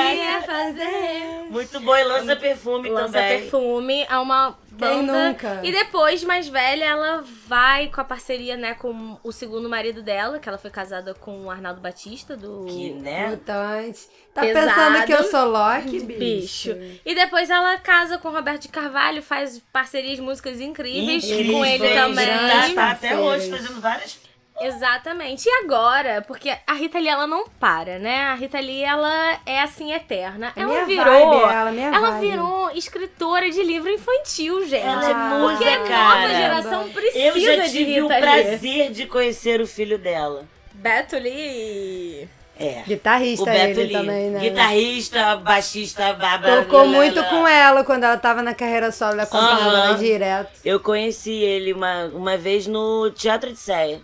Muito 1.50 1.80
bom. 1.80 1.96
E 1.96 2.04
lança 2.04 2.36
perfume 2.36 2.90
Lança 2.90 3.14
também. 3.14 3.42
perfume, 3.42 4.06
é 4.10 4.18
uma 4.18 4.58
Quem 4.70 5.06
banda. 5.06 5.30
nunca? 5.30 5.60
E 5.64 5.72
depois, 5.72 6.24
mais 6.24 6.48
velha, 6.48 6.86
ela 6.86 7.24
vai 7.48 7.88
com 7.90 8.02
a 8.02 8.04
parceria, 8.04 8.58
né, 8.58 8.74
com 8.74 9.18
o 9.24 9.32
segundo 9.32 9.70
marido 9.70 10.02
dela, 10.02 10.40
que 10.40 10.50
ela 10.50 10.58
foi 10.58 10.72
casada 10.72 11.14
com 11.14 11.46
o 11.46 11.52
Arnaldo 11.52 11.80
Batista, 11.80 12.36
do 12.36 12.66
Que, 12.66 12.90
né? 12.94 13.30
Mutante. 13.30 14.08
Tá 14.34 14.42
Pesado. 14.42 14.68
pensando 14.68 15.06
que 15.06 15.14
eu 15.14 15.24
sou 15.24 15.46
Loki, 15.50 16.00
Bicho. 16.02 16.74
bicho? 16.74 17.00
E 17.06 17.16
depois 17.16 17.50
ela 17.50 17.78
casa 17.78 18.18
com 18.18 18.28
o 18.30 18.32
Roberto 18.32 18.64
de 18.64 18.68
Carvalho, 18.70 19.22
faz 19.22 19.62
parcerias 19.72 20.20
músicas 20.20 20.60
incríveis 20.60 21.24
Incrível, 21.24 21.54
com 21.54 21.66
ele 21.66 21.90
também. 21.94 22.26
Tá, 22.28 22.74
tá 22.76 22.92
até 22.92 23.18
hoje 23.18 23.50
fazendo 23.50 23.80
várias 23.82 24.20
Exatamente. 24.60 25.48
E 25.48 25.52
agora? 25.64 26.22
Porque 26.28 26.54
a 26.66 26.74
Rita 26.74 26.98
Lee, 27.00 27.08
ela 27.10 27.28
não 27.28 27.48
para, 27.60 28.00
né? 28.00 28.26
A 28.26 28.36
Rita 28.36 28.60
Lee, 28.60 28.84
ela 28.84 29.40
é 29.46 29.62
assim, 29.62 29.94
eterna. 29.94 30.52
É 30.56 30.62
ela 30.62 30.72
minha 30.74 30.86
virou... 30.86 31.30
vibe, 31.30 31.54
ela, 31.54 31.72
minha 31.72 31.88
ela 31.88 32.12
vibe. 32.12 32.30
virou 32.30 32.70
escritora 32.72 33.50
de 33.50 33.64
livro 33.64 33.90
infantil, 33.90 34.66
gente. 34.68 34.86
Ela 34.86 35.10
é 35.10 35.14
musa, 35.14 35.54
Porque 35.58 35.94
a 35.94 36.10
nova 36.10 36.28
geração 36.30 36.90
precisa 36.90 37.26
Eu 37.26 37.40
já 37.58 37.64
de 37.66 37.72
tive 37.72 38.02
o 38.02 38.08
Rita 38.08 38.16
Lee. 38.16 38.22
prazer 38.44 38.92
de 38.92 39.06
conhecer 39.06 39.62
o 39.62 39.68
filho 39.68 39.98
dela. 39.98 40.46
Beto 40.74 41.18
Lee. 41.18 42.28
É. 42.60 42.82
Guitarrista 42.88 43.44
O 43.44 43.46
Beto 43.46 43.80
ele 43.80 43.84
Lee. 43.84 43.94
também, 43.94 44.30
né? 44.32 44.40
Guitarrista, 44.40 45.36
baixista, 45.38 46.14
babá. 46.14 46.64
Tocou 46.64 46.88
muito 46.88 47.24
com 47.26 47.48
ela 47.48 47.84
quando 47.84 48.04
ela 48.04 48.18
tava 48.18 48.42
na 48.42 48.56
carreira 48.56 48.92
solo, 48.92 49.22
acompanhava 49.22 49.62
Aham. 49.62 49.86
ela 49.90 49.98
direto. 49.98 50.52
Eu 50.66 50.80
conheci 50.80 51.34
ele 51.34 51.72
uma, 51.74 52.06
uma 52.06 52.36
vez 52.36 52.66
no 52.66 53.12
Teatro 53.12 53.52
de 53.52 53.60
Sé. 53.60 54.00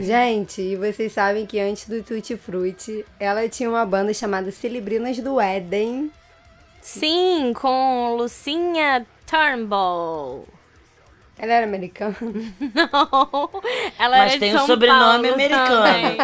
Gente, 0.00 0.62
e 0.62 0.76
vocês 0.76 1.12
sabem 1.12 1.44
que 1.44 1.60
antes 1.60 1.86
do 1.88 2.02
Tutti 2.02 2.36
Frutti, 2.36 3.04
ela 3.18 3.46
tinha 3.48 3.68
uma 3.68 3.84
banda 3.84 4.14
chamada 4.14 4.50
Celebrinas 4.50 5.18
do 5.18 5.38
Éden. 5.40 6.10
Sim, 6.80 7.52
com 7.54 8.16
Lucinha 8.16 9.06
Turnbull. 9.26 10.46
Ela 11.38 11.54
era 11.54 11.66
americana? 11.66 12.16
Não, 12.20 13.50
ela 13.98 14.18
Mas 14.18 14.20
era 14.20 14.30
de 14.32 14.38
tem 14.40 14.54
um 14.54 14.58
São 14.58 14.66
sobrenome 14.66 15.28
Paulo 15.28 15.34
americano. 15.34 15.82
também. 15.84 16.16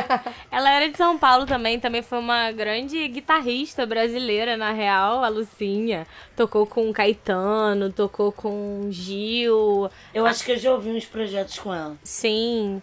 Ela 0.51 0.71
era 0.71 0.89
de 0.91 0.97
São 0.97 1.17
Paulo 1.19 1.47
também, 1.47 1.81
também 1.81 2.03
foi 2.03 2.19
uma 2.19 2.53
grande 2.53 3.09
guitarrista 3.09 3.87
brasileira, 3.87 4.59
na 4.59 4.73
real, 4.73 5.25
a 5.25 5.29
Lucinha. 5.29 6.07
Tocou 6.37 6.67
com 6.67 6.93
Caetano, 6.93 7.91
tocou 7.91 8.31
com 8.31 8.89
Gil. 8.91 9.91
Eu 10.13 10.27
acho 10.27 10.45
que 10.45 10.53
eu 10.53 10.59
já 10.59 10.73
ouvi 10.73 10.91
uns 10.91 11.07
projetos 11.07 11.59
com 11.59 11.73
ela. 11.73 11.97
Sim. 12.03 12.83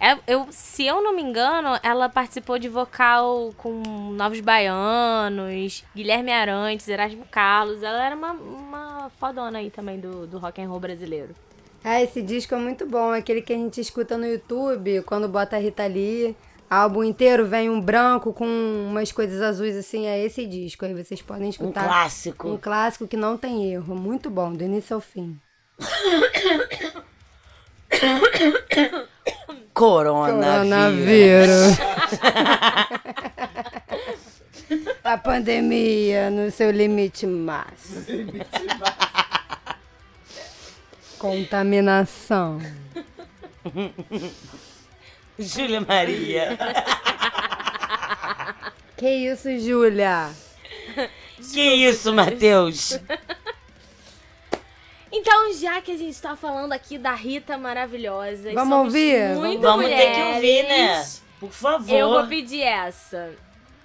É, 0.00 0.18
eu, 0.26 0.46
se 0.50 0.84
eu 0.84 1.02
não 1.02 1.14
me 1.14 1.22
engano, 1.22 1.78
ela 1.82 2.08
participou 2.08 2.58
de 2.58 2.68
vocal 2.68 3.52
com 3.56 3.70
Novos 4.12 4.40
Baianos, 4.40 5.84
Guilherme 5.94 6.30
Arantes, 6.32 6.88
Erasmo 6.88 7.24
Carlos. 7.30 7.82
Ela 7.82 8.04
era 8.04 8.16
uma, 8.16 8.32
uma 8.32 9.10
fodona 9.18 9.58
aí 9.60 9.70
também 9.70 9.98
do, 9.98 10.26
do 10.26 10.38
rock 10.38 10.60
and 10.60 10.68
roll 10.68 10.80
brasileiro. 10.80 11.34
É, 11.82 12.02
esse 12.02 12.20
disco 12.22 12.54
é 12.54 12.58
muito 12.58 12.86
bom, 12.86 13.14
é 13.14 13.18
aquele 13.18 13.42
que 13.42 13.52
a 13.52 13.56
gente 13.56 13.80
escuta 13.80 14.16
no 14.16 14.26
YouTube, 14.26 15.02
quando 15.02 15.28
bota 15.28 15.56
a 15.56 15.58
Rita 15.58 15.86
Lee, 15.86 16.34
álbum 16.68 17.04
inteiro 17.04 17.46
vem 17.46 17.68
um 17.68 17.78
branco 17.78 18.32
com 18.32 18.46
umas 18.46 19.12
coisas 19.12 19.42
azuis 19.42 19.76
assim, 19.76 20.06
é 20.06 20.18
esse 20.24 20.46
disco. 20.46 20.84
Aí 20.84 20.94
vocês 20.94 21.20
podem 21.22 21.46
Um 21.46 21.50
escutar. 21.50 21.84
clássico. 21.84 22.48
Um 22.48 22.56
clássico 22.56 23.06
que 23.06 23.16
não 23.18 23.36
tem 23.36 23.70
erro, 23.72 23.94
muito 23.94 24.30
bom, 24.30 24.52
do 24.52 24.64
início 24.64 24.94
ao 24.94 25.00
fim. 25.00 25.38
Coronavírus. 29.74 31.76
A 35.04 35.18
pandemia 35.18 36.30
no 36.30 36.50
seu 36.50 36.70
limite 36.70 37.26
máximo. 37.26 38.32
Contaminação. 41.18 42.58
Júlia 45.38 45.80
Maria. 45.80 46.56
Que 48.96 49.08
isso, 49.08 49.58
Júlia? 49.58 50.30
Que 51.52 51.60
isso, 51.60 52.14
Matheus? 52.14 52.98
Então, 55.16 55.52
já 55.54 55.80
que 55.80 55.92
a 55.92 55.96
gente 55.96 56.20
tá 56.20 56.34
falando 56.34 56.72
aqui 56.72 56.98
da 56.98 57.14
Rita 57.14 57.56
maravilhosa, 57.56 58.50
e 58.50 58.54
Vamos 58.54 58.78
ouvir? 58.78 59.36
Muito 59.36 59.60
Vamos 59.62 59.86
ter 59.86 60.12
que 60.12 60.22
ouvir, 60.22 60.62
né? 60.64 60.86
mulheres, 60.86 61.22
Por 61.38 61.52
favor. 61.52 61.96
Eu 61.96 62.08
vou 62.08 62.26
pedir 62.26 62.62
essa. 62.62 63.30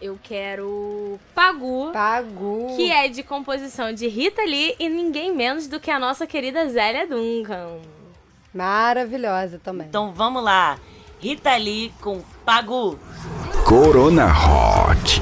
Eu 0.01 0.17
quero 0.23 1.19
Pagu, 1.35 1.91
Pagu. 1.91 2.73
que 2.75 2.89
é 2.89 3.07
de 3.09 3.21
composição 3.21 3.93
de 3.93 4.07
Rita 4.07 4.41
Lee 4.41 4.75
e 4.79 4.89
ninguém 4.89 5.35
menos 5.35 5.67
do 5.67 5.79
que 5.79 5.91
a 5.91 5.99
nossa 5.99 6.25
querida 6.25 6.67
Zélia 6.67 7.05
Duncan. 7.05 7.77
Maravilhosa 8.51 9.59
também. 9.63 9.85
Então 9.87 10.11
vamos 10.13 10.43
lá. 10.43 10.79
Rita 11.19 11.55
Lee 11.57 11.93
com 12.01 12.21
Pagu. 12.43 12.97
Corona 13.67 14.27
Hot. 14.27 15.21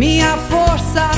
Minha 0.00 0.34
força 0.48 1.10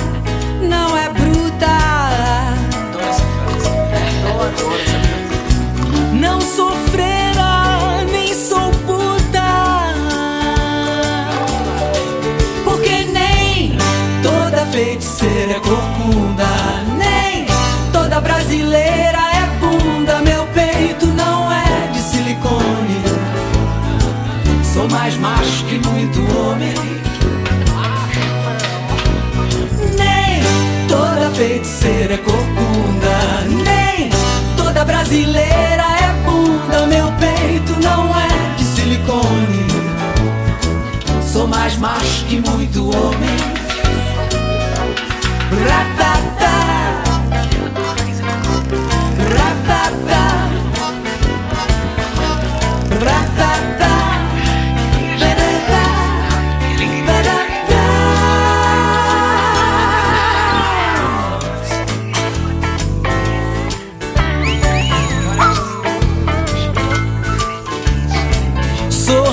feiticeira 31.82 32.14
é 32.14 32.18
corcunda, 32.18 33.40
nem 33.64 34.10
toda 34.56 34.84
brasileira 34.84 35.84
é 36.00 36.12
bunda. 36.24 36.86
Meu 36.86 37.10
peito 37.12 37.72
não 37.80 38.16
é 38.16 38.56
de 38.56 38.64
silicone. 38.64 39.66
Sou 41.22 41.48
mais 41.48 41.76
macho 41.78 42.24
que 42.26 42.40
muito 42.40 42.84
homem. 42.84 43.36
Ratata. 45.68 46.11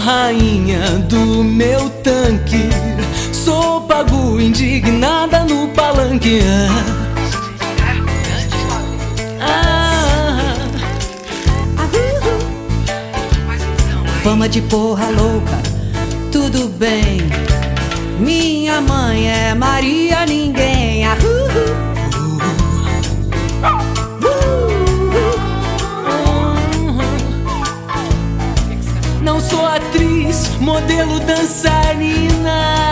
Rainha 0.09 0.81
do 1.07 1.43
meu 1.43 1.89
tanque. 2.03 2.69
Sou 3.31 3.81
pago 3.81 4.39
indignada 4.41 5.43
no 5.45 5.67
palanque. 5.69 6.39
Ah, 9.39 10.55
Fama 14.23 14.49
de 14.49 14.61
porra 14.61 15.09
louca, 15.09 15.57
tudo 16.31 16.67
bem. 16.69 17.19
Minha 18.19 18.81
mãe 18.81 19.29
é 19.29 19.53
Maria 19.53 20.25
Ninguém. 20.25 20.78
Sou 29.49 29.65
atriz, 29.65 30.49
modelo 30.59 31.19
dançarina. 31.19 32.88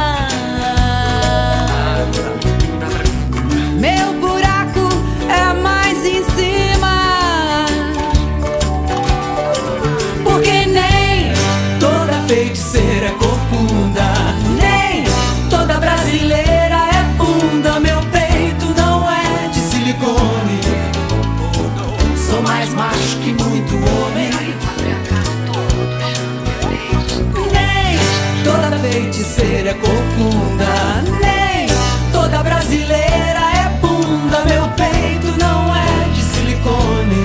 É 29.70 29.74
corcunda. 29.74 31.04
Nem 31.20 31.68
toda 32.14 32.42
brasileira 32.44 33.42
é 33.56 33.70
bunda. 33.82 34.46
Meu 34.46 34.68
peito 34.70 35.38
não 35.38 35.76
é 35.76 36.10
de 36.14 36.22
silicone. 36.22 37.24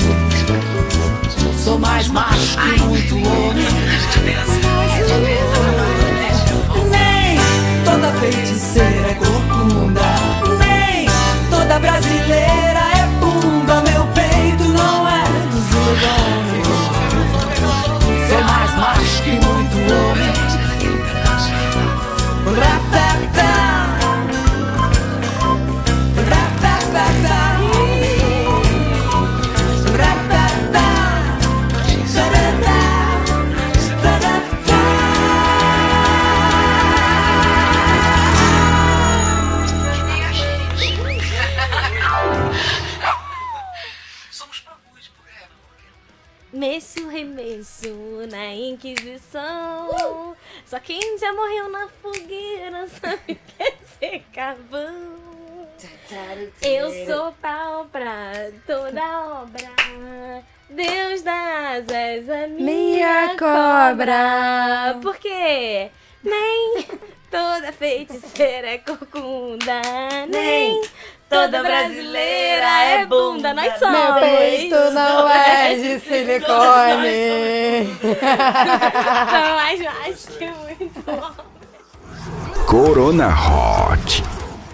Sou 1.57 1.79
mais 1.79 2.09
macho 2.09 2.59
que 2.59 2.83
muito 2.83 3.15
homem. 3.16 3.66
Nem 6.91 7.39
toda 7.85 8.12
feiticeira 8.15 9.11
é 9.11 9.15
corcunda. 9.15 10.03
Nem 10.59 11.07
toda 11.51 11.79
brasileira 11.79 12.41
quem 50.85 51.19
já 51.19 51.33
morreu 51.33 51.69
na 51.71 51.89
fogueira 51.89 52.87
sabe 52.89 53.33
o 53.33 53.37
que 53.37 53.63
é 53.63 53.73
ser 53.99 54.25
carvão. 54.33 55.23
Eu 56.63 56.91
sou 57.07 57.33
pau 57.41 57.87
pra 57.91 58.33
toda 58.67 59.43
obra. 59.43 59.71
Deus 60.69 61.23
das 61.23 61.89
asas 61.89 62.31
a 62.31 62.47
minha, 62.49 62.65
Minha 62.65 63.37
cobra. 63.39 64.99
Porque 65.03 65.91
nem 66.23 66.87
toda 67.33 67.73
feiticeira 67.73 68.73
é 68.73 68.79
corcunda, 68.79 69.81
nem 70.29 70.83
toda 71.31 71.63
brasileira 71.63 72.67
é 72.85 73.07
bunda. 73.07 73.55
Nós 73.57 73.79
somos. 73.79 73.99
Meu 73.99 74.15
peito 74.17 74.77
não 74.93 75.27
é 75.27 75.75
de 75.75 76.01
silicone. 76.01 77.87
São 79.31 79.55
mais 79.55 79.81
mais 79.81 80.27
que 80.27 80.47
muito 80.47 81.01
bom. 81.07 81.33
Corona 82.67 83.29
Hot. 83.29 84.23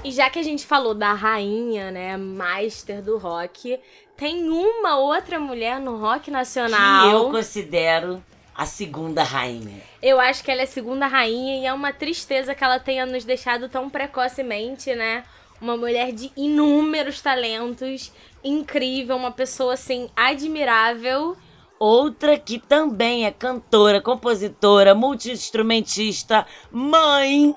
E 0.02 0.10
já 0.10 0.28
que 0.28 0.40
a 0.40 0.42
gente 0.42 0.66
falou 0.66 0.94
da 0.94 1.12
rainha, 1.12 1.92
né, 1.92 2.16
master 2.16 3.02
do 3.02 3.18
rock, 3.18 3.78
tem 4.16 4.48
uma 4.48 4.98
outra 4.98 5.38
mulher 5.38 5.78
no 5.78 5.96
rock 5.96 6.28
nacional. 6.28 7.08
Que 7.08 7.14
eu 7.14 7.30
considero 7.30 8.22
a 8.58 8.66
segunda 8.66 9.22
rainha. 9.22 9.80
Eu 10.02 10.18
acho 10.18 10.42
que 10.42 10.50
ela 10.50 10.62
é 10.62 10.66
segunda 10.66 11.06
rainha 11.06 11.62
e 11.62 11.64
é 11.66 11.72
uma 11.72 11.92
tristeza 11.92 12.56
que 12.56 12.64
ela 12.64 12.80
tenha 12.80 13.06
nos 13.06 13.24
deixado 13.24 13.68
tão 13.68 13.88
precocemente, 13.88 14.92
né? 14.96 15.22
Uma 15.60 15.76
mulher 15.76 16.10
de 16.10 16.32
inúmeros 16.36 17.20
talentos, 17.20 18.12
incrível, 18.42 19.14
uma 19.14 19.30
pessoa 19.30 19.74
assim 19.74 20.10
admirável. 20.16 21.36
Outra 21.78 22.36
que 22.36 22.58
também 22.58 23.24
é 23.26 23.30
cantora, 23.30 24.00
compositora, 24.00 24.92
multi-instrumentista, 24.92 26.44
mãe, 26.72 27.54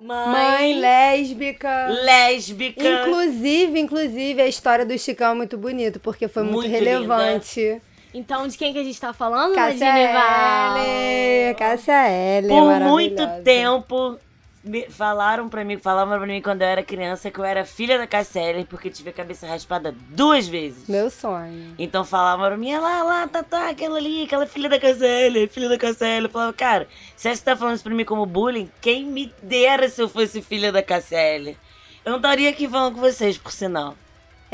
Mãe 0.00 0.78
lésbica. 0.78 1.88
lésbica. 1.88 2.84
Inclusive, 2.86 3.80
inclusive, 3.80 4.40
a 4.42 4.46
história 4.46 4.84
do 4.86 4.96
Chicão 4.98 5.32
é 5.32 5.34
muito 5.34 5.56
bonito, 5.58 5.98
porque 5.98 6.28
foi 6.28 6.42
muito, 6.42 6.56
Muito 6.56 6.70
relevante. 6.70 7.80
Então, 8.14 8.46
de 8.46 8.56
quem 8.56 8.72
que 8.72 8.78
a 8.78 8.84
gente 8.84 9.00
tá 9.00 9.12
falando, 9.12 9.54
Cássia 9.56 9.92
Genival? 9.92 10.76
L. 10.78 11.54
Cássia 11.56 12.08
L. 12.08 12.48
Por 12.48 12.80
muito 12.80 13.22
tempo 13.42 14.16
me 14.62 14.88
falaram 14.88 15.46
pra 15.48 15.62
mim, 15.62 15.76
falavam 15.76 16.16
pra 16.16 16.26
mim 16.26 16.40
quando 16.40 16.62
eu 16.62 16.68
era 16.68 16.82
criança 16.82 17.30
que 17.30 17.38
eu 17.38 17.44
era 17.44 17.66
filha 17.66 17.98
da 17.98 18.06
Casselli 18.06 18.64
porque 18.64 18.88
tive 18.88 19.10
a 19.10 19.12
cabeça 19.12 19.46
raspada 19.46 19.94
duas 20.08 20.48
vezes. 20.48 20.88
Meu 20.88 21.10
sonho. 21.10 21.74
Então 21.78 22.02
falavam 22.02 22.46
pra 22.46 22.56
mim, 22.56 22.72
"Ah 22.72 22.80
lá, 22.80 23.02
lá, 23.02 23.28
tá, 23.28 23.42
tá, 23.42 23.68
aquela 23.68 23.98
ali, 23.98 24.22
aquela 24.22 24.46
filha 24.46 24.68
da 24.70 24.78
Casselli, 24.80 25.48
filha 25.48 25.68
da 25.68 25.76
Casselli. 25.76 26.26
Eu 26.26 26.30
falava, 26.30 26.52
cara, 26.54 26.88
se 27.14 27.34
você 27.34 27.42
tá 27.44 27.54
falando 27.54 27.74
isso 27.74 27.84
pra 27.84 27.92
mim 27.94 28.04
como 28.06 28.24
bullying, 28.24 28.70
quem 28.80 29.04
me 29.04 29.30
dera 29.42 29.86
se 29.90 30.00
eu 30.00 30.08
fosse 30.08 30.40
filha 30.40 30.72
da 30.72 30.82
Casselli. 30.82 31.58
Eu 32.02 32.12
não 32.12 32.16
estaria 32.18 32.48
aqui 32.48 32.66
falando 32.66 32.94
com 32.94 33.00
vocês, 33.00 33.36
por 33.36 33.52
sinal. 33.52 33.94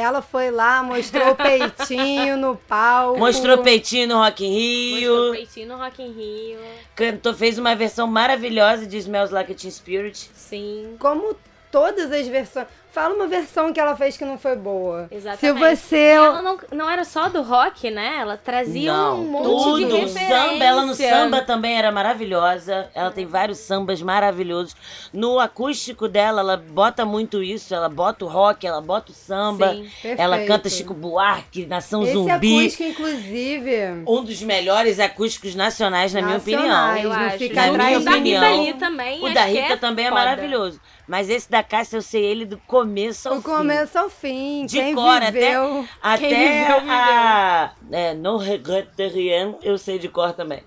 Ela 0.01 0.23
foi 0.23 0.51
lá, 0.51 0.83
mostrou 0.83 1.33
o 1.33 1.37
peitinho 1.37 2.37
no 2.37 2.57
palco. 2.57 3.19
Mostrou 3.19 3.59
peitinho 3.59 4.09
no 4.09 4.15
Rock 4.17 4.45
in 4.45 4.95
Mostrou 4.95 5.23
Rio. 5.25 5.33
peitinho 5.33 5.69
no 5.69 5.77
Rock 5.77 6.03
in 6.03 6.13
Rio. 6.13 6.59
Cantou, 6.97 7.35
fez 7.35 7.59
uma 7.59 7.77
versão 7.77 8.07
maravilhosa 8.07 8.87
de 8.87 8.97
Smells 8.97 9.33
Like 9.33 9.55
Teen 9.55 9.71
Spirit. 9.71 10.31
Sim. 10.35 10.97
Como 10.99 11.37
todas 11.71 12.11
as 12.11 12.27
versões. 12.27 12.67
Fala 12.93 13.15
uma 13.15 13.29
versão 13.29 13.73
que 13.73 13.79
ela 13.79 13.95
fez 13.97 14.17
que 14.17 14.25
não 14.25 14.37
foi 14.37 14.57
boa. 14.57 15.07
Exatamente. 15.11 15.41
Se 15.41 15.53
você. 15.53 15.97
E 15.97 16.09
ela 16.09 16.43
não, 16.43 16.59
não 16.73 16.91
era 16.91 17.05
só 17.05 17.29
do 17.29 17.41
rock, 17.43 17.91
né? 17.91 18.17
Ela 18.21 18.37
trazia 18.37 18.93
Não, 18.93 19.21
um 19.21 19.25
monte 19.31 19.45
tudo. 19.47 19.77
de 19.79 19.85
O 19.85 19.97
referência. 20.07 20.29
samba, 20.29 20.65
ela 20.65 20.85
no 20.85 20.95
samba 20.95 21.43
também 21.43 21.77
era 21.79 21.93
maravilhosa. 21.93 22.91
Ela 22.95 23.11
tem 23.11 23.27
vários 23.27 23.59
sambas 23.59 24.03
maravilhosos. 24.03 24.75
No 25.13 25.39
acústico 25.39 26.09
dela, 26.09 26.41
ela 26.41 26.57
bota 26.57 27.05
muito 27.05 27.43
isso. 27.43 27.75
Ela 27.75 27.89
bota 27.89 28.25
o 28.25 28.29
rock, 28.29 28.67
ela 28.67 28.81
bota 28.81 29.13
o 29.13 29.15
samba. 29.15 29.71
Sim, 29.75 29.89
ela 30.19 30.37
perfeito. 30.37 30.49
canta 30.49 30.69
Chico 30.69 30.93
Buarque, 30.95 31.67
Nação 31.67 32.03
Esse 32.03 32.13
Zumbi. 32.15 32.61
acústico, 32.63 32.83
inclusive. 32.83 34.03
Um 34.07 34.25
dos 34.25 34.43
melhores 34.43 34.99
acústicos 34.99 35.55
nacionais, 35.55 36.13
na 36.13 36.23
minha 36.23 36.39
opinião. 36.39 36.63
Nacionais, 36.67 37.05
Eu 37.05 37.11
não 37.11 37.17
acho. 37.17 37.39
fica 37.39 37.55
Na 37.55 37.67
Junto 37.67 37.77
minha 37.77 37.87
atrás 37.89 38.03
o 38.03 38.05
da 38.05 38.11
opinião. 38.11 38.43
Rita 38.43 38.63
Lee 38.63 38.75
também. 38.75 39.25
O 39.25 39.33
da 39.35 39.45
Rita 39.45 39.77
também 39.77 40.07
é 40.07 40.09
foda. 40.09 40.21
maravilhoso. 40.21 40.81
Mas 41.11 41.29
esse 41.29 41.51
da 41.51 41.61
Cássia 41.61 41.97
eu 41.97 42.03
sei 42.03 42.25
ele 42.25 42.45
do 42.47 42.57
começo 42.69 43.29
ao 43.29 43.35
Do 43.35 43.43
fim. 43.43 43.49
começo 43.49 43.99
ao 43.99 44.09
fim. 44.09 44.65
De 44.65 44.77
Quem 44.79 44.95
cor, 44.95 45.21
viveu. 45.21 45.85
até, 46.01 46.19
Quem 46.19 46.33
até 46.33 46.61
viveu, 46.61 46.81
viveu. 46.83 46.95
a 46.95 47.73
é, 47.91 48.15
No 48.15 48.37
Regret 48.37 48.87
de 48.97 49.09
Rien, 49.09 49.57
eu 49.61 49.77
sei 49.77 49.99
de 49.99 50.09
cor 50.09 50.33
também. 50.35 50.63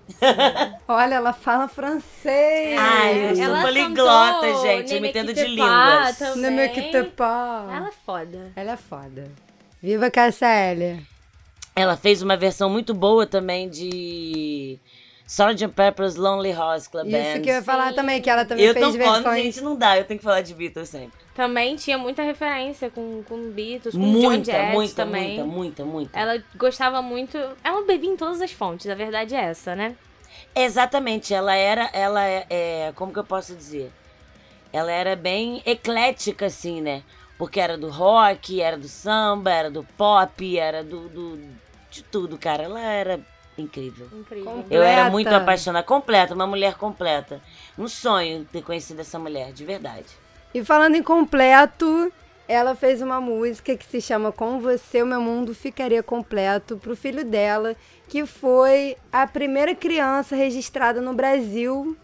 Olha, 0.86 1.14
ela 1.14 1.32
fala 1.32 1.66
francês. 1.66 2.78
Ai, 2.78 3.30
eu 3.30 3.36
sou 3.36 3.44
Ela 3.46 3.62
poliglota, 3.62 4.54
gente. 4.60 4.94
Eu 4.94 5.00
me 5.00 5.08
entendo 5.08 5.32
de 5.32 5.44
línguas. 5.46 6.20
Não 6.36 6.50
me 6.50 6.68
quitte 6.68 7.04
pas. 7.16 7.70
Ela 7.72 7.88
é 7.88 7.92
foda. 8.04 8.52
Ela 8.54 8.72
é 8.72 8.76
foda. 8.76 9.30
Viva 9.82 10.10
Cássia 10.10 10.46
L. 10.46 11.06
Ela 11.74 11.96
fez 11.96 12.20
uma 12.20 12.36
versão 12.36 12.68
muito 12.68 12.92
boa 12.92 13.26
também 13.26 13.66
de 13.70 14.78
Sgt. 15.26 15.68
Pepper's 15.68 16.16
Lonely 16.16 16.50
Hearts 16.50 16.86
Club 16.86 17.10
Band. 17.10 17.18
Isso 17.18 17.40
que 17.42 17.50
eu 17.50 17.54
ia 17.54 17.62
falar 17.62 17.94
também, 17.94 18.20
que 18.20 18.28
ela 18.28 18.44
também 18.44 18.64
Eu 18.64 18.74
fez 18.74 18.84
tô 18.84 18.92
falando, 18.92 19.22
versões. 19.24 19.42
gente, 19.42 19.60
não 19.62 19.74
dá. 19.74 19.96
Eu 19.98 20.04
tenho 20.04 20.18
que 20.18 20.24
falar 20.24 20.42
de 20.42 20.52
Beatles 20.54 20.88
sempre. 20.88 21.18
Também 21.34 21.76
tinha 21.76 21.96
muita 21.96 22.22
referência 22.22 22.90
com, 22.90 23.22
com 23.22 23.50
Beatles, 23.50 23.94
com 23.94 24.00
John 24.00 24.06
Muita, 24.06 24.52
Jett 24.52 24.72
muita, 24.72 24.94
também. 24.94 25.38
muita, 25.38 25.44
muita, 25.44 25.84
muita. 25.84 26.18
Ela 26.18 26.42
gostava 26.56 27.00
muito. 27.00 27.38
Ela 27.64 27.84
bebia 27.86 28.10
em 28.10 28.16
todas 28.16 28.40
as 28.40 28.52
fontes, 28.52 28.86
a 28.88 28.94
verdade 28.94 29.34
é 29.34 29.40
essa, 29.44 29.74
né? 29.74 29.96
Exatamente, 30.54 31.34
ela 31.34 31.54
era, 31.54 31.90
ela 31.92 32.24
é, 32.24 32.46
é, 32.48 32.92
como 32.94 33.12
que 33.12 33.18
eu 33.18 33.24
posso 33.24 33.54
dizer? 33.56 33.90
Ela 34.72 34.92
era 34.92 35.16
bem 35.16 35.62
eclética, 35.66 36.46
assim, 36.46 36.80
né? 36.80 37.02
Porque 37.36 37.58
era 37.58 37.76
do 37.76 37.88
rock, 37.88 38.60
era 38.60 38.76
do 38.76 38.86
samba, 38.86 39.50
era 39.50 39.70
do 39.70 39.82
pop, 39.96 40.58
era 40.58 40.84
do, 40.84 41.08
do 41.08 41.40
de 41.90 42.02
tudo, 42.04 42.38
cara. 42.38 42.64
Ela 42.64 42.80
era 42.80 43.20
incrível. 43.56 44.08
Incrível. 44.12 44.64
Eu 44.70 44.82
era 44.82 45.10
muito 45.10 45.28
apaixonada, 45.28 45.84
completa, 45.84 46.34
uma 46.34 46.46
mulher 46.46 46.74
completa. 46.74 47.40
Um 47.78 47.88
sonho 47.88 48.46
ter 48.50 48.62
conhecido 48.62 49.00
essa 49.00 49.18
mulher, 49.18 49.52
de 49.52 49.64
verdade. 49.64 50.06
E 50.52 50.64
falando 50.64 50.94
em 50.94 51.02
completo, 51.02 52.12
ela 52.46 52.74
fez 52.74 53.00
uma 53.00 53.20
música 53.20 53.76
que 53.76 53.86
se 53.86 54.00
chama 54.00 54.30
Com 54.30 54.60
Você 54.60 55.02
o 55.02 55.06
Meu 55.06 55.20
Mundo 55.20 55.54
Ficaria 55.54 56.02
Completo 56.02 56.76
pro 56.76 56.96
filho 56.96 57.24
dela, 57.24 57.74
que 58.08 58.26
foi 58.26 58.96
a 59.12 59.26
primeira 59.26 59.74
criança 59.74 60.36
registrada 60.36 61.00
no 61.00 61.14
Brasil 61.14 61.96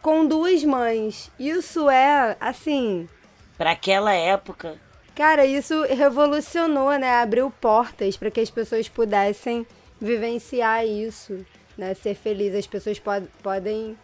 com 0.00 0.26
duas 0.26 0.62
mães. 0.64 1.30
Isso 1.38 1.90
é, 1.90 2.36
assim, 2.40 3.08
Pra 3.56 3.72
aquela 3.72 4.12
época, 4.12 4.78
Cara, 5.18 5.44
isso 5.44 5.82
revolucionou, 5.82 6.96
né? 6.96 7.20
Abriu 7.20 7.50
portas 7.50 8.16
para 8.16 8.30
que 8.30 8.38
as 8.38 8.50
pessoas 8.50 8.88
pudessem 8.88 9.66
vivenciar 10.00 10.86
isso, 10.86 11.44
né? 11.76 11.94
Ser 11.94 12.14
feliz. 12.14 12.54
As 12.54 12.66
pessoas 12.66 12.98
pod 12.98 13.26
podem, 13.42 13.96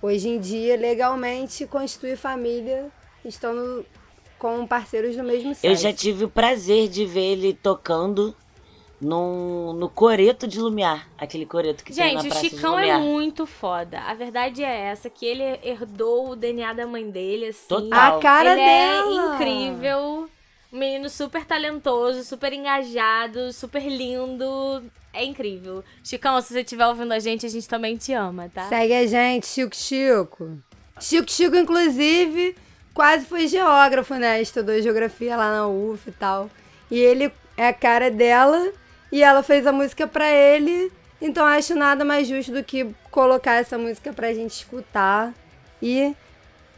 hoje 0.00 0.28
em 0.28 0.38
dia, 0.38 0.76
legalmente 0.76 1.66
constituir 1.66 2.16
família 2.16 2.90
estando 3.24 3.84
com 4.38 4.66
parceiros 4.66 5.16
do 5.16 5.22
mesmo 5.22 5.54
sexo. 5.54 5.66
eu 5.66 5.74
já 5.74 5.92
tive 5.92 6.24
o 6.24 6.28
prazer 6.28 6.88
de 6.88 7.06
ver 7.06 7.32
ele 7.32 7.54
tocando 7.54 8.36
num, 9.00 9.72
no 9.72 9.88
coreto 9.88 10.46
de 10.46 10.60
Lumiar. 10.60 11.08
Aquele 11.18 11.46
coreto 11.46 11.84
que 11.84 11.92
tem 11.94 12.14
na 12.14 12.20
Gente, 12.20 12.26
o 12.26 12.30
Praça 12.30 12.48
Chicão 12.48 12.76
de 12.76 12.88
é 12.88 12.98
muito 12.98 13.46
foda. 13.46 14.00
A 14.00 14.14
verdade 14.14 14.62
é 14.62 14.80
essa, 14.88 15.10
que 15.10 15.24
ele 15.24 15.42
herdou 15.62 16.30
o 16.30 16.36
DNA 16.36 16.72
da 16.72 16.86
mãe 16.86 17.10
dele, 17.10 17.46
assim. 17.46 17.68
Total. 17.68 18.18
A 18.18 18.20
cara 18.20 18.52
ele 18.52 18.64
dela. 18.64 19.32
é 19.32 19.34
incrível. 19.34 20.30
Menino 20.76 21.08
super 21.08 21.44
talentoso, 21.44 22.22
super 22.22 22.52
engajado, 22.52 23.52
super 23.52 23.82
lindo. 23.82 24.82
É 25.12 25.24
incrível. 25.24 25.82
Chicão, 26.04 26.40
se 26.42 26.52
você 26.52 26.60
estiver 26.60 26.86
ouvindo 26.86 27.12
a 27.12 27.18
gente, 27.18 27.46
a 27.46 27.48
gente 27.48 27.66
também 27.66 27.96
te 27.96 28.12
ama, 28.12 28.50
tá? 28.52 28.68
Segue 28.68 28.92
a 28.92 29.06
gente, 29.06 29.46
Chico 29.46 29.74
Chico. 29.74 30.58
Chico 31.00 31.30
Chico, 31.30 31.56
inclusive, 31.56 32.54
quase 32.92 33.24
foi 33.24 33.48
geógrafo, 33.48 34.14
né? 34.14 34.42
Estudou 34.42 34.80
geografia 34.80 35.36
lá 35.36 35.50
na 35.50 35.66
UF 35.66 36.08
e 36.08 36.12
tal. 36.12 36.50
E 36.90 36.98
ele 36.98 37.32
é 37.56 37.68
a 37.68 37.72
cara 37.72 38.10
dela 38.10 38.72
e 39.10 39.22
ela 39.22 39.42
fez 39.42 39.66
a 39.66 39.72
música 39.72 40.06
pra 40.06 40.30
ele. 40.30 40.92
Então 41.20 41.46
acho 41.46 41.74
nada 41.74 42.04
mais 42.04 42.28
justo 42.28 42.52
do 42.52 42.62
que 42.62 42.94
colocar 43.10 43.54
essa 43.54 43.78
música 43.78 44.12
pra 44.12 44.34
gente 44.34 44.52
escutar 44.52 45.32
e 45.80 46.14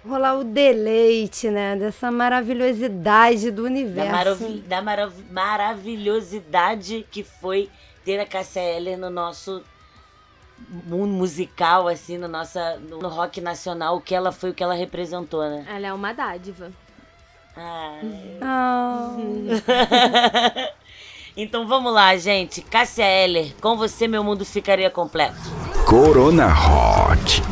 rolar 0.08 0.38
o 0.38 0.44
deleite, 0.44 1.48
né? 1.50 1.76
Dessa 1.76 2.10
maravilhosidade 2.10 3.50
do 3.50 3.62
Da, 3.62 3.68
universo. 3.68 4.10
maravi- 4.12 4.60
da 4.66 4.82
marav- 4.82 5.24
maravilhosidade 5.30 7.06
que 7.10 7.22
foi 7.22 7.68
ter 8.04 8.18
a 8.18 8.26
Cássia 8.26 8.60
Eller 8.60 8.96
no 8.98 9.10
nosso 9.10 9.62
mundo 10.86 11.12
musical, 11.12 11.86
assim, 11.86 12.18
no, 12.18 12.26
nossa, 12.26 12.76
no 12.88 13.08
rock 13.08 13.40
nacional, 13.40 13.96
o 13.96 14.00
que 14.00 14.14
ela 14.14 14.32
foi, 14.32 14.50
o 14.50 14.54
que 14.54 14.62
ela 14.62 14.74
representou, 14.74 15.42
né? 15.48 15.64
Ela 15.68 15.86
é 15.88 15.92
uma 15.92 16.12
dádiva. 16.12 16.72
Ai. 17.56 18.38
Ah. 18.40 19.10
então 21.36 21.66
vamos 21.66 21.92
lá, 21.92 22.16
gente. 22.16 22.60
Cássia 22.62 23.04
Eller, 23.04 23.54
com 23.60 23.76
você 23.76 24.08
meu 24.08 24.22
mundo 24.24 24.44
ficaria 24.44 24.90
completo. 24.90 25.36
Corona 25.86 26.48
Hot. 26.48 27.42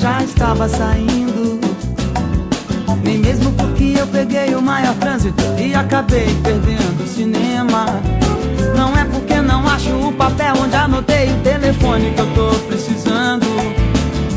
Já 0.00 0.22
estava 0.22 0.66
saindo. 0.66 1.60
Nem 3.04 3.18
mesmo 3.18 3.52
porque 3.52 3.96
eu 3.98 4.06
peguei 4.06 4.54
o 4.54 4.62
maior 4.62 4.94
trânsito 4.94 5.42
e 5.58 5.74
acabei 5.74 6.34
perdendo 6.42 7.04
o 7.04 7.06
cinema. 7.06 7.84
Não 8.74 8.96
é 8.96 9.04
porque 9.04 9.34
não 9.42 9.68
acho 9.68 9.90
o 9.90 10.12
papel 10.12 10.54
onde 10.62 10.74
anotei 10.74 11.30
o 11.30 11.36
telefone 11.42 12.12
que 12.12 12.20
eu 12.20 12.34
tô 12.34 12.58
precisando. 12.60 13.46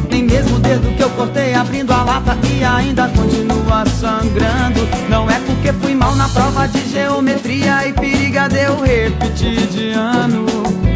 Nem 0.10 0.24
mesmo 0.24 0.58
o 0.58 0.60
dedo 0.60 0.96
que 0.98 1.02
eu 1.02 1.10
cortei 1.12 1.54
abrindo 1.54 1.94
a 1.94 2.04
lata 2.04 2.38
e 2.52 2.64
ainda 2.64 3.08
continua 3.10 3.86
sangrando. 3.86 4.82
Não 5.10 5.30
é 5.30 5.40
porque 5.40 5.72
fui 5.74 5.96
mal 5.96 6.14
na 6.16 6.28
prova 6.28 6.68
de 6.68 6.90
geometria 6.90 7.88
e 7.88 7.94
periga 7.94 8.50
deu 8.50 8.82
repetir 8.82 9.66
de 9.68 9.92
ano. 9.92 10.93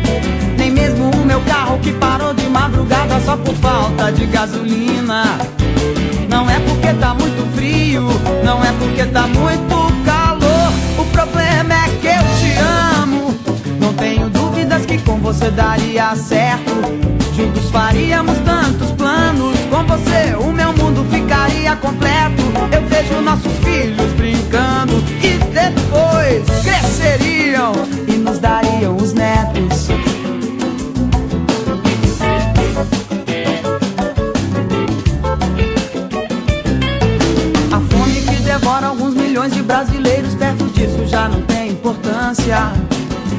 Carro 1.68 1.80
que 1.80 1.92
parou 1.94 2.34
de 2.34 2.48
madrugada 2.50 3.20
só 3.20 3.36
por 3.36 3.54
falta 3.56 4.12
de 4.12 4.26
gasolina. 4.26 5.38
Não 6.30 6.50
é 6.50 6.60
porque 6.60 6.94
tá 6.94 7.14
muito 7.14 7.56
frio, 7.56 8.04
não 8.44 8.64
é 8.64 8.72
porque 8.80 9.06
tá 9.06 9.28
muito 9.28 10.06
calor. 10.06 10.72
O 10.98 11.06
problema 11.06 11.74
é 11.74 11.90
que 12.00 12.08
eu 12.08 12.24
te 12.40 12.58
amo. 13.02 13.38
Não 13.80 13.94
tenho 13.94 14.30
dúvidas 14.30 14.86
que 14.86 14.98
com 15.00 15.18
você 15.18 15.50
daria 15.52 16.16
certo. 16.16 16.74
Juntos 17.36 17.70
faríamos 17.70 18.38
tantos 18.40 18.92
planos. 18.92 19.58
Com 19.70 19.84
você 19.86 20.36
o 20.40 20.52
meu 20.52 20.72
mundo 20.74 21.06
ficaria 21.12 21.76
completo. 21.76 22.44
Eu 22.72 22.82
vejo 22.88 23.22
nossos 23.22 23.54
filhos 23.64 24.14
brincando 24.14 25.04
e 25.22 25.38
depois 25.54 26.46
cresceriam 26.64 27.74
e 28.08 28.14
nos 28.14 28.40
dariam 28.40 28.96
os 28.96 29.14
netos. 29.14 30.07
Importância. 41.88 42.74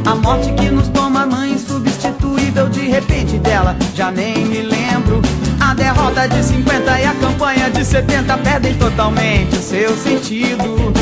A 0.06 0.14
morte 0.14 0.50
que 0.52 0.70
nos 0.70 0.88
toma 0.88 1.26
mãe 1.26 1.52
insubstituível, 1.52 2.66
de 2.70 2.88
repente 2.88 3.36
dela 3.38 3.76
já 3.94 4.10
nem 4.10 4.46
me 4.46 4.62
lembro. 4.62 5.20
A 5.60 5.74
derrota 5.74 6.26
de 6.26 6.42
50 6.42 6.98
e 6.98 7.04
a 7.04 7.14
campanha 7.14 7.70
de 7.70 7.84
70 7.84 8.38
perdem 8.38 8.74
totalmente 8.76 9.54
o 9.54 9.60
seu 9.60 9.94
sentido. 9.98 10.92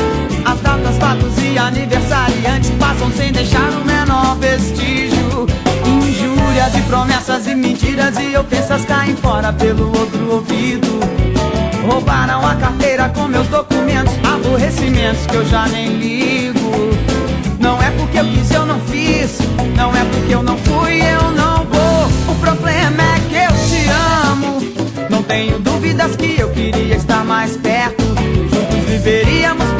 As 0.44 0.60
datas, 0.60 0.97
fatos 0.97 1.39
e 1.40 1.56
aniversariantes 1.56 2.70
passam 2.81 3.12
sem 3.12 3.31
deixar 3.31 3.70
o 3.70 3.85
menor 3.85 4.36
vestígio. 4.39 5.47
Injúrias 5.85 6.74
e 6.77 6.82
promessas 6.82 7.47
e 7.47 7.55
mentiras 7.55 8.16
e 8.18 8.36
ofensas 8.36 8.85
caem 8.86 9.14
fora 9.14 9.52
pelo 9.52 9.97
outro 9.97 10.32
ouvido. 10.32 10.89
Roubaram 11.89 12.44
a 12.44 12.56
carteira 12.56 13.09
com 13.10 13.28
meus 13.28 13.47
documentos, 13.47 14.14
aborrecimentos 14.24 15.24
que 15.27 15.36
eu 15.36 15.47
já 15.47 15.68
nem 15.68 15.97
ligo. 15.97 16.55
Porque 18.06 18.18
eu 18.20 18.24
quis, 18.24 18.50
eu 18.52 18.66
não 18.66 18.80
fiz. 18.80 19.38
Não 19.76 19.90
é 19.90 20.04
porque 20.04 20.34
eu 20.34 20.42
não 20.42 20.56
fui, 20.58 21.00
eu 21.00 21.30
não 21.32 21.64
vou. 21.64 22.32
O 22.32 22.38
problema 22.38 23.02
é 23.02 23.18
que 23.28 23.34
eu 23.34 23.50
te 23.66 23.88
amo. 24.30 24.62
Não 25.10 25.22
tenho 25.24 25.58
dúvidas 25.58 26.14
que 26.14 26.38
eu 26.38 26.48
queria 26.50 26.94
estar 26.94 27.24
mais 27.24 27.56
perto. 27.56 28.04
Juntos 28.04 28.78
viveríamos 28.88 29.76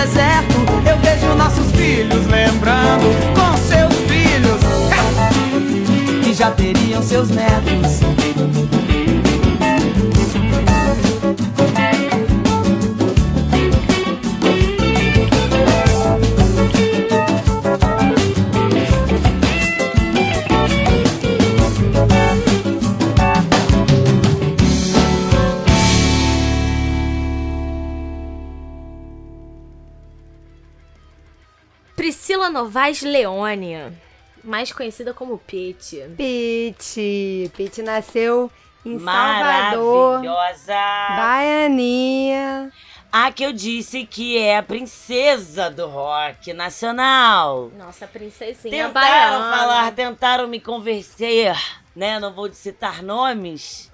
deserto. 0.00 0.54
Eu 0.86 0.96
vejo 0.98 1.34
nossos 1.34 1.70
filhos 1.72 2.26
lembrando 2.26 3.06
com 3.34 3.56
seus 3.56 3.94
filhos. 4.08 4.60
Que 6.22 6.34
já 6.34 6.50
teriam 6.52 7.02
seus 7.02 7.28
netos. 7.28 8.19
Novaes 32.60 33.00
Leone, 33.00 33.90
mais 34.44 34.70
conhecida 34.70 35.14
como 35.14 35.38
Pete. 35.38 36.04
Pete. 36.14 37.50
Pete 37.56 37.80
nasceu 37.80 38.52
em 38.84 38.98
Salvador, 38.98 40.22
Maravilhosa. 40.22 40.74
Baianinha. 41.16 42.70
A 43.10 43.32
que 43.32 43.42
eu 43.42 43.52
disse 43.54 44.04
que 44.04 44.36
é 44.36 44.58
a 44.58 44.62
princesa 44.62 45.70
do 45.70 45.86
rock 45.88 46.52
nacional. 46.52 47.70
Nossa, 47.78 48.06
princesinha 48.06 48.88
Tentaram 48.88 48.92
baiana. 48.92 49.56
falar, 49.56 49.92
tentaram 49.92 50.46
me 50.46 50.60
convencer, 50.60 51.56
né? 51.96 52.20
Não 52.20 52.30
vou 52.30 52.52
citar 52.52 53.02
nomes, 53.02 53.90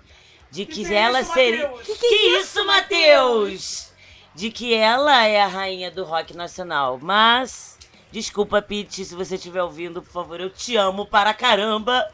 de 0.50 0.66
que, 0.66 0.92
ela 0.92 1.22
seria. 1.22 1.68
Que, 1.68 1.94
que, 1.94 2.14
isso, 2.40 2.66
Matheus? 2.66 3.92
De 4.34 4.50
que 4.50 4.74
ela 4.74 5.24
é 5.24 5.40
a 5.40 5.46
rainha 5.46 5.88
do 5.88 6.02
rock 6.02 6.36
nacional. 6.36 6.98
Mas, 7.00 7.75
desculpa, 8.10 8.62
Pete, 8.62 9.04
se 9.04 9.14
você 9.14 9.36
estiver 9.36 9.62
ouvindo, 9.62 10.02
por 10.02 10.10
favor, 10.10 10.40
eu 10.40 10.50
te 10.50 10.76
amo 10.76 11.06
para 11.06 11.32
caramba. 11.34 12.08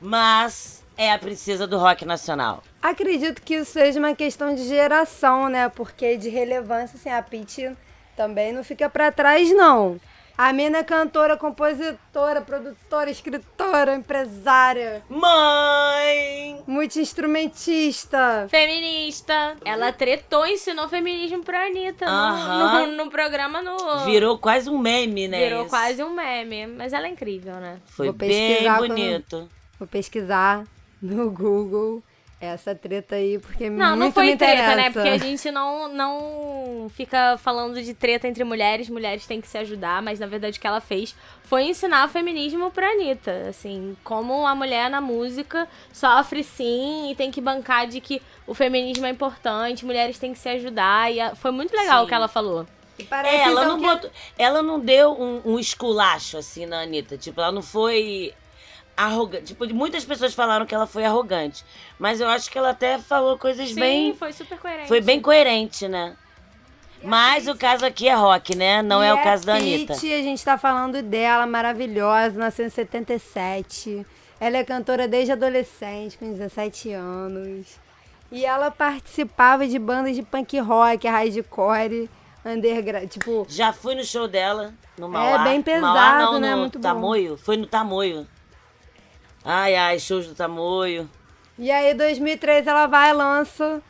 Mas 0.00 0.84
é 0.96 1.12
a 1.12 1.18
princesa 1.18 1.66
do 1.66 1.78
rock 1.78 2.04
nacional. 2.04 2.62
Acredito 2.82 3.42
que 3.42 3.54
isso 3.54 3.72
seja 3.72 3.98
uma 3.98 4.14
questão 4.14 4.54
de 4.54 4.66
geração, 4.66 5.48
né? 5.48 5.68
Porque 5.68 6.16
de 6.16 6.28
relevância, 6.28 6.96
assim, 6.96 7.10
a 7.10 7.22
Pitty 7.22 7.74
também 8.16 8.52
não 8.52 8.62
fica 8.62 8.88
pra 8.88 9.10
trás, 9.10 9.50
não. 9.54 9.98
A 10.36 10.52
mina 10.52 10.78
é 10.78 10.82
cantora, 10.82 11.36
compositora, 11.36 12.40
produtora, 12.40 13.08
escritora, 13.08 13.94
empresária, 13.94 15.00
Mãe! 15.08 16.60
multi-instrumentista. 16.66 18.48
Feminista. 18.50 19.56
Ela 19.64 19.92
tretou, 19.92 20.44
ensinou 20.44 20.88
feminismo 20.88 21.44
pra 21.44 21.66
Anitta 21.66 22.04
no, 22.06 22.86
no, 22.86 23.04
no 23.04 23.10
programa 23.10 23.62
no. 23.62 24.04
Virou 24.06 24.36
quase 24.36 24.68
um 24.68 24.76
meme, 24.78 25.28
né? 25.28 25.38
Virou 25.44 25.60
isso? 25.62 25.70
quase 25.70 26.02
um 26.02 26.10
meme. 26.12 26.66
Mas 26.66 26.92
ela 26.92 27.06
é 27.06 27.10
incrível, 27.10 27.54
né? 27.54 27.78
Foi 27.86 28.06
Vou 28.06 28.14
bem 28.14 28.28
pesquisar 28.28 28.78
quando- 28.78 28.88
bonito. 28.88 29.48
Vou 29.78 29.88
pesquisar 29.88 30.64
no 31.00 31.30
Google 31.30 32.02
essa 32.44 32.74
treta 32.74 33.16
aí, 33.16 33.38
porque 33.38 33.68
Não, 33.70 33.90
muito 33.90 33.98
não 33.98 34.12
foi 34.12 34.26
me 34.26 34.36
treta, 34.36 34.52
interessa. 34.72 34.76
né? 34.76 34.90
Porque 34.90 35.08
a 35.08 35.18
gente 35.18 35.50
não, 35.50 35.88
não 35.88 36.90
fica 36.94 37.36
falando 37.38 37.82
de 37.82 37.94
treta 37.94 38.26
entre 38.28 38.44
mulheres, 38.44 38.88
mulheres 38.88 39.26
têm 39.26 39.40
que 39.40 39.48
se 39.48 39.58
ajudar, 39.58 40.00
mas 40.02 40.18
na 40.20 40.26
verdade 40.26 40.58
o 40.58 40.60
que 40.60 40.66
ela 40.66 40.80
fez 40.80 41.14
foi 41.44 41.64
ensinar 41.64 42.06
o 42.06 42.08
feminismo 42.08 42.70
pra 42.70 42.88
Anitta. 42.90 43.46
Assim, 43.48 43.96
como 44.04 44.46
a 44.46 44.54
mulher 44.54 44.88
na 44.90 45.00
música 45.00 45.68
sofre 45.92 46.42
sim 46.44 47.10
e 47.10 47.14
tem 47.14 47.30
que 47.30 47.40
bancar 47.40 47.86
de 47.86 48.00
que 48.00 48.20
o 48.46 48.54
feminismo 48.54 49.06
é 49.06 49.10
importante, 49.10 49.84
mulheres 49.84 50.18
têm 50.18 50.32
que 50.32 50.38
se 50.38 50.48
ajudar. 50.48 51.12
E 51.12 51.18
foi 51.36 51.50
muito 51.50 51.72
legal 51.76 52.00
Sim. 52.00 52.04
o 52.04 52.08
que 52.08 52.14
ela 52.14 52.28
falou. 52.28 52.66
E 52.98 53.02
parece, 53.02 53.34
É, 53.36 53.40
ela 53.46 53.64
então, 53.64 53.68
não 53.76 53.80
que- 53.80 53.86
botou, 53.86 54.10
ela 54.38 54.62
não 54.62 54.78
deu 54.78 55.12
um, 55.20 55.42
um 55.44 55.58
esculacho 55.58 56.36
assim 56.38 56.64
na 56.64 56.82
Anitta. 56.82 57.16
Tipo, 57.18 57.40
ela 57.40 57.50
não 57.50 57.62
foi 57.62 58.32
arrogante. 58.96 59.46
Tipo, 59.46 59.66
muitas 59.74 60.04
pessoas 60.04 60.34
falaram 60.34 60.66
que 60.66 60.74
ela 60.74 60.86
foi 60.86 61.04
arrogante, 61.04 61.64
mas 61.98 62.20
eu 62.20 62.28
acho 62.28 62.50
que 62.50 62.58
ela 62.58 62.70
até 62.70 62.98
falou 62.98 63.38
coisas 63.38 63.68
Sim, 63.70 63.74
bem, 63.80 64.14
foi 64.14 64.32
super 64.32 64.58
coerente. 64.58 64.88
foi 64.88 65.00
bem 65.00 65.20
coerente, 65.20 65.88
né? 65.88 66.16
Mas 67.02 67.46
o 67.48 67.54
caso 67.54 67.84
aqui 67.84 68.08
é 68.08 68.14
rock, 68.14 68.56
né? 68.56 68.80
Não 68.80 69.02
E 69.02 69.06
é 69.06 69.12
o 69.12 69.18
a 69.18 69.22
caso 69.22 69.44
da 69.44 69.56
Pitty, 69.56 69.74
Anitta. 69.74 69.92
a 69.92 69.96
gente 70.22 70.42
tá 70.42 70.56
falando 70.56 71.02
dela, 71.02 71.46
maravilhosa, 71.46 72.38
nasceu 72.38 72.64
em 72.66 72.70
77. 72.70 74.06
Ela 74.40 74.58
é 74.58 74.64
cantora 74.64 75.06
desde 75.06 75.32
adolescente, 75.32 76.16
com 76.16 76.30
17 76.32 76.92
anos. 76.92 77.78
E 78.32 78.44
ela 78.46 78.70
participava 78.70 79.66
de 79.68 79.78
bandas 79.78 80.16
de 80.16 80.22
punk 80.22 80.58
rock, 80.60 81.06
hardcore, 81.06 82.08
underground, 82.44 83.08
tipo... 83.08 83.46
Já 83.50 83.72
fui 83.72 83.94
no 83.94 84.02
show 84.02 84.26
dela, 84.26 84.72
no 84.98 85.08
Mauá. 85.08 85.38
bem 85.44 85.60
pesado, 85.62 85.82
Mauá, 85.94 86.18
não, 86.32 86.40
né? 86.40 86.54
No 86.54 86.60
Muito 86.62 86.78
bom. 86.78 86.82
Tamoio. 86.82 87.36
Foi 87.36 87.56
no 87.58 87.66
Tamoio. 87.66 88.26
Ai, 89.44 89.74
ai, 89.76 89.98
shows 89.98 90.26
do 90.26 90.34
Tamoio. 90.34 91.08
E 91.58 91.70
aí, 91.70 91.92
em 91.92 91.96
2003, 91.96 92.66
ela 92.66 92.86
vai 92.86 93.10
e 93.10 93.12
lança 93.12 93.82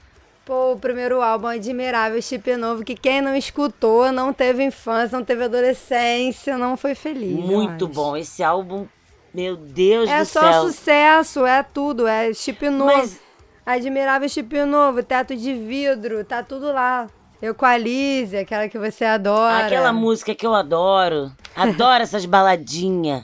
pô, 0.44 0.72
o 0.72 0.78
primeiro 0.78 1.22
álbum 1.22 1.47
Admirável, 1.47 2.20
Chip 2.20 2.55
Novo, 2.56 2.85
que 2.85 2.94
quem 2.94 3.20
não 3.22 3.35
escutou, 3.35 4.12
não 4.12 4.32
teve 4.32 4.62
infância, 4.62 5.16
não 5.16 5.24
teve 5.24 5.44
adolescência, 5.44 6.59
não 6.59 6.76
foi 6.76 6.94
feliz. 6.94 7.39
eu 7.39 7.47
Muito 7.47 7.89
bom. 7.89 8.16
Esse 8.16 8.43
álbum, 8.43 8.86
meu 9.32 9.56
Deus 9.56 10.09
É 10.10 10.18
do 10.20 10.26
só 10.26 10.40
céu. 10.52 10.62
sucesso, 10.66 11.47
é 11.47 11.62
tudo, 11.62 12.06
é 12.06 12.32
chip 12.35 12.68
novo. 12.68 12.93
Mas- 12.93 13.20
Admirável 13.64 14.28
chip 14.28 14.55
novo, 14.66 15.02
teto 15.02 15.35
de 15.35 15.55
vidro, 15.55 16.22
tá 16.24 16.43
tudo 16.43 16.70
lá. 16.70 17.09
Equalize, 17.40 18.36
aquela 18.36 18.68
que 18.68 18.78
você 18.78 19.06
adora. 19.06 19.64
Aquela 19.64 19.93
música 19.93 20.35
que 20.35 20.47
eu 20.47 20.55
adoro. 20.55 21.32
Adoro 21.56 22.02
essas 22.02 22.26
baladinhas. 22.26 23.22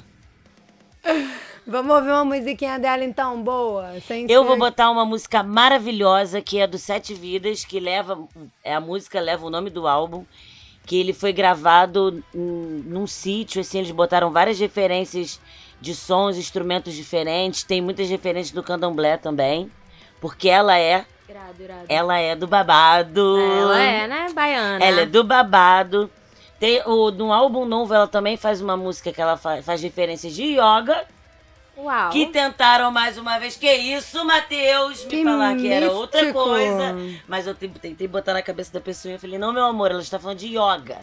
Vamos 1.71 1.95
ouvir 1.95 2.11
uma 2.11 2.25
musiquinha 2.25 2.79
dela 2.81 3.05
então, 3.05 3.41
boa? 3.43 3.93
Sem 4.01 4.23
Eu 4.29 4.43
ser- 4.43 4.49
vou 4.49 4.59
botar 4.59 4.91
uma 4.91 5.05
música 5.05 5.41
maravilhosa 5.43 6.41
que 6.41 6.59
é 6.59 6.67
do 6.67 6.77
Sete 6.77 7.15
Vidas, 7.15 7.65
que 7.65 7.79
leva. 7.79 8.19
É 8.65 8.75
a 8.75 8.81
música 8.81 9.21
leva 9.21 9.47
o 9.47 9.51
nome 9.51 9.71
do 9.71 9.87
álbum. 9.87 10.25
Que 10.85 10.99
ele 10.99 11.13
foi 11.13 11.33
gravado 11.33 12.25
num, 12.35 12.83
num 12.87 13.07
sítio, 13.07 13.61
assim, 13.61 13.79
eles 13.79 13.93
botaram 13.93 14.33
várias 14.33 14.59
referências 14.59 15.41
de 15.81 15.95
sons, 15.95 16.37
instrumentos 16.37 16.93
diferentes. 16.95 17.63
Tem 17.63 17.81
muitas 17.81 18.11
referências 18.11 18.51
do 18.53 18.63
candomblé 18.65 19.17
também. 19.17 19.71
Porque 20.21 20.49
ela 20.49 20.77
é. 20.77 21.05
Irado, 21.29 21.63
irado. 21.63 21.85
Ela 21.89 22.19
é 22.19 22.35
do 22.35 22.49
babado. 22.49 23.39
Ela 23.39 23.79
é, 23.81 24.09
né? 24.09 24.27
Baiana. 24.35 24.85
Ela 24.85 25.03
é 25.03 25.07
do 25.07 25.23
babado. 25.23 26.11
Tem 26.59 26.83
o, 26.85 27.11
no 27.13 27.33
álbum 27.33 27.65
novo, 27.65 27.95
ela 27.95 28.09
também 28.09 28.37
faz 28.37 28.61
uma 28.61 28.77
música 28.77 29.13
que 29.13 29.21
ela 29.23 29.37
fa- 29.37 29.63
faz 29.63 29.81
referências 29.83 30.35
de 30.35 30.43
yoga. 30.59 31.07
Uau. 31.83 32.11
Que 32.11 32.27
tentaram 32.27 32.91
mais 32.91 33.17
uma 33.19 33.39
vez. 33.39 33.57
Que 33.57 33.73
isso, 33.73 34.25
Matheus? 34.25 35.05
Me 35.05 35.11
Que 35.11 35.25
falar 35.25 35.57
que 35.57 35.73
era 35.73 35.91
outra 35.93 36.33
coisa. 36.33 36.95
Mas 37.29 37.47
eu 37.47 37.55
te- 37.55 37.69
tentei 37.69 38.07
botar 38.09 38.33
na 38.35 38.43
cabeça 38.43 38.73
da 38.73 38.81
pessoa 38.81 39.13
e 39.13 39.15
eu 39.17 39.21
falei, 39.21 39.39
não, 39.39 39.53
meu 39.53 39.65
amor, 39.65 39.91
ela 39.91 40.01
está 40.03 40.19
falando 40.19 40.39
de 40.39 40.49
yoga. 40.49 40.99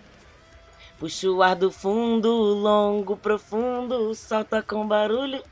Puxa 1.00 1.30
o 1.30 1.44
ar 1.44 1.56
do 1.56 1.72
fundo, 1.72 2.30
longo, 2.32 3.16
profundo, 3.16 4.14
solta 4.16 4.62
com 4.64 4.88
barulho. 4.88 5.44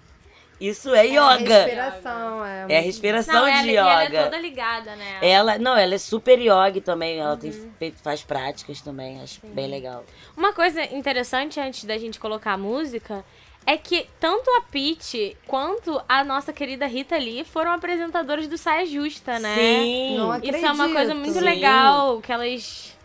Isso 0.60 0.96
é 0.96 1.06
É 1.06 1.10
yoga. 1.10 1.64
respiração, 1.66 2.46
é. 2.46 2.66
É 2.70 2.78
a 2.78 2.82
respiração 2.82 3.34
Não, 3.36 3.48
ela, 3.48 3.62
de 3.62 3.70
e 3.70 3.76
ela 3.76 4.04
yoga. 4.06 4.18
é 4.18 4.24
toda 4.24 4.38
ligada, 4.40 4.96
né? 4.96 5.18
Ela, 5.22 5.58
não, 5.60 5.76
ela 5.78 5.94
é 5.96 5.98
super 5.98 6.40
yoga 6.40 6.80
também. 6.82 7.20
Ela 7.20 7.36
tem 7.36 7.52
Uhum. 7.52 7.72
feito, 7.78 8.02
faz 8.02 8.24
práticas 8.24 8.80
também. 8.80 9.22
Acho 9.22 9.42
bem 9.48 9.68
legal. 9.68 10.06
Uma 10.36 10.54
coisa 10.54 10.82
interessante 10.96 11.60
antes 11.60 11.84
da 11.84 11.98
gente 11.98 12.20
colocar 12.20 12.54
a 12.54 12.58
música 12.58 13.24
é 13.66 13.78
que 13.78 14.08
tanto 14.20 14.50
a 14.52 14.62
Pete 14.62 15.36
quanto 15.48 16.02
a 16.08 16.24
nossa 16.24 16.54
querida 16.54 16.86
Rita 16.86 17.18
Lee 17.18 17.44
foram 17.44 17.72
apresentadoras 17.72 18.48
do 18.48 18.58
Saia 18.58 18.86
Justa, 18.86 19.40
né? 19.40 19.56
Sim. 19.56 20.18
Não 20.18 20.36
Isso 20.38 20.66
é 20.66 20.72
uma 20.72 20.86
coisa 20.86 21.00
acredito. 21.14 21.16
muito 21.18 21.40
Sim. 21.40 21.46
legal, 21.46 22.22
que 22.22 22.32
elas. 22.32 22.96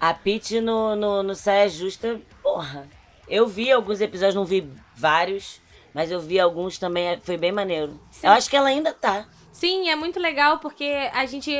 A 0.00 0.12
Pete 0.14 0.60
no, 0.60 0.94
no, 0.94 1.22
no 1.22 1.34
Saia 1.34 1.68
Justa, 1.68 2.20
porra. 2.42 2.88
Eu 3.28 3.46
vi 3.46 3.70
alguns 3.70 4.00
episódios, 4.00 4.34
não 4.34 4.44
vi 4.44 4.66
vários, 4.94 5.60
mas 5.92 6.10
eu 6.10 6.20
vi 6.20 6.38
alguns 6.40 6.78
também, 6.78 7.08
é- 7.08 7.18
foi 7.20 7.36
bem 7.36 7.52
maneiro. 7.52 7.98
Eu 8.22 8.30
acho 8.30 8.48
que 8.48 8.56
ela 8.56 8.68
ainda 8.68 8.92
tá. 8.92 9.26
Sim, 9.52 9.88
é 9.88 9.96
muito 9.96 10.20
legal 10.20 10.58
porque 10.60 10.84
a 11.12 11.26
gente, 11.26 11.50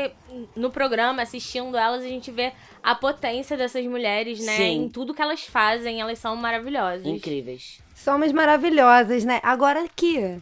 no 0.55 0.71
programa, 0.71 1.21
assistindo 1.23 1.77
elas, 1.77 2.05
a 2.05 2.09
gente 2.09 2.31
vê 2.31 2.53
a 2.81 2.95
potência 2.95 3.57
dessas 3.57 3.85
mulheres, 3.87 4.39
né? 4.39 4.57
Sim. 4.57 4.85
Em 4.85 4.89
tudo 4.89 5.13
que 5.13 5.21
elas 5.21 5.41
fazem, 5.45 6.01
elas 6.01 6.19
são 6.21 6.37
maravilhosas. 6.37 7.05
Incríveis. 7.07 7.81
Somos 8.09 8.33
maravilhosas, 8.33 9.23
né? 9.23 9.39
Agora 9.43 9.85
aqui. 9.85 10.41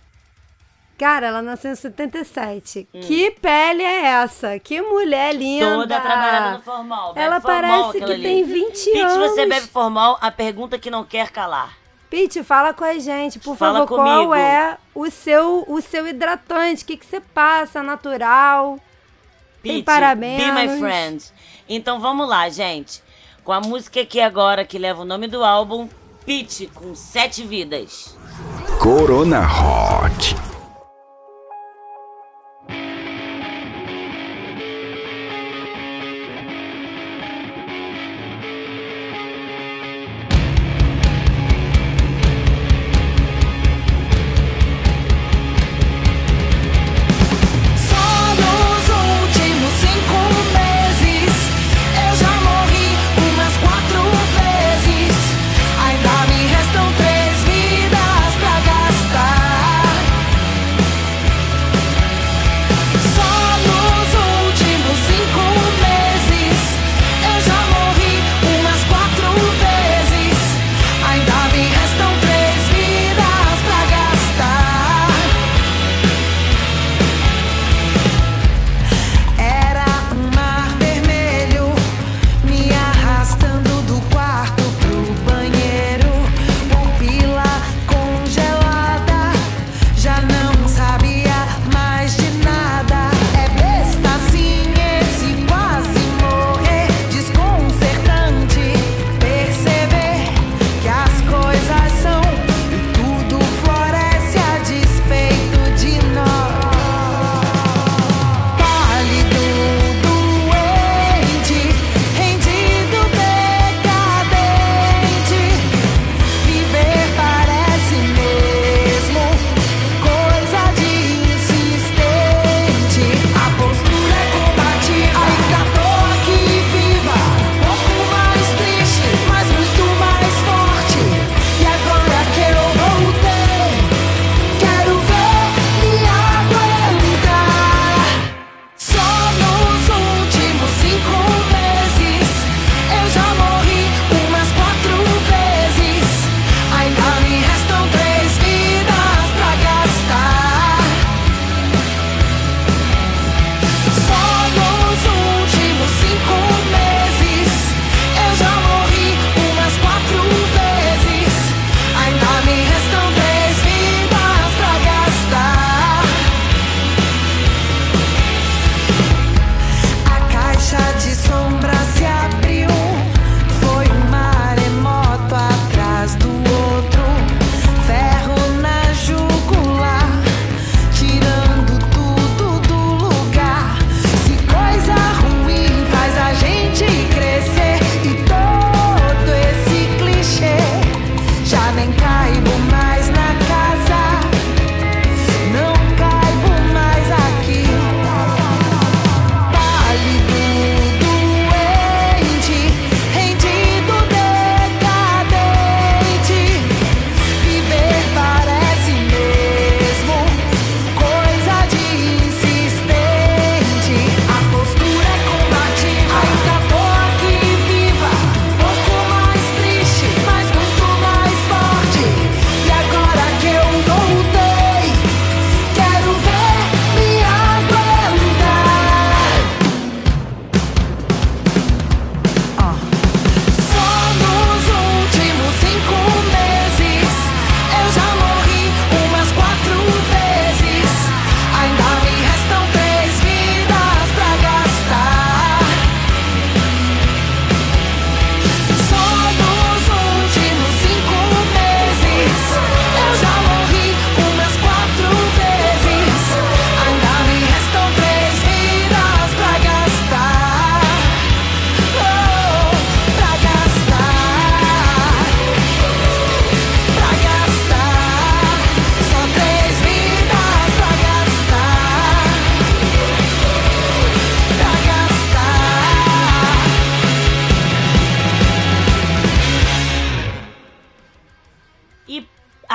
Cara, 0.97 1.27
ela 1.27 1.43
nasceu 1.43 1.73
em 1.73 1.75
77. 1.75 2.89
Hum. 2.95 3.01
Que 3.01 3.33
pele 3.33 3.83
é 3.83 4.07
essa? 4.07 4.57
Que 4.61 4.81
mulher 4.81 5.35
linda! 5.35 5.75
Toda 5.75 6.01
trabalhada 6.01 6.59
no 6.59 6.63
formal. 6.63 7.13
Bebe 7.13 7.27
Ela 7.27 7.41
formal, 7.41 7.61
parece 7.91 7.99
que 7.99 8.13
ali. 8.13 8.23
tem 8.23 8.45
20 8.45 8.85
Pete, 8.85 8.99
anos. 9.01 9.31
você 9.31 9.47
bebe 9.47 9.67
formal? 9.67 10.17
A 10.21 10.31
pergunta 10.31 10.79
que 10.79 10.89
não 10.93 11.03
quer 11.03 11.31
calar. 11.31 11.77
Pete, 12.09 12.45
fala 12.45 12.73
com 12.73 12.85
a 12.85 13.01
gente, 13.01 13.41
por 13.41 13.57
Fala 13.57 13.81
favor, 13.81 13.97
comigo. 13.97 14.27
qual 14.29 14.35
é 14.37 14.79
o 14.95 15.11
seu, 15.11 15.65
o 15.67 15.81
seu 15.83 16.07
hidratante? 16.07 16.85
O 16.85 16.87
que, 16.87 16.97
que 16.97 17.05
você 17.05 17.21
passa? 17.21 17.83
Natural? 17.83 18.79
Tem 19.61 19.83
Pete, 19.83 19.85
parabéns. 19.85 20.41
Be 20.41 20.53
my 20.53 20.79
friend. 20.79 21.25
Então 21.69 21.99
vamos 21.99 22.29
lá, 22.29 22.49
gente. 22.49 23.03
Com 23.43 23.53
a 23.53 23.61
música 23.61 24.01
aqui 24.03 24.21
agora 24.21 24.65
que 24.65 24.79
leva 24.79 25.03
o 25.03 25.05
nome 25.05 25.27
do 25.27 25.43
álbum, 25.45 25.89
Pete 26.27 26.69
com 26.75 26.93
sete 26.93 27.45
vidas. 27.47 28.17
Corona 28.81 29.47
Rock. 29.47 30.56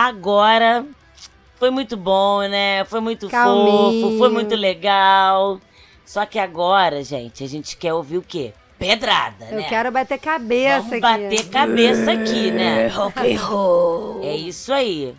Agora 0.08 0.86
foi 1.58 1.70
muito 1.70 1.96
bom, 1.96 2.42
né? 2.42 2.84
Foi 2.86 3.00
muito 3.00 3.30
Calminho. 3.30 4.02
fofo, 4.02 4.18
foi 4.18 4.30
muito 4.30 4.56
legal. 4.56 5.60
Só 6.06 6.26
que 6.26 6.40
agora, 6.40 7.04
gente, 7.04 7.44
a 7.44 7.48
gente 7.48 7.78
quer 7.78 7.94
ouvir 7.94 8.18
o 8.18 8.22
quê? 8.22 8.54
Pedrada, 8.78 9.46
Eu 9.52 9.58
né? 9.58 9.70
quero 9.70 9.92
bater 9.92 10.20
cabeça 10.20 10.78
Vamos 10.82 10.94
aqui. 10.94 11.02
bater 11.02 11.50
cabeça 11.50 12.12
aqui, 12.12 12.50
né? 12.52 12.88
Rock 12.88 13.20
and 13.20 13.40
roll. 13.40 14.24
É 14.24 14.36
isso 14.36 14.74
aí. 14.74 15.16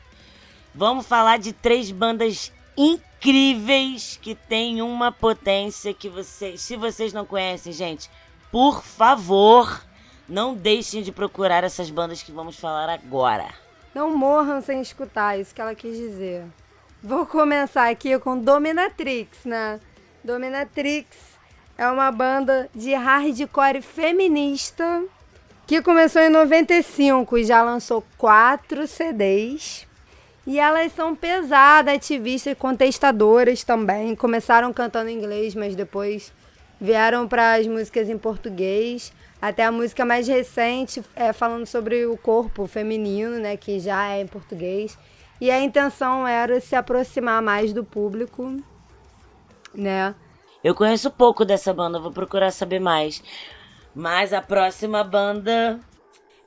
Vamos 0.75 1.07
falar 1.07 1.39
de 1.39 1.53
três 1.53 1.93
bandas 1.93 2.51
incríveis 2.77 4.19
que 4.21 4.35
têm 4.35 4.83
uma 4.83 5.13
potência 5.13 5.95
que 5.95 6.09
vocês, 6.09 6.61
se 6.61 6.77
vocês 6.77 7.13
não 7.13 7.25
conhecem, 7.25 7.73
gente, 7.73 8.11
por 8.51 8.83
favor, 8.83 9.81
não 10.29 10.55
deixem 10.55 11.03
de 11.03 11.13
procurar 11.13 11.63
essas 11.63 11.89
bandas 11.89 12.21
que 12.23 12.33
vamos 12.33 12.59
falar 12.59 12.89
agora. 12.91 13.47
Não 13.95 14.17
morram 14.17 14.63
sem 14.63 14.81
escutar, 14.81 15.39
isso 15.39 15.55
que 15.55 15.61
ela 15.61 15.75
quis 15.75 15.97
dizer. 15.97 16.45
Vou 17.03 17.27
começar 17.27 17.91
aqui 17.91 18.19
com 18.19 18.39
Dominatrix, 18.39 19.45
né? 19.45 19.81
Dominatrix 20.25 21.07
é 21.77 21.87
uma 21.89 22.11
banda 22.11 22.71
de 22.75 22.95
hardcore 22.95 23.83
feminista 23.83 25.05
que 25.67 25.83
começou 25.83 26.23
em 26.23 26.29
95 26.29 27.39
e 27.39 27.45
já 27.45 27.63
lançou 27.63 28.05
quatro 28.17 28.87
CDs. 28.87 29.87
E 30.47 30.59
elas 30.59 30.93
são 30.93 31.15
pesadas, 31.15 31.95
ativistas 31.95 32.53
e 32.53 32.57
contestadoras 32.57 33.63
também. 33.63 34.15
Começaram 34.17 34.73
cantando 34.73 35.09
em 35.09 35.17
inglês, 35.17 35.55
mas 35.55 35.77
depois 35.77 36.33
vieram 36.81 37.29
para 37.29 37.55
as 37.55 37.67
músicas 37.67 38.09
em 38.09 38.19
português. 38.19 39.13
Até 39.43 39.65
a 39.65 39.73
música 39.73 40.05
mais 40.05 40.29
recente 40.29 41.03
é 41.17 41.33
falando 41.33 41.67
sobre 41.67 42.07
o 42.07 42.17
corpo 42.17 42.65
feminino, 42.69 43.41
né, 43.41 43.57
que 43.57 43.81
já 43.81 44.11
é 44.11 44.21
em 44.21 44.27
português. 44.29 44.97
E 45.41 45.51
a 45.51 45.61
intenção 45.61 46.25
era 46.25 46.61
se 46.61 46.77
aproximar 46.77 47.43
mais 47.43 47.73
do 47.73 47.83
público, 47.83 48.63
né? 49.75 50.15
Eu 50.63 50.77
conheço 50.77 51.11
pouco 51.11 51.45
dessa 51.45 51.75
banda, 51.75 51.99
vou 51.99 52.13
procurar 52.13 52.53
saber 52.53 52.79
mais. 52.79 53.21
Mas 53.93 54.33
a 54.33 54.41
próxima 54.41 55.03
banda 55.03 55.81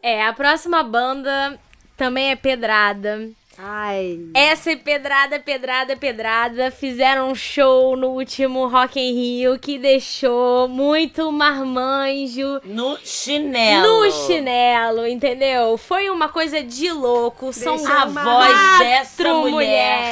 É, 0.01 0.25
a 0.25 0.31
próxima 0.31 0.81
banda 0.81 1.59
também 1.97 2.31
é 2.31 2.35
Pedrada. 2.37 3.29
Ai. 3.57 4.19
Essa 4.33 4.71
é 4.71 4.75
Pedrada, 4.75 5.39
Pedrada, 5.39 5.95
Pedrada. 5.95 6.69
Fizeram 6.71 7.29
um 7.31 7.35
show 7.35 7.95
no 7.95 8.09
último 8.09 8.67
Rock 8.67 8.99
in 8.99 9.13
Rio 9.13 9.57
que 9.57 9.77
deixou 9.77 10.67
muito 10.67 11.31
marmanjo 11.31 12.59
no 12.65 12.97
chinelo. 13.01 13.87
no 14.05 14.11
chinelo, 14.11 15.07
entendeu? 15.07 15.77
Foi 15.77 16.09
uma 16.09 16.27
coisa 16.27 16.61
de 16.61 16.91
louco. 16.91 17.53
São 17.53 17.77
Deixou 17.77 17.93
a 17.95 18.05
uma- 18.05 18.23
voz 18.23 18.51
quatro 18.51 18.85
dessa 18.85 19.23
mulher. 19.35 19.51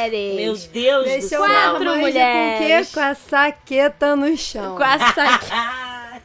mulheres. 0.10 0.36
Meu 0.36 0.54
Deus 0.72 1.04
do 1.04 1.10
Deixou 1.10 1.30
céu. 1.30 1.42
o 1.42 1.46
Quatro 1.48 1.96
mulheres. 1.98 2.58
com 2.60 2.64
o 2.64 2.84
quê? 2.86 2.94
Com 2.94 3.00
a 3.02 3.16
saqueta 3.16 4.16
no 4.16 4.38
chão. 4.38 4.78
Com 4.78 4.84
a 4.84 5.00
saque- 5.12 5.46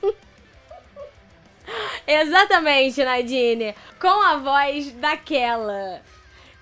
Exatamente, 2.06 3.04
Nadine. 3.04 3.74
Com 4.00 4.08
a 4.08 4.36
voz 4.36 4.92
daquela 4.92 6.00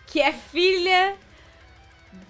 que 0.07 0.21
é 0.21 0.33
filha 0.33 1.15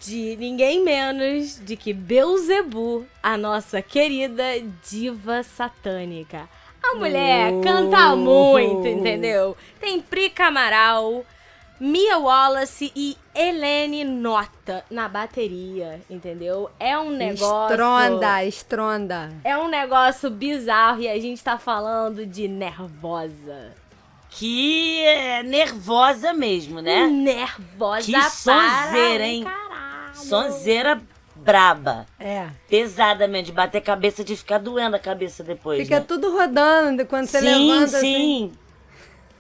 de 0.00 0.36
ninguém 0.36 0.82
menos 0.82 1.60
de 1.64 1.76
que 1.76 1.92
Beuzebu, 1.92 3.06
a 3.22 3.36
nossa 3.36 3.80
querida 3.80 4.44
diva 4.88 5.42
satânica. 5.42 6.48
A 6.82 6.94
mulher 6.94 7.52
canta 7.62 8.14
muito, 8.14 8.86
entendeu? 8.86 9.56
Tem 9.80 10.00
Pri 10.00 10.30
Camaral, 10.30 11.24
Mia 11.80 12.16
Wallace 12.18 12.92
e 12.94 13.16
Helene 13.34 14.04
Nota 14.04 14.84
na 14.90 15.08
bateria, 15.08 16.00
entendeu? 16.08 16.70
É 16.78 16.96
um 16.96 17.10
negócio. 17.10 17.74
Estronda, 17.74 18.44
estronda. 18.44 19.32
É 19.44 19.58
um 19.58 19.68
negócio 19.68 20.30
bizarro 20.30 21.02
e 21.02 21.08
a 21.08 21.20
gente 21.20 21.42
tá 21.42 21.58
falando 21.58 22.24
de 22.24 22.46
nervosa. 22.46 23.74
Que 24.38 25.00
é 25.02 25.42
nervosa 25.42 26.34
mesmo, 26.34 26.82
né? 26.82 27.06
Nervosa 27.06 28.04
Que 28.04 28.30
sonzeira, 28.30 29.26
hein? 29.26 29.44
caralho. 29.44 30.14
Sonzeira 30.14 31.02
braba. 31.34 32.04
É. 32.20 32.46
Pesada 32.68 33.26
mesmo, 33.26 33.46
de 33.46 33.52
bater 33.52 33.80
cabeça, 33.80 34.22
de 34.22 34.36
ficar 34.36 34.58
doendo 34.58 34.94
a 34.94 34.98
cabeça 34.98 35.42
depois. 35.42 35.80
Fica 35.82 36.00
né? 36.00 36.04
tudo 36.06 36.36
rodando 36.36 37.06
quando 37.06 37.26
você 37.26 37.40
sim, 37.40 37.46
levanta 37.46 37.96
assim. 37.96 38.52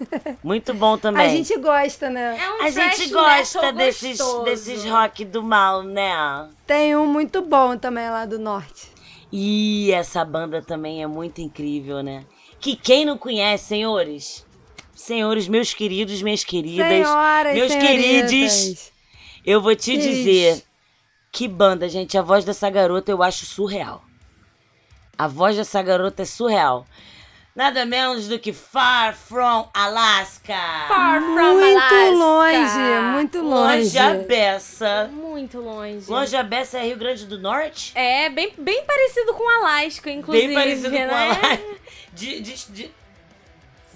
sim. 0.00 0.38
Muito 0.42 0.72
bom 0.72 0.96
também. 0.98 1.26
A 1.26 1.28
gente 1.28 1.58
gosta, 1.58 2.08
né? 2.08 2.38
É 2.40 2.50
um 2.52 2.62
A 2.62 2.70
gente 2.70 3.10
gosta 3.10 3.72
desses, 3.74 4.16
gostoso. 4.16 4.44
desses 4.44 4.82
rock 4.86 5.26
do 5.26 5.42
mal, 5.42 5.82
né? 5.82 6.48
Tem 6.66 6.96
um 6.96 7.06
muito 7.06 7.42
bom 7.42 7.76
também 7.76 8.08
lá 8.08 8.24
do 8.24 8.38
norte. 8.38 8.88
E 9.30 9.92
essa 9.92 10.24
banda 10.24 10.62
também 10.62 11.02
é 11.02 11.06
muito 11.06 11.42
incrível, 11.42 12.02
né? 12.02 12.24
Que 12.58 12.74
quem 12.74 13.04
não 13.04 13.18
conhece, 13.18 13.64
senhores, 13.64 14.45
senhores, 15.06 15.46
meus 15.48 15.72
queridos, 15.72 16.20
minhas 16.20 16.44
queridas, 16.44 16.86
Senhoras, 16.86 17.54
meus 17.54 17.72
senhoritas. 17.72 18.30
queridos, 18.30 18.92
eu 19.44 19.60
vou 19.60 19.74
te 19.76 19.96
dizer 19.96 20.62
que 21.32 21.46
banda, 21.46 21.88
gente. 21.88 22.18
A 22.18 22.22
voz 22.22 22.44
dessa 22.44 22.68
garota 22.68 23.10
eu 23.10 23.22
acho 23.22 23.46
surreal. 23.46 24.02
A 25.16 25.26
voz 25.28 25.56
dessa 25.56 25.80
garota 25.82 26.22
é 26.22 26.26
surreal. 26.26 26.86
Nada 27.54 27.86
menos 27.86 28.28
do 28.28 28.38
que 28.38 28.52
Far 28.52 29.16
From 29.16 29.66
Alaska. 29.72 30.52
Far 30.88 31.22
from 31.22 31.54
Muito 31.54 31.78
Alaska. 31.78 32.10
longe, 32.10 33.12
muito 33.14 33.40
longe. 33.40 33.76
Longe 33.84 33.98
a 33.98 34.14
beça. 34.14 35.10
Muito 35.10 35.60
longe. 35.60 36.10
Longe 36.10 36.36
a 36.36 36.42
beça 36.42 36.78
é 36.78 36.82
Rio 36.82 36.98
Grande 36.98 37.24
do 37.24 37.38
Norte? 37.38 37.92
É, 37.94 38.28
bem, 38.28 38.52
bem 38.58 38.84
parecido 38.84 39.32
com 39.32 39.48
Alasca, 39.48 40.10
inclusive. 40.10 40.48
Bem 40.48 40.54
parecido 40.54 40.90
né? 40.90 41.06
com 41.08 41.14
Alaska. 41.14 41.60
De, 42.12 42.40
de, 42.40 42.54
de- 42.72 42.90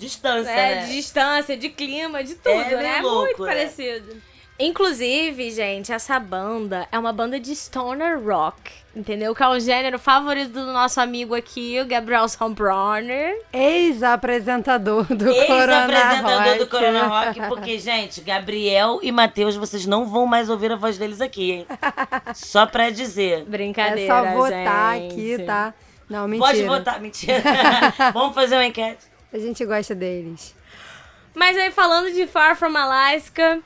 distância, 0.00 0.50
É, 0.50 0.74
né? 0.76 0.86
de 0.86 0.92
distância, 0.92 1.56
de 1.56 1.68
clima, 1.68 2.24
de 2.24 2.34
tudo, 2.34 2.50
É 2.58 2.76
né? 2.76 3.00
louco, 3.02 3.24
Muito 3.26 3.42
né? 3.42 3.48
parecido. 3.48 4.16
Inclusive, 4.62 5.50
gente, 5.52 5.90
essa 5.90 6.20
banda 6.20 6.86
é 6.92 6.98
uma 6.98 7.14
banda 7.14 7.40
de 7.40 7.56
stoner 7.56 8.22
rock, 8.22 8.70
entendeu? 8.94 9.34
Que 9.34 9.42
é 9.42 9.48
o 9.48 9.58
gênero 9.58 9.98
favorito 9.98 10.50
do 10.52 10.66
nosso 10.70 11.00
amigo 11.00 11.34
aqui, 11.34 11.80
o 11.80 11.86
Gabriel 11.86 12.28
Sombronner. 12.28 13.38
Ex-apresentador 13.54 15.04
do 15.04 15.24
Corona 15.24 15.86
Ex-apresentador 15.86 16.44
Rock. 16.44 16.58
do 16.58 16.66
Corona 16.66 17.02
Rock, 17.06 17.40
porque, 17.48 17.78
gente, 17.78 18.20
Gabriel 18.20 19.00
e 19.02 19.10
Matheus, 19.10 19.56
vocês 19.56 19.86
não 19.86 20.06
vão 20.06 20.26
mais 20.26 20.50
ouvir 20.50 20.70
a 20.72 20.76
voz 20.76 20.98
deles 20.98 21.22
aqui, 21.22 21.52
hein? 21.52 21.66
Só 22.34 22.66
pra 22.66 22.90
dizer. 22.90 23.40
É 23.40 23.44
Brincadeira, 23.44 24.14
só 24.14 24.24
votar 24.32 24.98
gente. 24.98 25.12
aqui, 25.36 25.42
tá? 25.44 25.74
Não, 26.08 26.28
mentira. 26.28 26.46
Pode 26.52 26.62
votar, 26.64 27.00
mentira. 27.00 27.42
Vamos 28.12 28.34
fazer 28.34 28.56
uma 28.56 28.66
enquete. 28.66 29.08
A 29.32 29.38
gente 29.38 29.64
gosta 29.64 29.94
deles. 29.94 30.54
Mas 31.34 31.56
aí, 31.56 31.70
falando 31.70 32.12
de 32.12 32.26
Far 32.26 32.56
From 32.56 32.76
Alaska, 32.76 33.60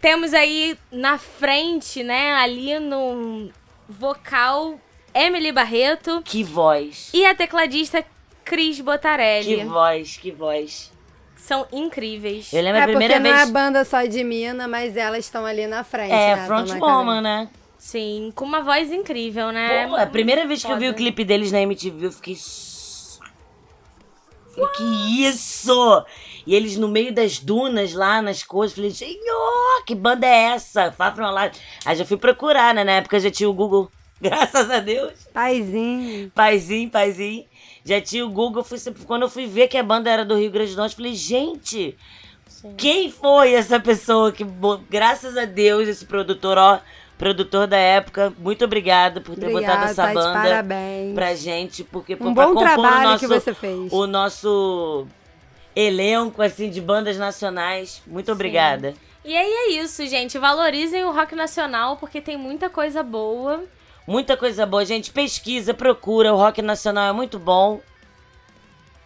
temos 0.00 0.32
aí 0.32 0.78
na 0.90 1.18
frente, 1.18 2.02
né, 2.02 2.32
ali 2.34 2.78
no 2.78 3.50
vocal, 3.88 4.78
Emily 5.14 5.52
Barreto 5.52 6.22
Que 6.24 6.42
voz. 6.42 7.10
e 7.12 7.24
a 7.26 7.34
tecladista 7.34 8.04
Cris 8.44 8.80
Botarelli. 8.80 9.56
Que 9.56 9.64
voz, 9.64 10.16
que 10.16 10.30
voz. 10.30 10.92
São 11.36 11.66
incríveis. 11.72 12.52
Eu 12.52 12.62
lembro 12.62 12.80
é 12.80 12.82
a 12.82 12.86
primeira 12.86 13.14
porque 13.14 13.28
não 13.28 13.36
é 13.36 13.40
vez. 13.40 13.50
banda 13.50 13.84
só 13.84 14.04
de 14.04 14.24
mina, 14.24 14.66
mas 14.66 14.96
elas 14.96 15.24
estão 15.24 15.44
ali 15.46 15.66
na 15.66 15.84
frente. 15.84 16.12
É, 16.12 16.34
né? 16.36 16.46
Frontwoman, 16.46 17.20
né? 17.20 17.48
Sim, 17.78 18.32
com 18.34 18.44
uma 18.44 18.60
voz 18.60 18.90
incrível, 18.90 19.52
né? 19.52 19.86
Pô, 19.86 19.94
a 19.94 20.06
primeira 20.06 20.46
vez 20.46 20.64
que 20.64 20.70
eu 20.70 20.76
vi 20.76 20.88
o 20.88 20.94
clipe 20.94 21.24
deles 21.24 21.52
na 21.52 21.60
MTV, 21.60 22.06
eu 22.06 22.12
fiquei. 22.12 22.36
Que 24.68 25.24
isso? 25.24 26.04
E 26.46 26.54
eles 26.54 26.76
no 26.76 26.88
meio 26.88 27.12
das 27.12 27.38
dunas 27.38 27.92
lá 27.92 28.22
nas 28.22 28.42
coisas, 28.42 28.74
falei, 28.74 28.90
senhor, 28.90 29.84
que 29.86 29.94
banda 29.94 30.26
é 30.26 30.54
essa? 30.54 30.90
From 30.90 31.26
Alaska. 31.26 31.58
Aí 31.84 31.96
já 31.96 32.04
fui 32.04 32.16
procurar, 32.16 32.74
né? 32.74 32.82
Na 32.84 32.92
época 32.92 33.20
já 33.20 33.30
tinha 33.30 33.48
o 33.48 33.54
Google, 33.54 33.90
graças 34.20 34.70
a 34.70 34.80
Deus. 34.80 35.12
Paizinho. 35.32 36.30
Paizinho, 36.34 36.90
paizinho. 36.90 37.44
Já 37.84 38.00
tinha 38.00 38.24
o 38.24 38.30
Google. 38.30 38.64
Fui, 38.64 38.78
quando 39.06 39.22
eu 39.22 39.30
fui 39.30 39.46
ver 39.46 39.68
que 39.68 39.78
a 39.78 39.82
banda 39.82 40.10
era 40.10 40.24
do 40.24 40.36
Rio 40.36 40.50
Grande 40.50 40.72
do 40.72 40.78
Norte, 40.78 40.96
falei, 40.96 41.14
gente, 41.14 41.96
quem 42.76 43.10
foi 43.10 43.52
essa 43.52 43.78
pessoa 43.78 44.32
que, 44.32 44.44
graças 44.90 45.36
a 45.36 45.44
Deus, 45.44 45.86
esse 45.88 46.04
produtor, 46.04 46.58
ó, 46.58 46.80
produtor 47.18 47.66
da 47.66 47.76
época, 47.76 48.32
muito 48.38 48.64
obrigada 48.64 49.20
por 49.20 49.34
ter 49.36 49.48
Obrigada, 49.48 49.74
botado 49.74 49.90
essa 49.90 50.06
tá 50.06 50.14
banda 50.14 50.32
parabéns. 50.40 51.14
pra 51.14 51.34
gente, 51.34 51.82
porque 51.84 52.14
Um 52.14 52.32
pra 52.32 52.46
bom 52.46 52.54
compor 52.54 52.62
trabalho 52.62 52.98
o 52.98 53.02
nosso, 53.10 53.18
que 53.18 53.26
você 53.26 53.52
fez. 53.54 53.92
o 53.92 54.06
nosso 54.06 55.06
elenco 55.74 56.40
assim 56.40 56.70
de 56.70 56.80
bandas 56.80 57.18
nacionais. 57.18 58.00
Muito 58.06 58.30
obrigada. 58.32 58.94
E 59.24 59.36
aí 59.36 59.50
é 59.52 59.70
isso, 59.82 60.06
gente. 60.06 60.38
Valorizem 60.38 61.04
o 61.04 61.10
rock 61.12 61.34
nacional 61.34 61.96
porque 61.96 62.20
tem 62.20 62.36
muita 62.36 62.70
coisa 62.70 63.02
boa. 63.02 63.64
Muita 64.06 64.36
coisa 64.36 64.64
boa, 64.64 64.84
gente. 64.86 65.10
Pesquisa, 65.10 65.74
procura. 65.74 66.32
O 66.32 66.36
rock 66.36 66.62
nacional 66.62 67.10
é 67.10 67.12
muito 67.12 67.38
bom. 67.38 67.80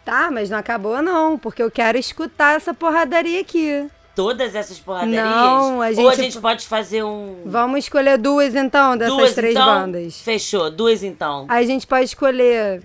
Tá, 0.04 0.30
mas 0.30 0.50
não 0.50 0.58
acabou 0.58 1.00
não, 1.02 1.38
porque 1.38 1.62
eu 1.62 1.70
quero 1.70 1.96
escutar 1.98 2.56
essa 2.56 2.72
porradaria 2.74 3.40
aqui. 3.40 3.88
Todas 4.14 4.54
essas 4.54 4.78
porradarias? 4.78 5.24
Não, 5.24 5.82
a 5.82 5.86
Ou 5.86 5.86
a 5.86 5.92
gente- 5.92 6.16
gente 6.16 6.38
pode 6.40 6.66
fazer 6.66 7.02
um. 7.02 7.42
Vamos 7.46 7.80
escolher 7.80 8.18
duas 8.18 8.54
então 8.54 8.96
dessas 8.96 9.16
duas 9.16 9.34
três 9.34 9.54
então? 9.54 9.66
bandas. 9.66 10.20
Fechou, 10.20 10.70
duas 10.70 11.02
então. 11.02 11.46
A 11.48 11.62
gente 11.62 11.86
pode 11.86 12.04
escolher 12.04 12.82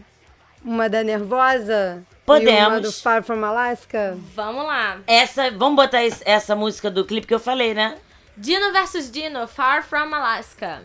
uma 0.64 0.90
da 0.90 1.04
Nervosa 1.04 1.98
e 2.00 2.00
uma 2.00 2.16
Podemos. 2.26 2.82
do 2.82 2.92
Far 2.92 3.24
From 3.24 3.44
Alaska. 3.46 4.18
Vamos 4.36 4.66
lá. 4.66 4.98
Essa, 5.08 5.50
vamos 5.52 5.76
botar 5.76 6.04
es- 6.04 6.22
essa 6.26 6.56
música 6.56 6.90
do 6.92 7.06
clipe 7.06 7.28
que 7.28 7.34
eu 7.34 7.40
falei, 7.40 7.74
né? 7.74 7.96
Dino 8.36 8.72
versus 8.72 9.10
Dino, 9.10 9.48
Far 9.48 9.84
From 9.84 10.14
Alaska. 10.14 10.82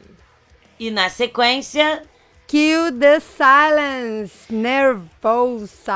E 0.79 0.91
na 0.91 1.09
sequência, 1.11 2.03
Kill 2.47 2.99
the 2.99 3.21
Silence, 3.21 4.53
Nervosa. 4.53 5.93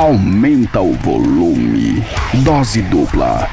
Aumenta 0.00 0.80
o 0.80 0.92
volume. 0.94 2.02
Dose 2.42 2.80
dupla. 2.88 3.46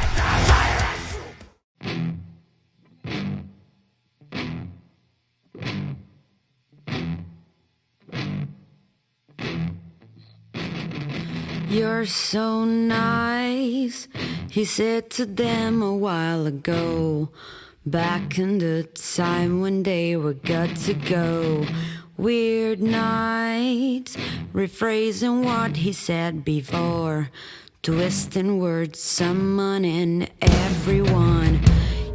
You're 11.70 12.06
so 12.06 12.64
nice, 12.64 14.08
he 14.50 14.64
said 14.64 15.10
to 15.10 15.26
them 15.26 15.82
a 15.82 15.94
while 15.94 16.48
ago. 16.48 17.28
Back 17.86 18.40
in 18.40 18.60
the 18.60 18.84
time 18.94 19.60
when 19.60 19.84
they 19.84 20.16
were 20.16 20.34
good 20.34 20.78
to 20.86 20.94
go. 20.94 21.66
Weird 22.18 22.82
nights, 22.82 24.18
rephrasing 24.52 25.44
what 25.46 25.78
he 25.78 25.94
said 25.94 26.44
before. 26.44 27.30
Twisting 27.84 28.58
words, 28.58 28.98
summoning 29.00 30.28
everyone. 30.42 31.62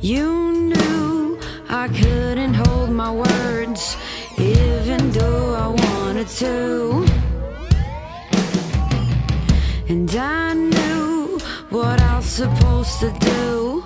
You 0.00 0.52
knew 0.52 1.38
I 1.68 1.86
couldn't 1.86 2.54
hold 2.54 2.90
my 2.90 3.12
words, 3.12 3.96
even 4.38 5.12
though 5.12 5.54
I 5.54 5.68
wanted 5.68 6.26
to. 6.26 7.06
And 9.88 10.10
I 10.16 10.52
knew 10.52 11.38
what 11.70 12.02
I 12.02 12.16
was 12.16 12.26
supposed 12.26 12.98
to 12.98 13.12
do, 13.20 13.84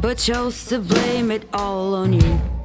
but 0.00 0.18
chose 0.18 0.66
to 0.66 0.78
blame 0.78 1.32
it 1.32 1.48
all 1.52 1.96
on 1.96 2.12
you. 2.12 2.57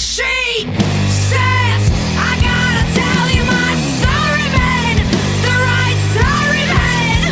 She 0.00 0.64
says, 0.64 1.82
I 2.16 2.32
gotta 2.40 2.84
tell 2.98 3.26
you 3.36 3.42
my 3.44 3.72
sorry 4.00 4.48
man, 4.58 4.96
the 5.44 5.54
right 5.68 6.00
sorry 6.16 6.64
man. 6.72 7.28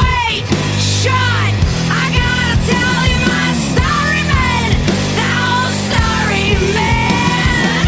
Wait, 0.00 0.44
shut, 0.80 1.52
I 1.92 2.04
gotta 2.20 2.56
tell 2.72 3.02
you 3.12 3.18
my 3.34 3.48
sorry 3.76 4.24
man, 4.32 4.68
the 5.18 5.28
old 5.44 5.74
sorry 5.92 6.48
man. 6.72 7.86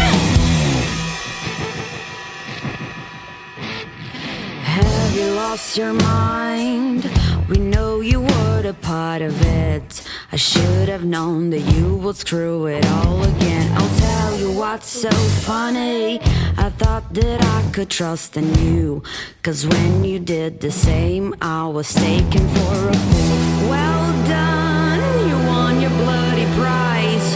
Have 4.63 5.11
you 5.17 5.27
lost 5.33 5.69
your 5.75 5.93
mind? 5.93 7.01
We 7.49 7.57
know 7.57 8.01
you 8.01 8.21
were 8.21 8.61
a 8.63 8.73
part 8.73 9.23
of 9.23 9.41
it. 9.41 10.03
I 10.37 10.39
should 10.39 10.87
have 10.87 11.03
known 11.03 11.49
that 11.49 11.61
you 11.61 11.95
would 11.95 12.15
screw 12.15 12.67
it 12.67 12.85
all 12.85 13.23
again. 13.23 13.71
I'll 13.75 13.97
tell 13.97 14.37
you 14.37 14.51
what's 14.51 14.87
so 14.87 15.09
funny. 15.09 16.19
I 16.55 16.69
thought 16.77 17.11
that 17.15 17.43
I 17.43 17.71
could 17.71 17.89
trust 17.89 18.37
in 18.37 18.53
you. 18.59 19.01
Cause 19.41 19.65
when 19.65 20.03
you 20.03 20.19
did 20.19 20.59
the 20.59 20.69
same, 20.69 21.33
I 21.41 21.65
was 21.65 21.91
taken 21.91 22.47
for 22.49 22.89
a 22.89 22.93
fool. 22.93 23.69
Well 23.71 24.27
done, 24.27 25.27
you 25.27 25.35
won 25.47 25.81
your 25.81 25.89
bloody 26.01 26.45
prize. 26.53 27.35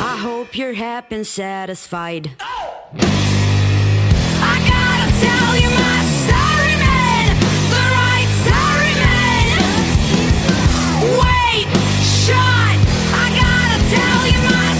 I 0.00 0.16
hope 0.18 0.56
you're 0.56 0.72
happy 0.72 1.16
and 1.16 1.26
satisfied. 1.26 2.30
I 4.50 4.54
gotta 4.72 5.10
tell 5.20 5.54
you 5.60 5.68
my 5.68 5.91
Shut, 12.22 12.36
I 12.36 13.26
gotta 13.34 13.78
tell 13.90 14.22
you 14.30 14.38
my 14.48 14.71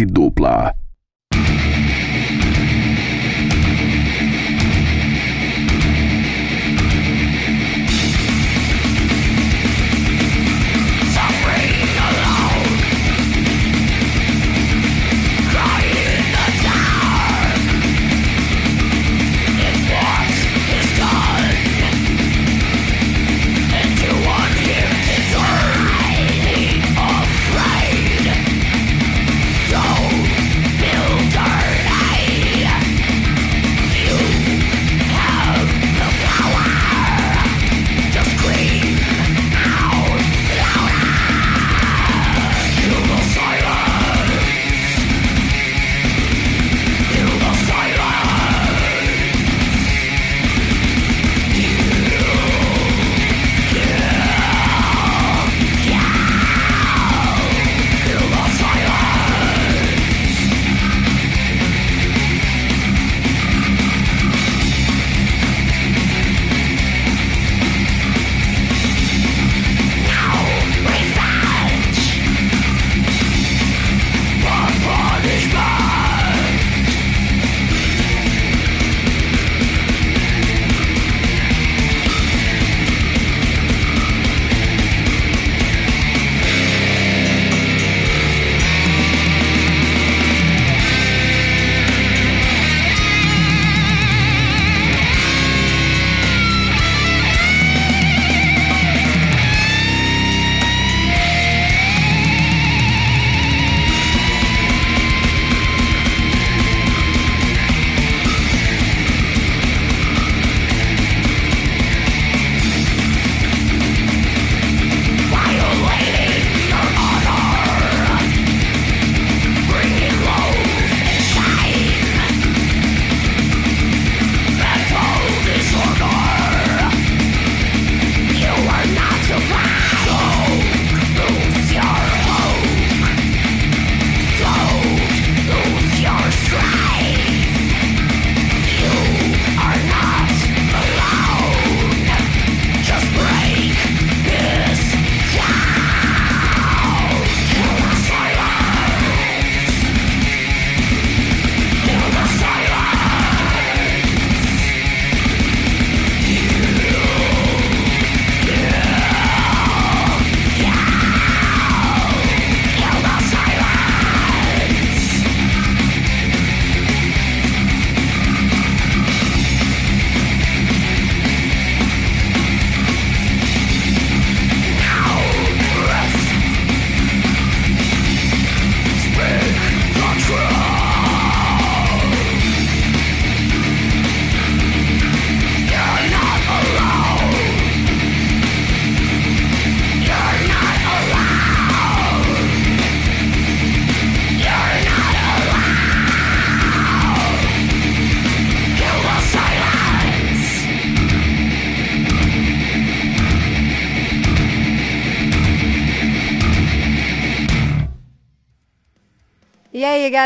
Dose 0.00 0.06
dupla. 0.06 0.79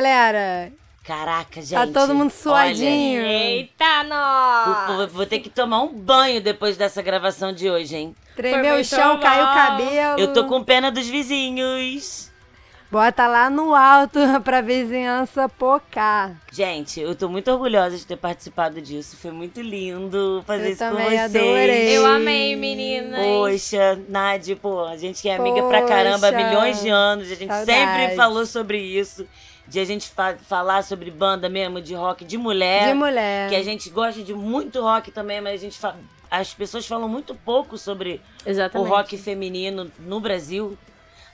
Galera? 0.01 0.73
Caraca, 1.05 1.61
gente. 1.61 1.75
Tá 1.75 1.87
todo 1.87 2.15
mundo 2.15 2.31
suadinho. 2.31 3.21
olha, 3.23 3.29
Eita, 3.31 4.03
nossa! 4.05 4.93
vou, 4.97 5.09
vou 5.09 5.27
ter 5.27 5.39
que 5.41 5.51
tomar 5.51 5.83
um 5.83 5.93
banho 5.93 6.41
depois 6.41 6.77
dessa 6.77 7.03
gravação 7.03 7.53
de 7.53 7.69
hoje, 7.71 7.95
hein? 7.97 8.17
Tremeu 8.35 8.81
o 8.81 8.85
chão, 8.85 9.21
caiu 9.21 9.43
o 9.43 9.47
mal. 9.47 9.55
cabelo. 9.55 10.19
Eu 10.19 10.33
tô 10.33 10.47
com 10.47 10.65
pena 10.65 10.91
dos 10.91 11.07
vizinhos. 11.07 12.33
Bota 12.91 13.27
lá 13.27 13.51
no 13.51 13.75
alto 13.75 14.19
pra 14.45 14.61
vizinhança 14.63 15.47
pocar. 15.49 16.37
Gente, 16.53 17.01
eu 17.01 17.15
tô 17.15 17.29
muito 17.29 17.51
orgulhosa 17.51 17.97
de 17.99 18.07
ter 18.07 18.17
participado 18.17 18.81
disso. 18.81 19.17
Foi 19.17 19.31
muito 19.31 19.61
lindo 19.61 20.43
fazer 20.47 20.69
Eu 20.69 20.73
isso 20.73 20.85
com 20.85 20.95
vocês. 20.95 21.21
adorei. 21.21 21.99
Eu 21.99 22.07
amei, 22.07 22.57
meninas. 22.57 23.21
Poxa, 23.21 24.01
Nádia, 24.09 24.57
pô, 24.57 24.85
a 24.85 24.97
gente 24.97 25.21
que 25.21 25.29
é 25.29 25.37
amiga 25.37 25.63
pra 25.65 25.83
caramba 25.83 26.29
há 26.29 26.33
Poxa, 26.33 26.45
milhões 26.47 26.81
de 26.81 26.89
anos, 26.89 27.27
a 27.31 27.35
gente 27.35 27.53
sempre 27.53 27.75
saudades. 27.75 28.17
falou 28.17 28.47
sobre 28.47 28.79
isso, 28.79 29.27
de 29.67 29.81
a 29.81 29.85
gente 29.85 30.09
fa- 30.11 30.37
falar 30.49 30.83
sobre 30.85 31.11
banda 31.11 31.49
mesmo, 31.49 31.81
de 31.81 31.95
rock, 31.95 32.25
de 32.25 32.37
mulher. 32.37 32.89
De 32.89 32.95
mulher. 32.95 33.49
Que 33.49 33.57
a 33.57 33.63
gente 33.63 33.89
gosta 33.91 34.23
de 34.23 34.35
muito 34.35 34.81
rock 34.81 35.11
também, 35.11 35.41
mas 35.41 35.55
a 35.61 35.65
gente 35.65 35.79
as 36.31 36.53
pessoas 36.53 36.87
falam 36.87 37.09
muito 37.09 37.35
pouco 37.35 37.79
sobre 37.79 38.21
Exatamente. 38.45 38.87
o 38.87 38.91
rock 38.91 39.17
feminino 39.17 39.91
no 40.01 40.19
Brasil. 40.21 40.77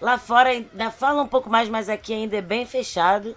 Lá 0.00 0.18
fora 0.18 0.50
ainda 0.50 0.90
fala 0.90 1.22
um 1.22 1.26
pouco 1.26 1.48
mais, 1.50 1.68
mas 1.68 1.88
aqui 1.88 2.12
ainda 2.12 2.36
é 2.36 2.42
bem 2.42 2.64
fechado. 2.66 3.36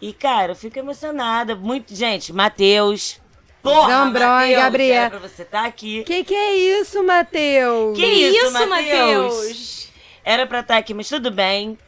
E, 0.00 0.12
cara, 0.12 0.52
eu 0.52 0.56
fico 0.56 0.78
emocionada. 0.78 1.54
Muito, 1.54 1.94
gente, 1.94 2.32
Matheus. 2.32 3.18
Porra, 3.62 3.88
Zambroni, 3.88 4.26
Matheus, 4.28 4.56
Gabriel. 4.62 5.10
pra 5.10 5.18
você 5.18 5.42
estar 5.42 5.64
aqui. 5.64 6.02
Que 6.04 6.22
que 6.24 6.34
é 6.34 6.54
isso, 6.80 7.02
Matheus? 7.02 7.96
Que 7.98 8.04
isso, 8.04 8.36
isso, 8.46 8.52
Matheus? 8.52 8.68
Matheus? 8.68 9.88
Era 10.22 10.46
pra 10.46 10.60
estar 10.60 10.76
aqui, 10.76 10.92
mas 10.92 11.08
tudo 11.08 11.30
bem. 11.30 11.78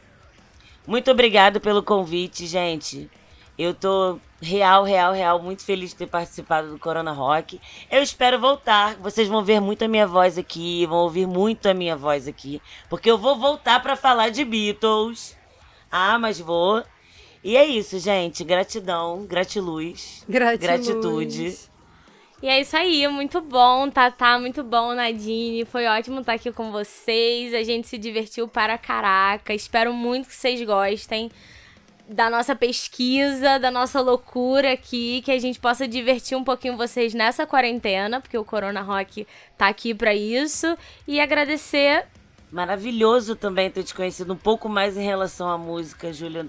Muito 0.87 1.11
obrigado 1.11 1.59
pelo 1.59 1.83
convite, 1.83 2.47
gente. 2.47 3.11
Eu 3.57 3.73
tô 3.73 4.19
real, 4.41 4.85
real, 4.85 5.11
real, 5.11 5.41
muito 5.41 5.65
feliz 5.65 5.89
de 5.89 5.97
ter 5.97 6.07
participado 6.07 6.69
do 6.69 6.79
Corona 6.79 7.11
Rock. 7.11 7.59
Eu 7.91 8.01
espero 8.01 8.39
voltar. 8.39 8.95
Vocês 8.95 9.27
vão 9.27 9.43
ver 9.43 9.59
muito 9.59 9.83
a 9.83 9.87
minha 9.89 10.07
voz 10.07 10.37
aqui, 10.37 10.85
vão 10.85 10.99
ouvir 10.99 11.27
muito 11.27 11.67
a 11.67 11.73
minha 11.73 11.97
voz 11.97 12.25
aqui, 12.25 12.61
porque 12.89 13.11
eu 13.11 13.17
vou 13.17 13.37
voltar 13.37 13.81
pra 13.81 13.97
falar 13.97 14.29
de 14.29 14.45
Beatles. 14.45 15.35
Ah, 15.91 16.17
mas 16.17 16.39
vou. 16.39 16.81
E 17.43 17.57
é 17.57 17.65
isso, 17.65 17.99
gente. 17.99 18.45
Gratidão, 18.45 19.25
gratiluz, 19.25 20.23
Gratiluz. 20.29 20.59
gratitude. 20.61 21.57
E 22.41 22.47
é 22.47 22.61
isso 22.61 22.77
aí, 22.77 23.07
muito 23.07 23.41
bom, 23.41 23.89
Tatá, 23.89 24.37
muito 24.37 24.63
bom, 24.63 24.93
Nadine. 24.93 25.65
Foi 25.65 25.87
ótimo 25.87 26.19
estar 26.19 26.33
aqui 26.33 26.51
com 26.51 26.71
vocês. 26.71 27.53
A 27.53 27.63
gente 27.63 27.87
se 27.87 27.97
divertiu 27.97 28.47
para 28.47 28.77
caraca. 28.77 29.53
Espero 29.53 29.91
muito 29.91 30.27
que 30.27 30.35
vocês 30.35 30.61
gostem 30.61 31.31
da 32.07 32.29
nossa 32.29 32.55
pesquisa, 32.55 33.57
da 33.57 33.71
nossa 33.71 33.99
loucura 33.99 34.73
aqui, 34.73 35.21
que 35.23 35.31
a 35.31 35.39
gente 35.39 35.59
possa 35.59 35.87
divertir 35.87 36.37
um 36.37 36.43
pouquinho 36.43 36.77
vocês 36.77 37.13
nessa 37.13 37.45
quarentena, 37.45 38.21
porque 38.21 38.37
o 38.37 38.45
Corona 38.45 38.81
Rock 38.81 39.27
tá 39.57 39.67
aqui 39.67 39.93
para 39.93 40.13
isso. 40.13 40.77
E 41.07 41.19
agradecer 41.19 42.05
Maravilhoso 42.51 43.35
também 43.35 43.69
ter 43.69 43.83
te 43.83 43.93
conhecido 43.93 44.31
um 44.31 44.37
pouco 44.37 44.69
mais 44.69 44.95
em 44.95 45.03
relação 45.03 45.49
à 45.49 45.57
música, 45.57 46.13
Júlia. 46.13 46.47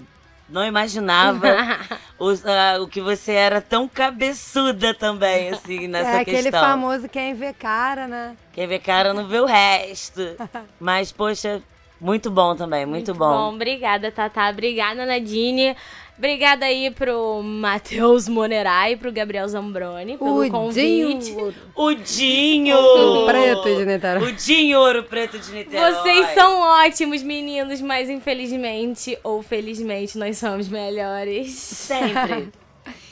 Não 0.49 0.65
imaginava 0.65 1.47
o, 2.17 2.29
ah, 2.29 2.81
o 2.81 2.87
que 2.87 3.01
você 3.01 3.33
era 3.33 3.61
tão 3.61 3.87
cabeçuda 3.87 4.93
também, 4.93 5.49
assim, 5.49 5.87
nessa 5.89 6.09
é 6.09 6.19
aquele 6.21 6.43
questão. 6.43 6.59
famoso 6.59 7.07
quem 7.07 7.33
vê 7.33 7.53
cara, 7.53 8.07
né? 8.07 8.35
Quem 8.51 8.67
vê 8.67 8.79
cara 8.79 9.13
não 9.13 9.27
vê 9.27 9.39
o 9.39 9.45
resto. 9.45 10.21
Mas, 10.79 11.11
poxa, 11.11 11.61
muito 12.01 12.31
bom 12.31 12.55
também, 12.55 12.85
muito, 12.85 13.13
bom. 13.13 13.53
Obrigada, 13.53 14.11
Tatá. 14.11 14.49
Obrigada, 14.49 15.05
Nadine. 15.05 15.75
Obrigada 16.19 16.65
aí 16.65 16.91
pro 16.91 17.41
Matheus 17.41 18.27
Monerai, 18.27 18.97
pro 18.97 19.09
Gabriel 19.09 19.47
Zambroni, 19.47 20.17
pelo 20.17 20.45
O 20.45 20.51
convite. 20.51 21.31
Dinho. 21.31 21.55
O 21.73 21.93
Dinho! 21.93 22.75
O 22.77 23.25
preto 23.25 23.63
de 23.63 23.85
Niterói. 23.85 24.23
O 24.29 24.33
Dinho 24.33 24.79
Ouro 24.81 25.03
Preto 25.05 25.39
de 25.39 25.49
Niterói. 25.49 25.93
Vocês 25.93 26.27
são 26.33 26.59
ótimos, 26.59 27.23
meninos, 27.23 27.79
mas 27.79 28.09
infelizmente 28.09 29.17
ou 29.23 29.41
felizmente 29.41 30.17
nós 30.17 30.37
somos 30.37 30.67
melhores. 30.67 31.51
Sempre. 31.51 32.49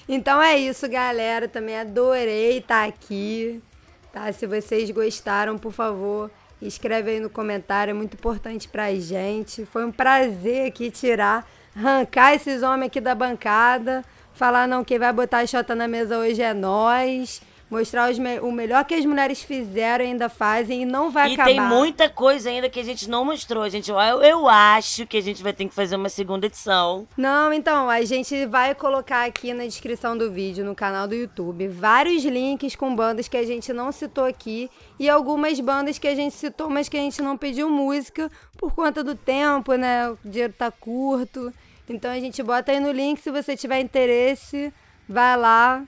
Então 0.09 0.41
é 0.41 0.57
isso, 0.57 0.87
galera. 0.87 1.49
Também 1.49 1.77
adorei 1.77 2.59
estar 2.59 2.87
aqui. 2.87 3.61
Tá? 4.13 4.31
Se 4.31 4.47
vocês 4.47 4.89
gostaram, 4.89 5.57
por 5.57 5.73
favor, 5.73 6.31
escreve 6.61 7.11
aí 7.11 7.19
no 7.19 7.29
comentário. 7.29 7.91
É 7.91 7.93
muito 7.93 8.13
importante 8.13 8.69
pra 8.69 8.93
gente. 8.95 9.65
Foi 9.65 9.85
um 9.85 9.91
prazer 9.91 10.67
aqui 10.67 10.89
tirar, 10.89 11.45
arrancar 11.77 12.33
esses 12.33 12.63
homens 12.63 12.87
aqui 12.87 12.99
da 13.01 13.13
bancada. 13.15 14.03
Falar, 14.33 14.67
não, 14.67 14.83
quem 14.83 14.99
vai 14.99 15.11
botar 15.13 15.39
a 15.39 15.47
xota 15.47 15.73
na 15.75 15.87
mesa 15.87 16.17
hoje 16.17 16.41
é 16.41 16.53
nós. 16.53 17.41
Mostrar 17.69 18.09
os 18.09 18.17
me- 18.17 18.39
o 18.39 18.49
melhor 18.49 18.85
que 18.85 18.93
as 18.95 19.03
mulheres 19.05 19.41
fizeram 19.43 20.05
e 20.05 20.07
ainda 20.07 20.29
fazem 20.29 20.83
e 20.83 20.85
não 20.85 21.11
vai 21.11 21.31
E 21.31 21.33
acabar. 21.33 21.49
tem 21.49 21.59
muita 21.59 22.07
coisa 22.07 22.49
ainda 22.49 22.69
que 22.69 22.79
a 22.79 22.83
gente 22.83 23.09
não 23.09 23.25
mostrou. 23.25 23.61
A 23.61 23.67
gente, 23.67 23.91
eu, 23.91 23.97
eu 23.97 24.47
acho 24.47 25.05
que 25.05 25.17
a 25.17 25.21
gente 25.21 25.43
vai 25.43 25.51
ter 25.51 25.67
que 25.67 25.75
fazer 25.75 25.97
uma 25.97 26.07
segunda 26.07 26.45
edição. 26.45 27.05
Não, 27.17 27.51
então, 27.51 27.89
a 27.89 28.01
gente 28.05 28.45
vai 28.45 28.73
colocar 28.73 29.25
aqui 29.25 29.53
na 29.53 29.65
descrição 29.65 30.17
do 30.17 30.31
vídeo, 30.31 30.63
no 30.63 30.73
canal 30.73 31.09
do 31.09 31.15
YouTube, 31.15 31.67
vários 31.67 32.23
links 32.23 32.73
com 32.73 32.95
bandas 32.95 33.27
que 33.27 33.35
a 33.35 33.45
gente 33.45 33.73
não 33.73 33.91
citou 33.91 34.23
aqui 34.23 34.69
e 34.97 35.09
algumas 35.09 35.59
bandas 35.59 35.99
que 35.99 36.07
a 36.07 36.15
gente 36.15 36.35
citou, 36.35 36.69
mas 36.69 36.87
que 36.87 36.95
a 36.95 37.01
gente 37.01 37.21
não 37.21 37.35
pediu 37.35 37.69
música 37.69 38.31
por 38.57 38.73
conta 38.73 39.03
do 39.03 39.13
tempo, 39.13 39.73
né? 39.75 40.09
O 40.09 40.17
dinheiro 40.23 40.53
tá 40.57 40.71
curto. 40.71 41.51
Então 41.89 42.11
a 42.11 42.19
gente 42.19 42.43
bota 42.43 42.71
aí 42.71 42.79
no 42.79 42.91
link, 42.91 43.19
se 43.19 43.31
você 43.31 43.55
tiver 43.55 43.79
interesse, 43.79 44.73
vai 45.07 45.37
lá, 45.37 45.83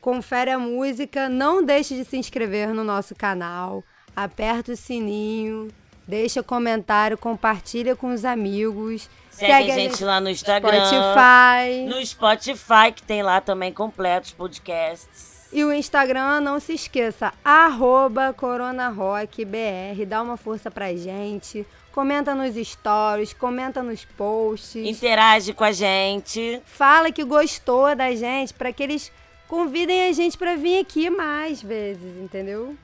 confere 0.00 0.50
a 0.50 0.58
música, 0.58 1.28
não 1.28 1.64
deixe 1.64 1.94
de 1.94 2.04
se 2.04 2.16
inscrever 2.18 2.74
no 2.74 2.84
nosso 2.84 3.14
canal, 3.14 3.82
aperta 4.14 4.72
o 4.72 4.76
sininho, 4.76 5.68
deixa 6.06 6.42
comentário, 6.42 7.16
compartilha 7.16 7.96
com 7.96 8.12
os 8.12 8.24
amigos. 8.24 9.08
Segue, 9.30 9.72
a 9.72 9.74
gente 9.74 10.04
lá 10.04 10.20
no 10.20 10.28
Instagram. 10.28 10.84
Spotify. 10.84 11.86
No 11.88 12.06
Spotify, 12.06 12.92
que 12.94 13.02
tem 13.02 13.22
lá 13.22 13.40
também 13.40 13.72
completos 13.72 14.32
podcasts. 14.32 15.34
E 15.52 15.64
o 15.64 15.72
Instagram, 15.72 16.40
não 16.40 16.60
se 16.60 16.74
esqueça, 16.74 17.32
arroba 17.44 18.32
coronarockbr. 18.32 20.04
Dá 20.06 20.20
uma 20.20 20.36
força 20.36 20.70
pra 20.70 20.94
gente. 20.94 21.66
Comenta 21.94 22.34
nos 22.34 22.56
stories, 22.56 23.32
comenta 23.32 23.80
nos 23.80 24.04
posts. 24.04 24.84
Interage 24.84 25.52
com 25.52 25.62
a 25.62 25.70
gente. 25.70 26.60
Fala 26.66 27.12
que 27.12 27.22
gostou 27.22 27.94
da 27.94 28.12
gente, 28.16 28.52
pra 28.52 28.72
que 28.72 28.82
eles 28.82 29.12
convidem 29.46 30.08
a 30.08 30.12
gente 30.12 30.36
pra 30.36 30.56
vir 30.56 30.80
aqui 30.80 31.08
mais 31.08 31.62
vezes, 31.62 32.16
entendeu? 32.20 32.74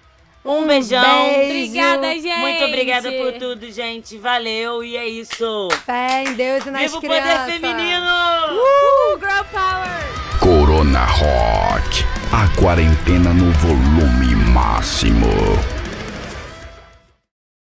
Um, 0.45 0.65
beijão. 0.65 1.03
beijo. 1.03 1.45
Obrigada, 1.45 2.13
gente. 2.15 2.39
Muito 2.39 2.65
obrigada 2.65 3.11
por 3.11 3.33
tudo, 3.33 3.73
gente. 3.73 4.17
Valeu. 4.17 4.85
E 4.85 4.97
é 4.97 5.09
isso. 5.09 5.69
Fé 5.85 6.23
em 6.29 6.35
Deus 6.35 6.65
e 6.65 6.71
nas 6.71 6.83
Viva 6.83 6.99
o 6.99 7.01
crianças. 7.01 7.41
poder 7.41 7.61
feminino! 7.61 8.07
Uh, 8.07 9.19
girl 9.19 9.45
power! 9.51 10.39
Corona 10.39 11.05
Rock. 11.05 12.05
A 12.33 12.61
quarentena 12.61 13.35
no 13.35 13.51
volume 13.55 14.37
máximo. 14.53 15.27